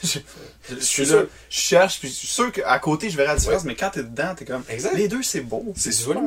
[0.04, 0.20] Je,
[0.70, 3.36] je- je suis là, je cherche, puis je suis sûr qu'à côté, je verrai la
[3.38, 4.64] différence, mais quand t'es dedans, t'es comme.
[4.70, 4.96] Exact.
[4.96, 5.74] Les deux, c'est beau.
[5.76, 6.22] C'est beau,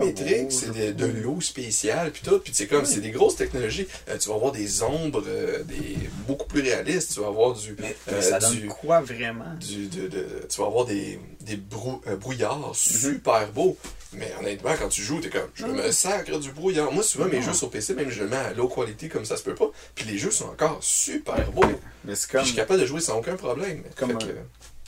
[0.51, 2.39] c'est de, de l'eau spéciale, puis tout.
[2.39, 2.91] Puis c'est comme, Oui.
[2.93, 3.87] c'est des grosses technologies.
[4.09, 5.97] Euh, tu vas avoir des ombres euh, des,
[6.27, 7.13] beaucoup plus réalistes.
[7.15, 7.77] Tu vas avoir du.
[7.79, 9.55] Mais, euh, ça donne du- quoi vraiment?
[9.61, 12.75] du- de- de- tu vas avoir des, des brou- euh, brouillards Mhm.
[12.75, 13.77] super beaux.
[14.13, 16.91] Mais honnêtement, quand tu joues, t'es comme, je me sacre du brouillard.
[16.93, 19.37] Moi, souvent, mes jeux sur PC, même je le mets à low quality comme ça
[19.37, 19.71] se peut pas.
[19.95, 21.63] Puis les jeux sont encore super beaux.
[22.05, 22.41] Mais c'est Puis comme.
[22.43, 23.85] je suis capable de jouer sans aucun problème.
[23.97, 24.33] Comme que- tu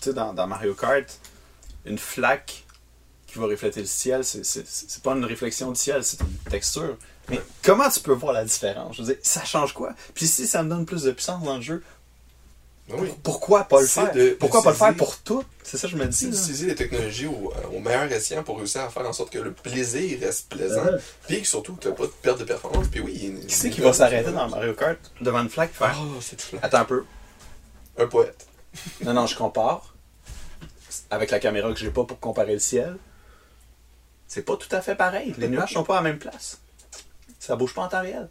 [0.00, 1.06] sais, dans, dans Mario Kart,
[1.84, 2.64] une flaque
[3.28, 6.50] qui va refléter le ciel, c'est- c'est c'est pas une réflexion du ciel, c'est une
[6.50, 6.98] texture.
[7.28, 8.96] Mais comment tu peux voir la différence?
[8.96, 9.94] Je veux dire, ça change quoi?
[10.14, 11.82] Puis si ça me donne plus de puissance dans le jeu,
[12.90, 13.12] oui.
[13.22, 14.12] pourquoi pas le faire?
[14.12, 15.44] de- pourquoi de pas le faire pour tout?
[15.62, 16.24] C'est ça que je me dis.
[16.24, 16.30] là.
[16.32, 19.38] d'utiliser les technologies au, euh, au meilleur escient pour réussir à faire en sorte que
[19.38, 20.84] le plaisir reste plaisant.
[20.84, 20.98] Ouais.
[21.28, 22.88] Puis que surtout que t'as pas de perte de performance.
[22.88, 24.98] Puis oui, une- Qui c'est qui va s'arrêter dans Mario Kart?
[25.20, 26.58] Devant une flaque faire c'est flat.
[26.62, 27.04] Attends un peu.
[27.98, 28.46] Un poète.
[29.04, 29.94] Non, non, je compare.
[31.10, 32.96] Avec la caméra que j'ai pas pour comparer le ciel.
[34.26, 35.34] C'est pas tout à fait pareil.
[35.38, 36.58] Les nuages sont pas à la même place.
[37.38, 38.28] Ça bouge pas en temps réel.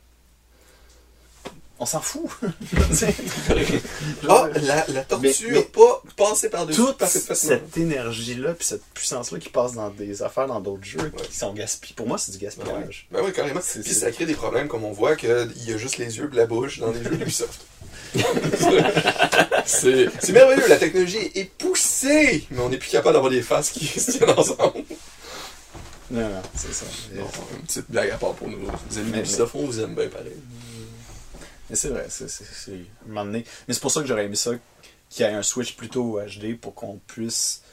[1.83, 2.29] On s'en fout.
[4.29, 9.49] Ah, la, la tortue Mais- pas passé par-dessus toute cette énergie-là, puis cette puissance-là qui
[9.49, 11.11] passe dans des affaires, dans d'autres jeux, Ouais.
[11.27, 11.95] qui sont gaspillés.
[11.95, 12.55] Pour moi, c'est du Ben oui.
[12.63, 13.07] gaspillage.
[13.11, 13.59] Ben oui, carrément.
[13.63, 15.29] C'est- Puis c'est- ça crée des problèmes comme on voit qu'il
[15.65, 17.61] y a juste les yeux et la bouche dans les jeux d'Ubisoft.
[19.65, 23.71] c'est c'est merveilleux, la technologie est poussée, mais on n'est plus capable d'avoir des faces
[23.71, 24.83] qui se tiennent ensemble.
[26.11, 26.85] Non, non, c'est ça.
[27.15, 27.25] Bon,
[27.55, 30.35] une petite blague à part pour nous amis Mais- d'Ubisoft, on vous aime bien pareil.
[31.71, 32.71] Mais c'est vrai, c'est c'est- c'est-
[33.05, 33.43] un moment donné.
[33.67, 34.51] Mais c'est pour ça que j'aurais aimé ça,
[35.09, 37.63] qu'il y ait un Switch plutôt HD pour qu'on puisse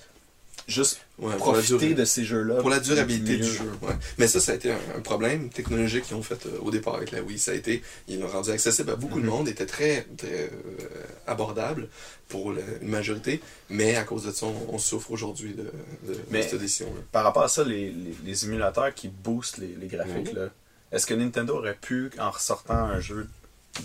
[0.67, 2.57] juste Ouais, la profiter de ces jeux-là.
[2.61, 3.71] Pour la durabilité du jeu.
[3.83, 3.95] Ouais.
[4.19, 6.95] Mais ça, ça a été un, un problème technologique qu'ils ont fait euh, au départ
[6.97, 7.39] avec la Wii.
[7.39, 9.31] Ça a été, ils l'ont rendu accessible à beaucoup de Mhm.
[9.31, 10.89] monde, était très, très euh,
[11.27, 11.89] abordable
[12.29, 13.41] pour le- une majorité,
[13.71, 15.63] mais à cause de ça, on, on souffre aujourd'hui de,
[16.07, 17.01] de- de Mais- cette édition-là.
[17.13, 20.49] Par rapport à ça, les, les, les émulateurs qui boostent les, les graphiques, là,
[20.93, 23.27] est-ce que Nintendo aurait pu, en ressortant un jeu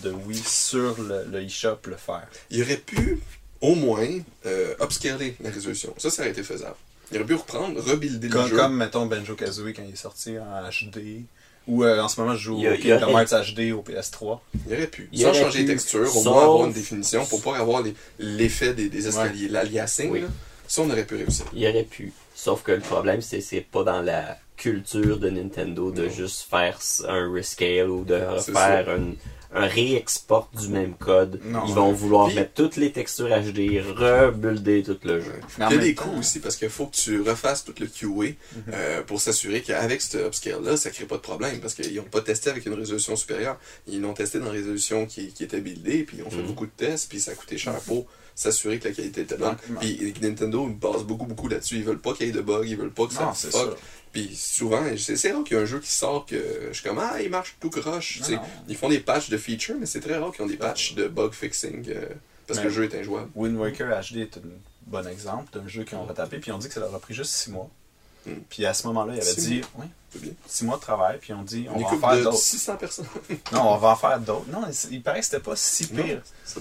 [0.02, 3.20] de Wii sur le, le eShop, le faire Il aurait pu,
[3.60, 4.06] au moins,
[4.46, 5.94] euh, upscaler la résolution.
[5.98, 6.76] Ça, ça aurait été faisable.
[7.12, 8.56] Il aurait pu reprendre, rebuilder le comme, jeu.
[8.56, 11.22] comme, mettons, Benjo Kazooie quand il est sorti en HD.
[11.66, 14.38] Ou euh, en ce moment, je joue Il au Kingdom Hearts HD au PS3.
[14.66, 15.08] Il aurait pu.
[15.12, 17.56] Il Sans aurait changer les pu, textures, au sauf- moins avoir une définition pour pas
[17.56, 20.10] avoir les- l'effet des, des escaliers, l'aliasing.
[20.10, 20.20] Oui.
[20.22, 20.28] là.
[20.68, 21.46] Ça, on aurait pu réussir.
[21.54, 22.12] Il aurait pu.
[22.34, 26.10] Sauf que le problème, c'est c'est pas dans la culture de Nintendo de Non.
[26.10, 26.78] juste faire
[27.08, 28.98] un rescale ou de C'est refaire
[29.54, 31.40] un, un réexport du même code.
[31.44, 31.62] Non.
[31.66, 35.32] Ils vont vouloir Puis- mettre toutes les textures HD, rebuilder tout le jeu.
[35.58, 37.86] Il y a des temps- coûts aussi parce qu'il faut que tu refasses tout le
[37.86, 38.34] QA
[38.72, 42.20] euh, pour s'assurer qu'avec ce upscale-là, ça crée pas de problème parce qu'ils n'ont pas
[42.20, 43.58] testé avec une résolution supérieure.
[43.86, 46.46] Ils l'ont testé dans une résolution qui, qui était buildée, puis ils ont fait Mhm.
[46.46, 49.56] beaucoup de tests, puis ça a coûté cher pour s'assurer que la qualité était bonne.
[49.80, 51.76] Puis Nintendo ils base beaucoup, beaucoup là-dessus.
[51.76, 53.50] Ils veulent pas qu'il y ait de bugs, ils veulent pas que ça Non, c'est
[53.50, 53.70] fuck.
[53.70, 53.76] ça.
[54.12, 56.98] Puis souvent, c'est rare qu'il y ait un jeu qui sort que je suis comme
[57.00, 58.20] Ah, il marche tout croche.
[58.68, 61.08] Ils font des patchs de features, mais c'est très rare qu'ils ont des patchs de
[61.08, 62.06] bug fixing euh,
[62.46, 63.30] parce que le jeu est injouable.
[63.34, 64.40] Wind Waker HD est un
[64.86, 67.14] bon exemple d'un jeu qu'ils ont retapé, puis ont dit que ça leur a pris
[67.14, 67.70] juste 6 mois.
[68.26, 68.32] Mm.
[68.48, 70.32] Puis à ce moment-là, ils avaient Six dit, oui, C'est bien.
[70.46, 72.36] 6 mois de travail, puis ont dit, on Une va en faire d'autres.
[72.38, 73.06] 600 personnes.
[73.52, 74.46] Non, on va en faire d'autres.
[74.50, 76.22] Non, il paraît que c'était pas si pire.
[76.44, 76.60] Ça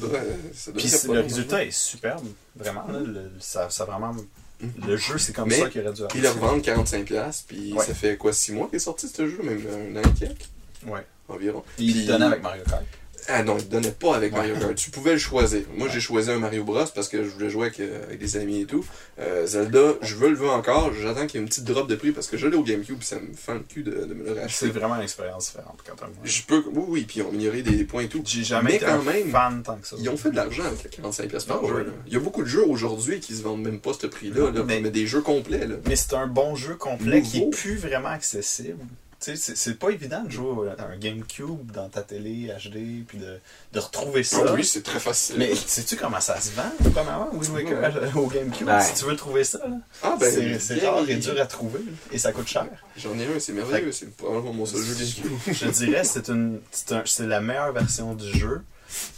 [0.76, 2.86] Puis le résultat est superbe, vraiment.
[2.92, 4.14] là, le- ça, ça vraiment.
[4.14, 4.72] Mhm.
[4.88, 7.86] Le jeu, c'est comme Mais ça qu'il aurait dû Ils le revendent 45$, puis Ouais.
[7.86, 9.62] ça fait quoi, 6 mois qu'il est sorti ce jeu, même
[9.96, 10.48] un an et quelques?
[10.88, 11.06] Ouais.
[11.30, 11.64] environ.
[11.78, 12.84] Puis il Puis- le donnait avec Mario Kart.
[13.28, 14.34] Ah non, il ne donnait pas avec.
[14.34, 14.76] Mario Kart.
[14.76, 15.62] Tu pouvais le choisir.
[15.78, 18.38] Moi, j'ai choisi un Mario Bros parce que je voulais jouer avec, euh, avec des
[18.38, 18.84] amis et tout.
[19.20, 20.92] Euh, Zelda, je veux le veux encore.
[20.94, 23.02] J'attends qu'il y ait une petite drop de prix parce que je l'ai au GameCube
[23.04, 24.70] ça me fend le cul de, de me le C'est racheter.
[24.72, 26.14] vraiment une expérience différente quand même.
[26.24, 28.22] Je peux, oui, oui, puis ils ont amélioré des, points et tout.
[28.26, 29.96] J'ai jamais Mais été quand un même, fan tant que ça.
[30.00, 31.74] Ils ont fait de l'argent avec les 45$ pièces par jeu.
[31.74, 31.84] ouais.
[31.84, 31.92] là.
[32.08, 34.64] Il y a beaucoup de jeux aujourd'hui qui se vendent même pas ce prix-là, là,
[34.66, 35.66] Mais- mais des jeux complets.
[35.68, 35.76] Là.
[35.88, 38.80] Mais c'est un bon jeu complet qui est plus vraiment accessible.
[39.24, 43.18] Sais, c'est- c'est pas évident de jouer à un GameCube dans ta télé HD puis
[43.18, 43.40] de,
[43.72, 44.54] de retrouver ça.
[44.54, 45.36] Oui, c'est très facile.
[45.40, 46.64] Mais sais-tu comment ça se vend,
[46.94, 48.68] premièrement, Wind Waker au GameCube?
[48.68, 48.82] Ben.
[48.82, 51.80] Si tu veux trouver ça, là, ah, ben, c'est rare et dur à trouver.
[52.12, 52.68] Et ça coûte cher.
[52.98, 53.92] J'en ai un, c'est merveilleux.
[53.94, 55.32] C'est probablement mon seul jeu GameCube.
[55.54, 58.62] Je dirais c'est une c'est un- c'est la meilleure version du jeu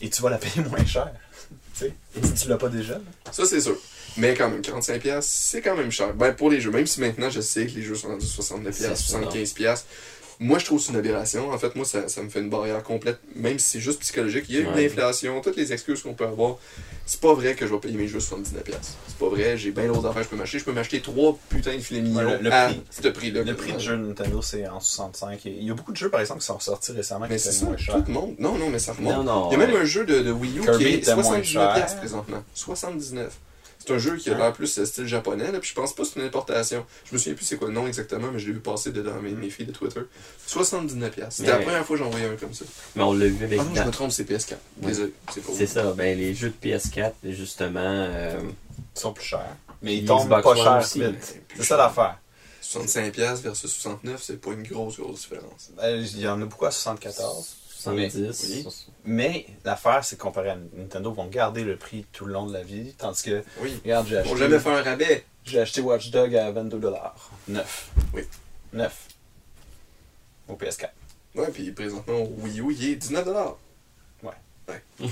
[0.01, 1.11] et tu vas la payer moins cher.
[1.77, 1.93] Tu sais,
[2.23, 2.99] si tu l'as pas déjà.
[3.31, 3.77] Ça, c'est sûr.
[4.17, 6.13] Mais quand même, 45$, c'est quand même cher.
[6.13, 8.71] Ben, pour les jeux, même si maintenant je sais que les jeux sont rendus 69$,
[8.71, 9.19] C'est ça.
[9.19, 9.83] 75$,
[10.39, 11.51] moi je trouve que c'est une aberration.
[11.51, 14.45] En fait, moi, ça, ça me fait une barrière complète, même si c'est juste psychologique.
[14.49, 14.83] Il y a eu de Ouais.
[14.83, 16.57] l'inflation, toutes les excuses qu'on peut avoir.
[17.05, 18.95] C'est pas vrai que je vais payer mes jeux 79$.
[19.07, 20.59] C'est pas vrai, j'ai bien d'autres affaires que je peux m'acheter.
[20.59, 23.43] Je peux m'acheter trois putains de filets mignons Ouais, le- le à prix- ce prix-là.
[23.43, 25.45] Le prix de jeu Nintendo, c'est en 65.
[25.45, 27.43] Et il y a beaucoup de jeux, par exemple, qui sont sortis récemment Mais qui
[27.43, 28.35] c'est étaient ça, moins tout le monde.
[28.39, 29.13] Non, non, mais ça remonte.
[29.17, 29.49] Non, non.
[29.49, 29.81] Il y a même ouais.
[29.81, 31.95] un jeu de, de Wii U Kirby qui est était moins 79$ cher.
[31.97, 32.43] présentement.
[32.55, 33.29] 79$.
[33.85, 36.09] C'est un jeu qui a l'air plus style japonais, là, puis je pense pas que
[36.09, 36.85] c'est une importation.
[37.05, 39.21] Je me souviens plus c'est quoi le nom exactement, mais je l'ai vu passer dedans
[39.21, 40.01] mes, mes filles de Twitter.
[40.47, 41.11] 79$.
[41.29, 42.65] C'était la première fois que j'en voyais un comme ça.
[42.95, 44.51] Mais on l'a vu avec Ah non, je me trompe, c'est PS4.
[44.51, 44.57] Ouais.
[44.87, 48.39] Désolé, c'est pas C'est ça, ben les jeux de PS4, justement, euh,
[48.95, 49.55] Ils sont plus chers.
[49.81, 51.03] Mais ils tombent pas One cher aussi,
[51.55, 52.17] C'est ça l'affaire.
[52.63, 55.69] 65$ versus 69$, c'est pas une grosse, grosse différence.
[55.77, 57.55] Ben, Il y en a beaucoup à 74.
[57.93, 58.43] 70.
[58.49, 58.67] oui.
[59.05, 62.45] Mais l'affaire, c'est que comparé à Nintendo, ils vont garder le prix tout le long
[62.45, 62.93] de la vie.
[62.97, 63.79] Tandis que, Oui.
[63.83, 65.25] regarde, j'ai Ils acheté, vont jamais faire un rabais.
[65.45, 67.13] j'ai acheté Watch Dog à 22$.
[67.47, 67.89] Neuf.
[68.13, 68.23] Oui.
[68.73, 69.07] Neuf.
[70.47, 70.89] Au PS4.
[71.35, 73.55] Ouais, puis présentement, au Wii U, il est 19$.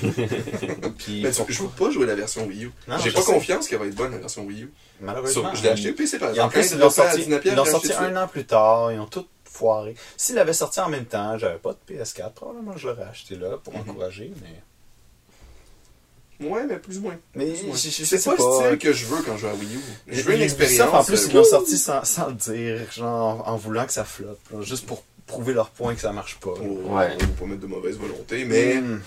[0.97, 2.71] Puis, Mais tu- je veux pas jouer la version Wii U.
[3.03, 3.33] J'ai pas sais.
[3.33, 4.73] confiance qu'elle va être bonne, la version Wii U.
[5.01, 5.49] malheureusement.
[5.49, 6.53] Sur- je l'ai acheté au PC par Et en exemple.
[6.53, 8.91] plus, ils il l'ont fait sorti, 19$, ils l'ont j'ai sorti un an plus tard.
[8.93, 9.95] Ils ont tout foiré.
[10.17, 12.31] S'ils l'avaient sorti en même temps, j'avais pas de PS4.
[12.33, 13.81] Probablement, je l'aurais acheté là pour Mhm.
[13.89, 14.31] encourager.
[14.41, 16.47] Mais.
[16.49, 17.15] Ouais, mais plus ou moins.
[17.35, 18.43] mais C'est pas pas.
[18.43, 19.79] le style que je veux quand je joue à Wii U.
[20.07, 20.93] Je veux une expérience.
[20.93, 24.03] En plus, euh, ils l'ont sorti sans, sans le dire, genre en, voulant que ça
[24.03, 26.49] floppe, là, juste pour prouver leur point que ça marche pas.
[26.57, 26.81] Oh, Ouais.
[26.89, 27.07] On va
[27.39, 28.75] pas mettre de mauvaise volonté, mais.
[28.75, 29.01] Hmm.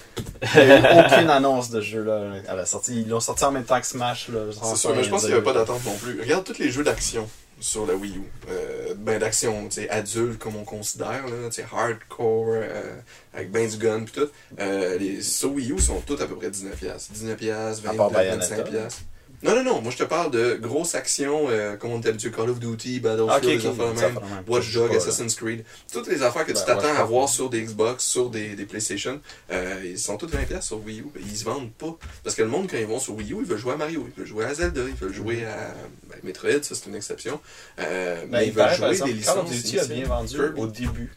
[0.55, 3.03] Il n'y a eu aucune annonce de ce jeu-là à la sortie.
[3.03, 4.28] Ils l'ont sorti en même temps que Smash.
[4.28, 6.18] Là, C'est sûr, mais je pense qu'il n'y avait pas d'attente non plus.
[6.20, 7.28] Regarde tous les jeux d'action
[7.61, 8.23] sur la Wii U.
[8.51, 12.95] Euh, ben d'action, tu sais, adulte comme on considère, là, tu sais, hardcore, euh,
[13.33, 14.29] avec ben du gun pis tout.
[14.59, 16.71] Euh, les sur Wii U sont tous à peu près 19$.
[17.13, 18.63] 19$, À 20$, part Bayonetta.
[18.63, 18.89] 25$.
[19.43, 22.30] Non, non, non, moi je te parle de grosses actions, euh, comme on est habitué,
[22.30, 23.95] Call of Duty, Battlefield, Ah, même.
[24.14, 24.18] même.
[24.49, 24.97] Watch Dogs, là.
[24.97, 28.30] Assassin's Creed, toutes les affaires que tu Ben, t'attends à voir sur des Xbox, sur
[28.30, 29.20] des, des PlayStation,
[29.53, 31.05] euh, ils sont tous 20$ sur Wii U.
[31.20, 31.97] Ils se vendent pas.
[32.24, 34.07] Parce que le monde, quand ils vont sur Wii U, ils veulent jouer à Mario,
[34.09, 35.74] ils veulent jouer à Zelda, ils veulent jouer à
[36.09, 37.41] ben, Metroid, ça c'est une exception.
[37.78, 39.62] Euh, Ben, mais il ils veulent jouer des Call of licences.
[39.62, 41.12] Duty a bien vendu au début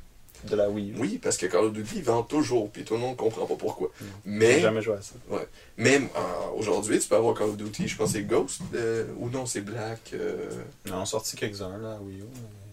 [0.46, 0.96] de la Wii U.
[1.00, 3.90] Oui, parce que Call of Duty, vendent toujours, puis tout le monde comprend pas pourquoi.
[4.00, 5.14] J'ai Mais, jamais joué à ça.
[5.78, 6.20] même euh,
[6.58, 9.46] aujourd'hui, tu peux avoir Call of Duty, je pense que c'est Ghost, euh, ou non,
[9.46, 10.12] c'est Black.
[10.14, 10.50] euh,
[10.86, 12.24] Ils en ont sorti quelques-uns là, à Wii U.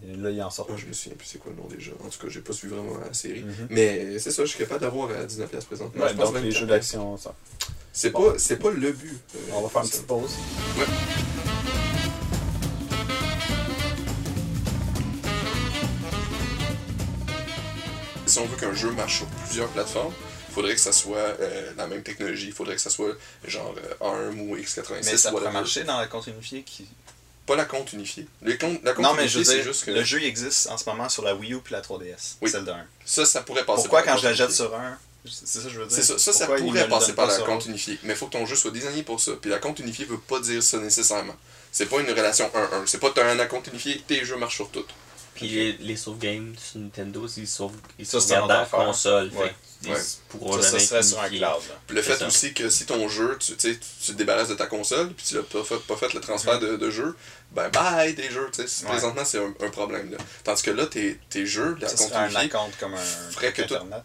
[0.05, 0.69] mais Là, ils en sortent.
[0.73, 1.91] Ah, je me souviens plus c'est quoi le nom déjà.
[2.05, 3.43] En tout cas, j'ai pas suivi vraiment la série.
[3.43, 3.67] Mhm.
[3.69, 6.03] Mais c'est ça, je suis capable d'avoir à 19$ présentement.
[6.03, 7.33] Ouais, Je pense donc les jeux d'action, ça.
[7.91, 8.31] C'est Bon.
[8.31, 9.19] pas, pas le but.
[9.35, 10.31] euh, On va faire une petite pause.
[18.37, 20.13] Si on veut qu'un jeu marche sur plusieurs plateformes,
[20.49, 22.47] il faudrait que ça soit euh, la même technologie.
[22.47, 23.15] Il faudrait que ça soit
[23.45, 25.05] genre euh, ARM ou x86.
[25.05, 26.87] Mais ça pourrait marcher dans la compte unifiée qui.
[27.47, 28.27] Pas la compte unifiée.
[28.41, 30.77] Les comptes- la compte Non, mais je veux dire, juste que le jeu existe en
[30.77, 32.35] ce moment sur la Wii U puis la 3DS.
[32.41, 32.49] Oui.
[32.51, 32.85] Celle de 1.
[33.05, 35.63] ça, ça pourrait passer Pourquoi par la quand je la jette sur un C'est ça
[35.63, 36.03] que je veux dire.
[36.03, 37.97] Ça, ça, pourrait passer par la compte unifiée.
[38.03, 39.31] Mais il faut que ton jeu soit designé pour ça.
[39.41, 41.35] Puis la compte unifiée veut pas dire ça nécessairement.
[41.71, 42.85] C'est pas une relation 1-1.
[42.85, 44.85] C'est pas t'as un compte unifié, tes jeux marchent sur tout.
[45.37, 49.29] Puis les, les sauvegames sur Nintendo, ils, sauve, ils Ça, dans la console.
[49.33, 49.47] Ouais.
[49.47, 49.99] Fait qu'ils Ouais.
[50.29, 51.41] pourront Ça, ça serait sur un cloud.
[51.41, 51.57] là.
[51.85, 52.25] Puis le fait ça.
[52.27, 55.43] aussi que si ton jeu, tu, tu te débarrasses de ta console, puis tu l'as
[55.43, 57.15] pas fait, pas fait le transfert de, de jeu,
[57.51, 58.83] ben bye tes jeux, tu sais.
[58.85, 58.91] Ouais.
[58.91, 60.09] Présentement, c'est un, un problème.
[60.11, 60.17] Là.
[60.43, 62.97] Tandis que là, tes, tes jeux, la compte comme un
[63.31, 64.01] ferait que tout- Internet.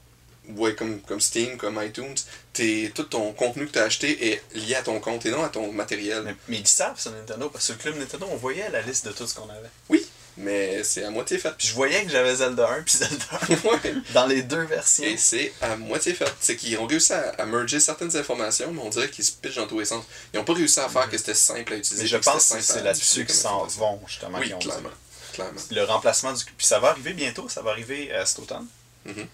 [0.56, 2.16] ouais, comme, comme Steam, comme iTunes,
[2.52, 5.42] t'es, tout ton contenu que tu as acheté est lié à ton compte et non
[5.42, 6.22] à ton matériel.
[6.24, 8.82] Mais, mais ils savent sur Nintendo, parce que sur le club Nintendo, on voyait la
[8.82, 9.70] liste de tout ce qu'on avait.
[9.88, 10.04] Oui,
[10.36, 11.52] mais c'est à moitié fait.
[11.58, 13.94] Puis je voyais que j'avais Zelda 1 puis Zelda 1 Ouais.
[14.14, 15.04] dans les deux versions.
[15.04, 16.32] Et c'est à moitié fait.
[16.40, 19.56] C'est qu'ils ont réussi à, à merger certaines informations, mais on dirait qu'ils se pitchent
[19.56, 20.04] dans tous les sens.
[20.32, 22.02] Ils n'ont pas réussi à faire que c'était simple à utiliser.
[22.04, 24.38] Mais je pense que c'est à là-dessus qu'ils s'en vont, justement.
[24.38, 24.90] Oui, clairement.
[25.32, 25.60] clairement.
[25.70, 26.44] Le remplacement du.
[26.44, 28.66] Puis ça va arriver bientôt, ça va arriver euh, cet automne.
[29.04, 29.26] Mhm.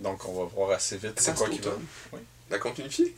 [0.00, 1.70] Donc on va voir assez vite c'est Quand quoi qui va.
[2.12, 2.20] Oui.
[2.50, 3.14] La compte unifiée?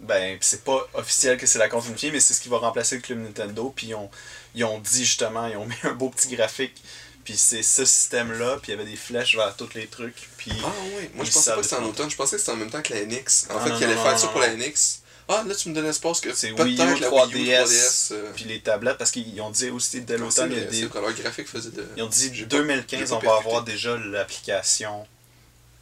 [0.00, 3.02] Ben, c'est pas officiel que c'est la unifiée, mais c'est ce qui va remplacer le
[3.02, 3.72] club Nintendo.
[3.74, 4.10] Puis ils ont,
[4.54, 6.80] ils ont dit justement, ils ont mis un beau petit graphique.
[7.24, 10.28] Puis c'est ce système-là, puis il y avait des flèches vers tous les trucs.
[10.38, 12.52] Puis Ah oui, moi je pensais pas que c'était en automne, je pensais que c'était
[12.52, 13.48] en même temps que la NX.
[13.50, 15.00] En Ah, fait, qu'il allait faire non, ça non, pour la NX.
[15.30, 18.08] Ah, là tu me donnes l'espace que c'est Wii U, la Wii U 3DS, 3DS.
[18.12, 20.80] euh, puis les tablettes, parce qu'ils ont dit aussi dès l'automne, il y a des-
[20.82, 21.84] leur graphique faisait de.
[21.98, 25.06] ils ont dit J'ai pas- 2015, j'ai pas on va avoir déjà l'application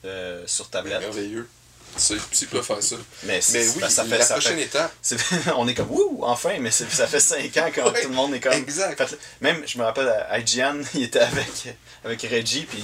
[0.04, 0.98] euh, sur tablette.
[1.00, 1.48] Merveilleux.
[1.96, 2.96] C'est si peut faire ça.
[3.24, 4.92] Mais, oui, ben, ça fait, la ça prochaine fait- étape.
[5.56, 8.34] on est comme wouh, enfin, mais ça fait 5 ans que Ouais, tout le monde
[8.34, 8.52] est comme.
[8.52, 9.02] Exact.
[9.06, 12.82] Fait- même, je me rappelle, à IGN, il était avec, avec Reggie, puis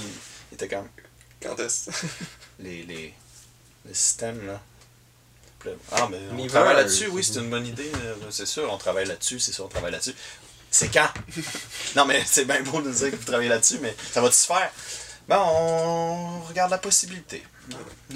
[0.51, 0.87] il était comme.
[1.41, 1.89] Quand est-ce?
[2.59, 3.13] Les, les,
[3.85, 4.61] les systèmes, là.
[5.91, 7.89] Ah, mais on travaille là-dessus, oui, c'est une bonne idée,
[8.29, 10.13] c'est sûr, on travaille là-dessus, c'est sûr, on travaille là-dessus.
[10.69, 11.07] C'est quand?
[11.95, 14.35] Non, mais c'est bien beau de nous dire que vous travaillez là-dessus, mais ça va-tu
[14.35, 14.71] se faire?
[15.27, 17.43] Ben, on regarde la possibilité.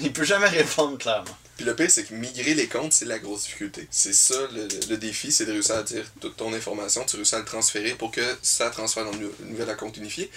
[0.00, 1.36] Il peut jamais répondre clairement.
[1.56, 3.88] Puis le pire, c'est que migrer les comptes, c'est la grosse difficulté.
[3.90, 7.34] C'est ça le, le défi, c'est de réussir à dire toute ton information, tu réussis
[7.34, 10.30] à le transférer pour que ça transfère dans le nou- nouvel compte unifié.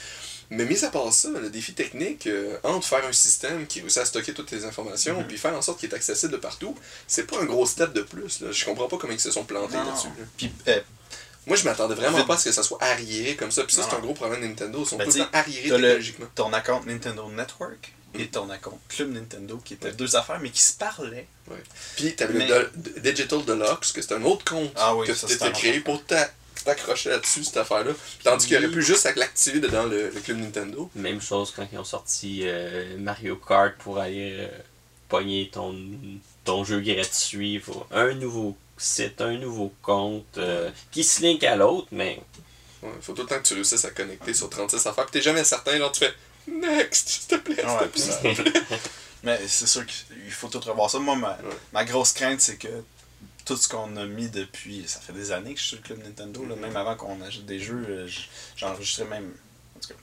[0.50, 4.00] Mais mis à part ça, le défi technique, euh, entre faire un système qui réussit
[4.00, 5.28] à stocker toutes tes informations, Mhm.
[5.28, 6.76] puis faire en sorte qu'il est accessible de partout,
[7.08, 8.42] c'est pas un gros step de plus.
[8.42, 8.52] Là.
[8.52, 10.08] Je comprends pas comment ils se sont plantés là-dessus.
[10.08, 10.26] là.
[10.38, 10.80] Puis, euh,
[11.48, 13.64] Moi, je m'attendais vraiment pas à ce que ça soit arriéré comme ça.
[13.64, 14.80] Puis ça, c'est un gros problème de Nintendo.
[14.84, 16.28] Ils sont Ben, tout le temps arriérés le- technologiquement.
[16.36, 20.62] ton account Nintendo Network et ton account Club Nintendo, qui étaient deux affaires, mais qui
[20.62, 21.28] se parlaient.
[21.96, 25.14] Puis t'avais Mais- le Do- Digital Deluxe, que c'est un autre compte Ah oui, que
[25.14, 26.30] tu t'étais créé pour t'a-
[26.64, 27.94] t'accrocher là-dessus, cette affaire-là.
[28.24, 30.92] Tandis qu'il aurait pu juste l'activer dedans le, le club Nintendo.
[30.96, 34.48] Même chose quand ils ont sorti euh, Mario Kart pour aller euh,
[35.10, 35.76] pogner ton,
[36.46, 37.60] ton jeu gratuit.
[37.60, 42.22] Faut un nouveau site, un nouveau compte euh, qui se link à l'autre, mais
[42.84, 45.06] Il faut tout le temps que tu réussisses à connecter sur 36 affaires.
[45.06, 46.14] Puis t'es jamais certain, genre tu fais
[46.48, 47.64] Next, s'il te plaît,
[47.96, 48.50] s'il te
[49.24, 50.98] Mais c'est sûr qu'il faut tout revoir ça.
[50.98, 51.56] Moi, ma, Ouais.
[51.74, 52.68] ma grosse crainte, c'est que
[53.46, 54.84] tout ce qu'on a mis depuis.
[54.88, 56.62] Ça fait des années que je suis sur le club Nintendo, là, Mhm.
[56.62, 59.32] même avant qu'on achète des jeux, euh, j- j'enregistrais même.
[59.76, 59.94] En tout cas,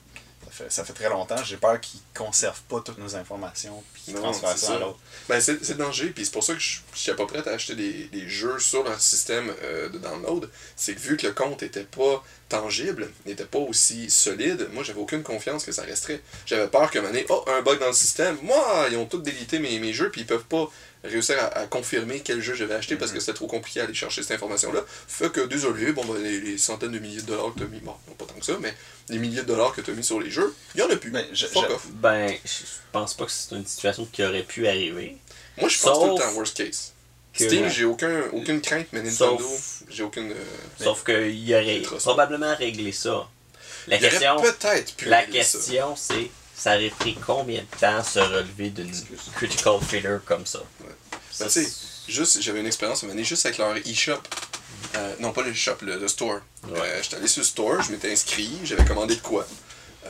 [0.45, 1.43] ça fait, ça fait très longtemps.
[1.43, 4.99] J'ai peur qu'ils conservent pas toutes nos informations puis qu'ils transfèrent c'est ça, à l'autre.
[5.27, 7.47] Ben, c'est c'est le danger, puis c'est pour ça que je je suis pas prêt
[7.47, 10.49] à acheter des, des jeux sur leur système euh, de download.
[10.75, 14.99] C'est que vu que le compte était pas tangible, n'était pas aussi solide, moi j'avais
[14.99, 16.19] aucune confiance que ça resterait.
[16.45, 19.05] J'avais peur qu'à un moment donné, oh, un bug dans le système, moi, ils ont
[19.05, 20.69] tous délité mes, mes jeux, puis ils peuvent pas
[21.05, 23.93] réussir à, à confirmer quel jeu j'avais acheté parce que c'était trop compliqué à aller
[23.93, 24.81] chercher cette information-là.
[25.07, 27.67] Fait que, désolé, bon, ben, les, les centaines de milliers de dollars que tu as
[27.69, 28.73] mis, bon, non, pas tant que ça, mais
[29.07, 30.95] les milliers de dollars que tu as mis sur les jeux, il y en a
[30.97, 31.11] plus.
[31.11, 31.87] Mais je- Fuck je- off.
[31.93, 32.51] ben, je
[32.91, 35.15] pense pas que c'est une situation qui aurait pu arriver.
[35.59, 36.93] Moi, je pense tout le temps worst case.
[37.33, 39.45] Steam, j'ai aucun, aucune crainte, mais Nintendo,
[39.89, 40.31] j'ai aucune.
[40.31, 40.35] euh,
[40.83, 43.27] Sauf qu'il aurait probablement réglé ça.
[43.87, 48.69] La il question, peut-être la question c'est, ça aurait pris combien de temps se relever
[48.71, 48.91] d'une
[49.35, 50.59] critical failure comme ça?
[51.31, 51.65] Ça, Ben,
[52.07, 54.19] juste, j'avais une expérience une année juste avec leur e-shop.
[54.95, 56.41] Euh, non, pas le shop, le, le store.
[56.67, 56.79] Ouais.
[56.79, 59.47] Euh, J'étais allé sur le store, je m'étais inscrit, j'avais commandé de quoi.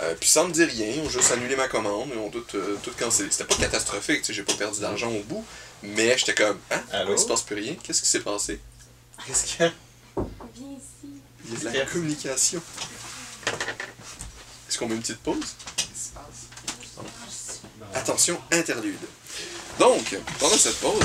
[0.01, 2.45] Euh, puis sans me dire rien, ils ont juste annulé ma commande, ils ont tout,
[2.55, 3.30] euh, tout cancellé.
[3.31, 5.45] C'était pas catastrophique, tu sais, j'ai pas perdu d'argent au bout,
[5.84, 7.13] mais j'étais comme, hein, Allô?
[7.13, 7.76] il se passe plus rien?
[7.84, 8.59] Qu'est-ce qui s'est passé?
[9.27, 9.73] Qu'est-ce qu'il y a
[10.55, 11.21] Viens ici.
[11.45, 12.61] Il y a de la communication.
[14.69, 15.55] Est-ce qu'on met une petite pause?
[17.93, 18.99] Attention, interlude.
[19.80, 21.03] Donc, pendant cette pause,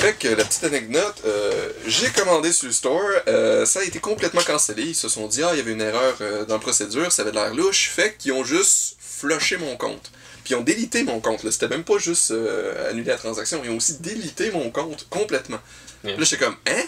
[0.00, 3.98] fait que la petite anecdote, euh, j'ai commandé sur le store, euh, ça a été
[3.98, 4.82] complètement cancellé.
[4.82, 7.20] Ils se sont dit, ah, il y avait une erreur euh, dans la procédure, ça
[7.20, 7.90] avait de l'air louche.
[7.90, 10.10] Fait qu'ils ont juste flushé mon compte.
[10.42, 11.42] Puis ils ont délité mon compte.
[11.44, 11.52] là.
[11.52, 13.60] C'était même pas juste euh, annuler la transaction.
[13.62, 15.58] Ils ont aussi délité mon compte complètement.
[16.02, 16.82] Là, j'étais comme, hein?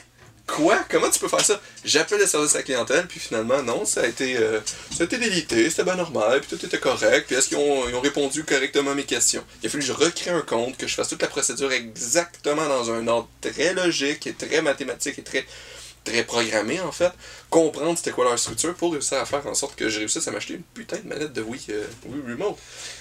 [0.46, 0.84] Quoi?
[0.90, 1.60] Comment tu peux faire ça?
[1.84, 4.60] J'appelle le service à la clientèle, puis finalement, non, ça a été, euh,
[5.08, 8.90] délité, c'était bien normal, puis tout était correct, puis est-ce qu'ils ont, ont répondu correctement
[8.90, 9.44] à mes questions?
[9.62, 12.68] Il a fallu que je recrée un compte, que je fasse toute la procédure exactement
[12.68, 15.46] dans un ordre très logique et très mathématique et très,
[16.04, 17.12] très programmé, en fait.
[17.48, 20.32] Comprendre c'était quoi leur structure pour réussir à faire en sorte que je réussisse à
[20.32, 22.56] m'acheter une putain de manette de Wii, euh, Wii Remote.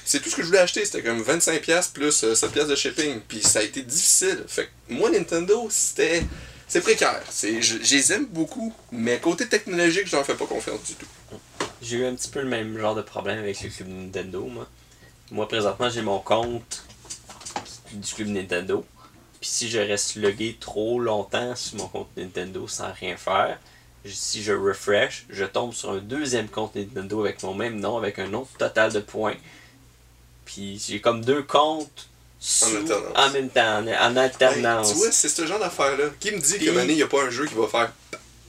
[0.05, 3.19] C'est tout ce que je voulais acheter, c'était comme 25$ plus euh, 7$ de shipping,
[3.27, 4.43] puis ça a été difficile.
[4.47, 6.23] Fait que moi, Nintendo, c'était.
[6.72, 7.22] C'est précaire.
[7.30, 10.93] C'est, je, je les aime beaucoup, mais côté technologique, je n'en fais pas confiance du
[10.93, 11.06] tout.
[11.81, 14.69] J'ai eu un petit peu le même genre de problème avec le club Nintendo, moi.
[15.31, 16.85] Moi, présentement, j'ai mon compte
[17.91, 18.85] du club Nintendo.
[19.41, 23.60] Puis si je reste logué trop longtemps sur mon compte Nintendo sans rien faire,
[24.06, 28.18] si je refresh, je tombe sur un deuxième compte Nintendo avec mon même nom, avec
[28.18, 29.35] un autre total de points.
[30.45, 32.07] Puis j'ai comme deux comptes
[32.41, 33.13] sous- alternance.
[33.15, 34.91] en même temps, en, alternance.
[34.91, 36.05] tu vois, c'est ce genre d'affaire-là.
[36.19, 37.91] Qui me dit Puis- que Mané, il n'y a pas un jeu qui va faire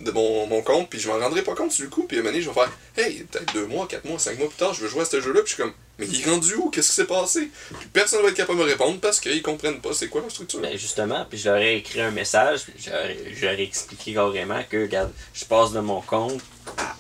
[0.01, 2.41] de mon, mon compte, puis je m'en rendrai pas compte sur le coup, puis Mané,
[2.43, 4.89] je vais faire Hey, peut-être deux mois, quatre mois, cinq mois plus tard, je veux
[4.89, 6.71] jouer à ce jeu-là, puis je suis comme Mais il est rendu où?
[6.71, 7.51] Qu'est-ce qui s'est passé?
[7.79, 10.31] Puis personne va être capable de me répondre parce qu'ils comprennent pas c'est quoi la
[10.31, 10.59] structure.
[10.61, 15.13] Ben justement, puis je leur ai écrit un message, puis ai expliqué carrément que, regarde,
[15.35, 16.41] je passe de mon compte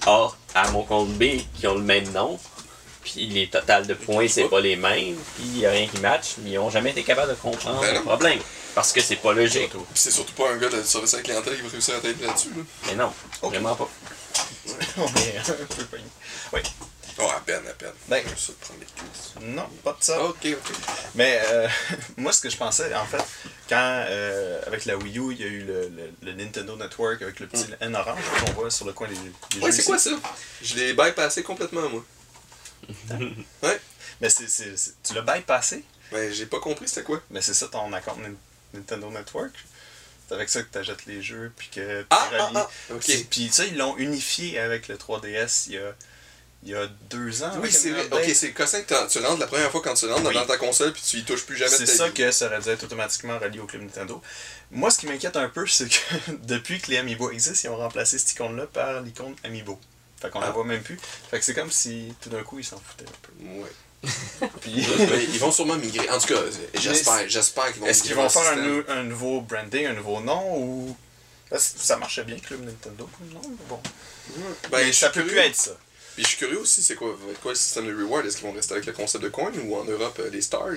[0.06, 1.24] A à mon compte B
[1.58, 2.38] qui ont le même nom,
[3.02, 6.00] puis les totals de points, c'est pas les mêmes, puis il n'y a rien qui
[6.00, 8.04] match, mais ils ont jamais été capables de comprendre Ben le non.
[8.04, 8.38] problème.
[8.74, 9.70] Parce que c'est pas logique.
[9.70, 11.98] Puis c'est surtout pas un gars de service à la clientèle qui va réussir à
[12.00, 12.48] t'aider là-dessus.
[12.56, 12.62] Là.
[12.86, 13.12] Mais non,
[13.42, 13.88] vraiment pas.
[14.96, 16.04] On est un peu pogné.
[16.54, 16.60] Oui.
[17.18, 17.92] Oh, à peine, à peine.
[18.08, 19.34] Ben- ça de prendre les cuisses.
[19.42, 20.24] Non, pas de ça.
[20.24, 20.72] Ok, ok.
[21.14, 21.68] Mais euh,
[22.16, 23.22] moi, ce que je pensais, en fait,
[23.68, 27.20] quand euh, avec la Wii U, il y a eu le, le- le Nintendo Network
[27.20, 29.84] avec le petit N orange qu'on voit sur le coin des, des Ouais, jeux c'est
[29.84, 30.10] quoi ça?
[30.62, 32.02] Je l'ai bypassé complètement, moi.
[33.62, 33.80] Ouais.
[34.20, 37.20] Mais c'est, c'est- c'est- tu l'as bypassé, Ben, j'ai pas compris c'était quoi.
[37.30, 38.34] mais c'est ça ton account Nin-
[38.74, 39.52] Nintendo Network?
[40.28, 43.02] C'est avec ça que tu achètes les jeux, puis que tu Ah, ah, ah, ok.
[43.04, 45.94] C'est- Puis ça, ils l'ont unifié avec le 3DS il y a,
[46.62, 47.50] il y a deux ans.
[47.54, 48.02] Oui, avec c'est vrai.
[48.04, 48.28] update.
[48.28, 50.34] Ok, c'est cossin que tu rentres la première fois quand tu rentres Oui.
[50.34, 52.14] dans ta console puis tu y touches plus jamais C'est ça vie.
[52.14, 54.22] que ça aurait dû être automatiquement relié au club Nintendo.
[54.70, 55.96] Moi, ce qui m'inquiète un peu, c'est que
[56.46, 59.78] depuis que les Amiibo existent, ils ont remplacé cette icône-là par l'icône Amiibo.
[60.22, 60.50] Fait qu'on la Ah.
[60.52, 60.98] voit même plus.
[61.30, 63.60] Fait que c'est comme si tout d'un coup ils s'en foutaient un peu.
[63.60, 63.72] Ouais.
[64.62, 66.08] Puis, Mais ils vont sûrement migrer.
[66.10, 66.40] En tout cas,
[66.74, 68.76] j'espère, j'espère qu'ils vont est-ce qu'ils vont faire un, système.
[68.76, 70.96] nou- un nouveau branding, un nouveau nom ou.
[71.56, 73.08] Ça marchait bien, Club Nintendo?
[73.32, 73.80] Non, bon.
[74.70, 75.72] Ben, Mais ça peut plus être ça.
[76.14, 78.26] Puis je suis curieux aussi, c'est quoi, quoi le système de reward?
[78.26, 80.68] Est-ce qu'ils vont rester avec le concept de coin ou en Europe euh, les stars?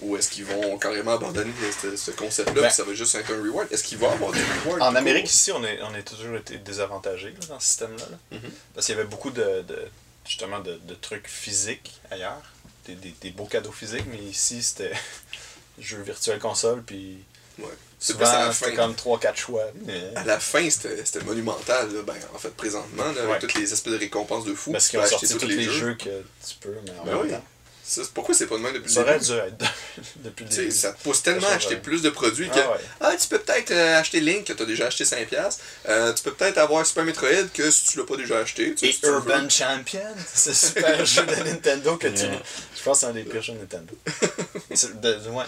[0.00, 3.42] Ou est-ce qu'ils vont carrément abandonner ce, ce concept-là Ben- ça va juste être un
[3.42, 3.68] reward?
[3.72, 6.58] Est-ce qu'il va avoir des rewards En Amérique, ici, on est, on est toujours été
[6.58, 8.04] désavantagés là, dans ce système-là.
[8.10, 8.38] là.
[8.38, 8.50] Mhm.
[8.74, 9.88] Parce qu'il y avait beaucoup de, de-
[10.26, 12.42] justement de, de trucs physiques ailleurs.
[12.86, 14.92] Des, des- des beaux cadeaux physiques, mais ici, c'était
[15.78, 17.18] jeu virtuel console, puis
[17.58, 17.66] Ouais.
[18.02, 18.76] Souvent, la c'était fin.
[18.76, 19.64] comme 3-4 choix.
[19.84, 21.92] Mais- À la fin, c'était c'était monumental.
[21.94, 22.00] là.
[22.02, 23.38] Ben, en fait, présentement, là, avec Ouais.
[23.38, 25.64] toutes les espèces de récompenses de fou, Parce qu'ils ont acheter sorti tous les, les
[25.64, 25.72] jeux.
[25.72, 27.30] jeux que tu peux, mais en Ben même oui.
[27.30, 27.44] temps.
[27.82, 29.24] Ça, pourquoi c'est pas de même depuis le Ça aurait début?
[29.26, 29.64] dû être
[30.16, 30.70] depuis le début.
[30.70, 32.76] ça te pousse tellement Ça à acheter plus de produits que Ah ouais.
[33.00, 35.58] Ah, tu peux peut-être euh, acheter Link que tu as déjà acheté 5$.
[35.88, 38.74] Euh, tu peux peut-être avoir Super Metroid que si tu l'as pas déjà acheté.
[38.76, 39.06] Tu Et si tu.
[39.08, 40.00] Urban Champion,
[40.32, 42.22] c'est super jeu de Nintendo que tu.
[42.26, 43.92] Je pense que c'est un des pires jeux de Nintendo.
[45.02, 45.44] De- ouais.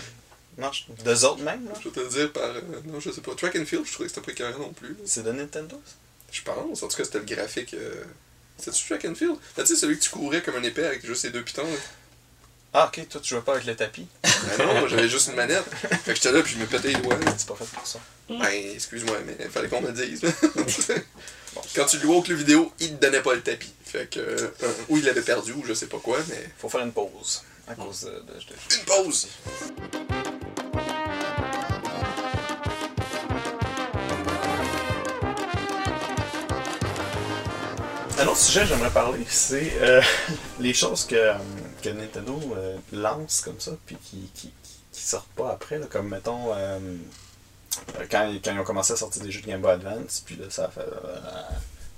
[0.59, 1.73] Non, je- deux autres même, là.
[1.83, 2.45] Je vais te le dire par.
[2.45, 3.35] euh, non, je sais pas.
[3.35, 4.97] Track and Field, je trouvais que c'était pas écœurant non plus.
[5.07, 5.93] C'est de Nintendo, ça?
[6.31, 6.83] Je pense.
[6.83, 7.75] En tout cas, c'était le graphique.
[7.75, 8.05] Euh...
[8.59, 9.37] C'était-tu Track and Field?
[9.57, 11.65] Tu sais, celui que tu courais comme un épée avec juste les deux pitons.
[11.65, 11.77] là.
[12.75, 14.07] Ah, ok, toi tu jouais pas avec le tapis?
[14.25, 15.65] Ah non, moi j'avais juste une manette.
[16.05, 17.19] Fait que j'étais là puis je me pétais les doigts.
[17.37, 17.99] C'est pas fait pour ça.
[18.31, 20.23] Ben, excuse-moi, mais il fallait qu'on me le dise.
[21.75, 23.73] Quand tu le louais au club vidéo, il te donnait pas le tapis.
[23.85, 24.21] Fait que.
[24.21, 24.49] euh,
[24.89, 26.49] ou il l'avait perdu, ou je sais pas quoi, mais.
[26.59, 27.43] Faut faire une pause.
[27.69, 28.11] À cause de.
[28.11, 29.29] de- de- Une pause
[38.23, 40.01] Un autre sujet que j'aimerais parler, c'est euh,
[40.61, 41.33] les choses que,
[41.83, 44.53] que Nintendo euh, lance comme ça, puis qui, qui,
[44.93, 46.79] sortent pas après, là, comme mettons euh,
[48.09, 50.45] quand, quand ils ont commencé à sortir des jeux de Game Boy Advance, puis là
[50.51, 50.87] ça a fait.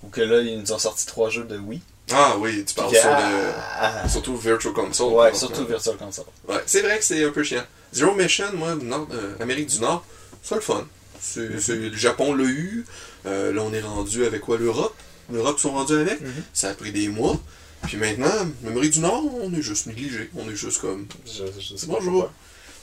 [0.03, 1.83] ou que là ils nous ont sorti trois jeux de Wii.
[2.11, 3.17] Ah oui, tu parles Puis sur le.
[3.17, 5.13] ah, ah, Surtout Virtual Console.
[5.13, 5.67] ouais, surtout.
[5.67, 6.25] Virtual Console.
[6.49, 7.65] Ouais, c'est vrai que c'est un peu chiant.
[7.93, 9.09] Zero Mission, moi, nord,
[9.41, 10.03] Amérique du Nord,
[10.43, 10.87] c'est le fun.
[11.21, 12.87] C'est, c'est- le Japon l'a eu.
[13.27, 14.95] Là, on est rendu avec quoi L'Europe?
[15.33, 16.21] L'Europe sont rendus avec.
[16.21, 16.33] Mhm.
[16.53, 17.39] Ça a pris des mois.
[17.85, 18.33] Puis maintenant,
[18.65, 20.31] l'Amérique du Nord, on est juste négligé.
[20.37, 21.07] On est juste comme.
[21.27, 22.31] Je, je sais pas Bonjour.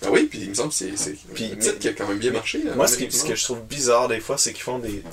[0.03, 1.93] Ah oui, puis il me semble que c'est, c'est Puis, un titre mais- qui a
[1.93, 2.63] quand même bien marché.
[2.75, 5.03] Moi, ce, qui- ce que je trouve bizarre des fois, c'est qu'ils font des.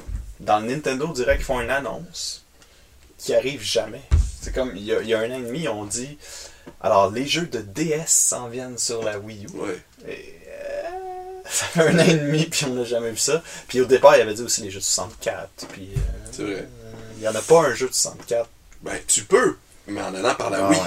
[0.41, 2.45] Dans le Nintendo direct, ils font une annonce
[3.19, 4.03] qui arrive jamais.
[4.41, 6.17] C'est comme, il y a, il y a un an et demi, on dit
[6.81, 9.59] Alors, les jeux de DS s'en viennent sur la Wii U.
[9.59, 9.83] Ouais.
[10.09, 10.89] Et, euh,
[11.51, 13.43] ça fait un an et demi, puis on n'a jamais vu ça.
[13.67, 15.67] Puis au départ, il y avait dit aussi les jeux de 64.
[15.73, 16.01] Puis, euh,
[16.31, 16.69] C'est vrai.
[17.19, 18.49] Il n'y en a pas un jeu de 64.
[18.83, 20.79] Ben, tu peux, mais en allant par la Ah Wii.
[20.81, 20.87] ouais,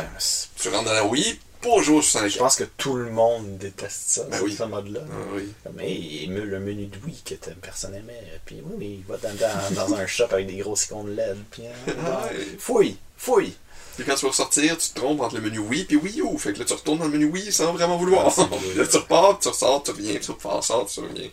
[0.56, 2.40] Tu rentres dans la Wii pour jouer au je 64.
[2.40, 4.56] pense que tout le monde déteste ça, Ben ce- oui.
[4.58, 5.02] ce mode-là.
[5.12, 5.52] Ah oui.
[5.76, 8.40] Mais il émule le menu de Wii que personne aimait.
[8.46, 11.38] Puis oui, mais il va dans, dans, dans un shop avec des grosses icônes LED.
[11.52, 12.48] Puis, euh, Ah ouais.
[12.58, 13.54] fouille, fouille.
[13.98, 16.38] Puis quand tu vas ressortir, tu te trompes entre le menu Wii et Wii U.
[16.40, 18.34] Fait que là, tu retournes dans le menu Wii sans vraiment vouloir.
[18.38, 18.48] Ah,
[18.78, 21.30] là, tu repars, tu ressors, tu reviens, tu ressors, tu reviens.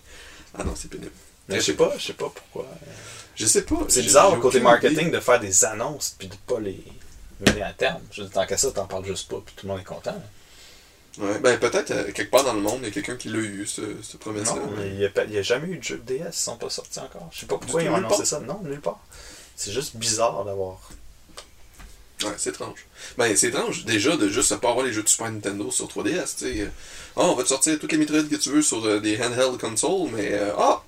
[0.59, 1.13] Ah non, c'est pénible.
[1.49, 2.67] Mais je sais pas, je sais pas pourquoi.
[3.39, 3.77] Je sais pas.
[3.89, 5.11] C'est bizarre, j'ai côté marketing, idée.
[5.13, 6.83] de faire des annonces puis de pas les
[7.41, 8.03] mener à terme.
[8.11, 9.85] Je veux dire, tant qu'à ça, t'en parles juste pas puis tout le monde est
[9.85, 10.21] content.
[11.19, 13.39] Ouais, ben peut-être euh, quelque part dans le monde, il y a quelqu'un qui l'a
[13.39, 14.55] eu, ce, cette promesse-là.
[14.55, 17.01] Non, mais il n'y a, jamais eu de jeu de DS, ils sont pas sortis
[17.01, 17.29] encore.
[17.33, 18.27] Je sais pas pourquoi ils ont annoncé part?
[18.27, 18.41] ça.
[18.41, 19.01] Non, nulle part.
[19.57, 20.79] C'est juste bizarre d'avoir.
[22.23, 22.87] Ouais, c'est étrange.
[23.17, 26.37] Ben, c'est étrange, déjà, de juste pas avoir les jeux de Super Nintendo sur 3DS,
[26.37, 26.71] tu sais.
[27.17, 29.59] Ah, on va te sortir toutes les Metroid que tu veux sur euh, des handheld
[29.59, 30.83] consoles, mais euh, ah!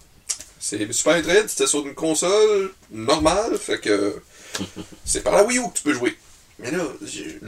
[0.61, 4.23] C'est Super Metroid, c'était sur une console normale, fait que
[5.05, 6.17] c'est par la Wii U que tu peux jouer.
[6.59, 6.85] Mais là,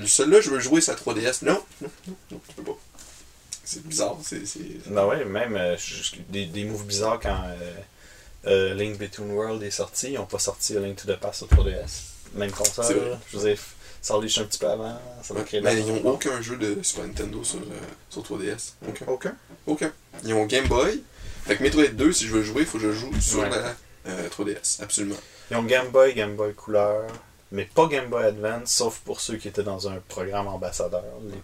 [0.06, 1.44] celui-là, je veux jouer sa 3DS.
[1.44, 2.78] Non, non, non, non, tu peux pas.
[3.64, 4.46] C'est bizarre, c'est...
[4.46, 5.76] c'est- Ben ouais, même euh,
[6.30, 7.72] des, des moves bizarres quand euh,
[8.46, 11.48] euh, Link Between World est sorti, ils ont pas sorti Link to the Past sur
[11.48, 12.02] 3DS.
[12.34, 13.18] Même console.
[13.30, 13.62] Je veux dire,
[14.02, 15.00] ça release un petit peu avant.
[15.22, 17.62] Ça doit créer mais la- ils n'ont aucun jeu de Super Nintendo sur, euh,
[18.10, 18.74] sur 3DS.
[18.86, 19.06] Aucun.
[19.06, 19.36] Aucun?
[19.66, 19.92] Aucun.
[20.24, 21.02] Ils ont Game Boy.
[21.46, 23.48] Fait que Metroid 2, si je veux jouer, il faut que je joue sur Ouais.
[23.50, 23.74] la
[24.08, 24.80] euh, 3DS.
[24.82, 25.16] Absolument.
[25.50, 27.06] Ils ont Game Boy, Game Boy couleur,
[27.52, 31.02] mais pas Game Boy Advance, sauf pour ceux qui étaient dans un programme ambassadeur.
[31.28, 31.34] Les-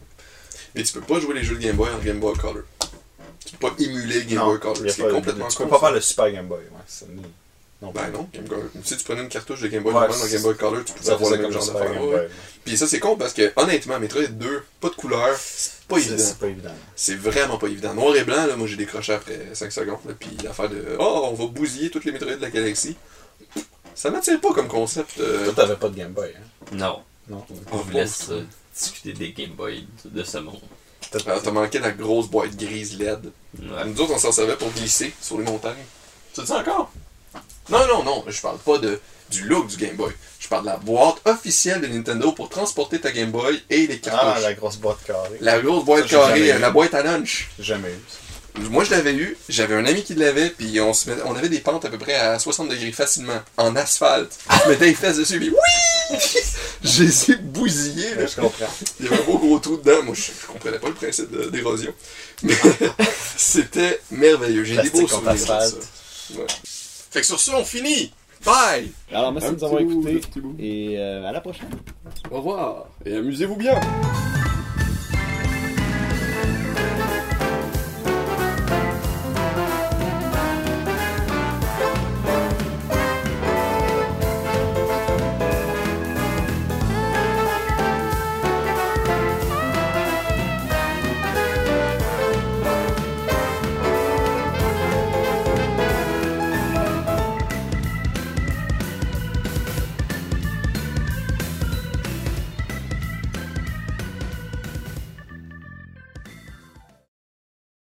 [0.74, 2.62] Mais tu peux pas jouer les jeux de Game Boy en Game Boy Color.
[3.44, 4.76] Tu peux pas émuler Game Non, Boy Color.
[4.90, 6.58] C'est complètement Tu peux pas faire le Super Game Boy.
[6.58, 7.06] Ouais,
[7.80, 8.58] non, Ben non, Game Boy.
[8.82, 10.92] Si tu prenais une cartouche de Game Boy Ouais, normal dans Game Boy Color, tu
[10.94, 12.04] pouvais avoir le même genre d'affaire.
[12.04, 12.28] Ouais.
[12.64, 16.16] Puis ça, c'est con parce que, honnêtement, Metroid 2, pas de couleur, c'est pas évident.
[16.18, 16.74] C'est pas évident.
[16.96, 17.94] C'est vraiment pas évident.
[17.94, 19.98] Noir et blanc, là, moi j'ai décroché après 5 secondes.
[20.06, 22.96] Là, puis l'affaire de Oh, on va bousiller toutes les Metroid de la galaxie.
[23.94, 25.18] Ça m'attire pas comme concept.
[25.20, 26.32] euh, Toi, t'avais pas de Game Boy.
[26.36, 26.42] Hein?
[26.72, 27.00] Non.
[27.28, 27.44] Non.
[27.72, 28.42] Je vous laisse euh,
[28.76, 30.60] discuter des Game Boy de ce monde.
[31.10, 33.30] T'as- t'as manqué la grosse boîte grise LED.
[33.60, 33.84] Ouais.
[33.86, 35.76] Nous autres, on s'en servait pour glisser sur les montagnes.
[36.34, 36.92] Tu le dis encore?
[37.70, 38.24] Non, non, non.
[38.26, 39.00] Je parle pas de,
[39.30, 40.12] du look du Game Boy.
[40.40, 44.00] Je parle de la boîte officielle de Nintendo pour transporter ta Game Boy et les
[44.06, 44.42] Ah, cartouches.
[44.42, 45.38] la grosse boîte carrée.
[45.40, 45.60] la...
[45.60, 46.60] grosse boîte Ça, j'ai carrée, eu.
[46.60, 47.50] la boîte à lunch.
[47.58, 48.18] J'ai jamais eu ça.
[48.70, 49.36] Moi, je l'avais eu.
[49.48, 51.98] J'avais un ami qui l'avait, puis on, se met- on avait des pentes à peu
[51.98, 54.36] près à 60 degrés facilement, en asphalte.
[54.64, 56.18] Je mettais les fesses dessus, puis oui!
[56.82, 58.26] Je les ai bousillés, là.
[58.26, 58.66] Je comprends.
[58.98, 60.02] Il y avait un beau gros trou dedans.
[60.02, 61.92] Moi, je, je comprenais pas le principe de- d'érosion.
[62.42, 62.54] Mais
[63.36, 64.64] c'était merveilleux.
[64.64, 65.64] J'ai des beaux souvenirs de ça.
[66.34, 66.46] Ouais.
[67.18, 68.12] Fait que sur ce, on finit.
[68.46, 68.92] Bye!
[69.12, 70.20] Alors, merci Un de nous avoir écoutés
[70.60, 71.68] et euh, à la prochaine.
[72.30, 72.86] Au revoir.
[73.04, 73.74] Et amusez-vous bien.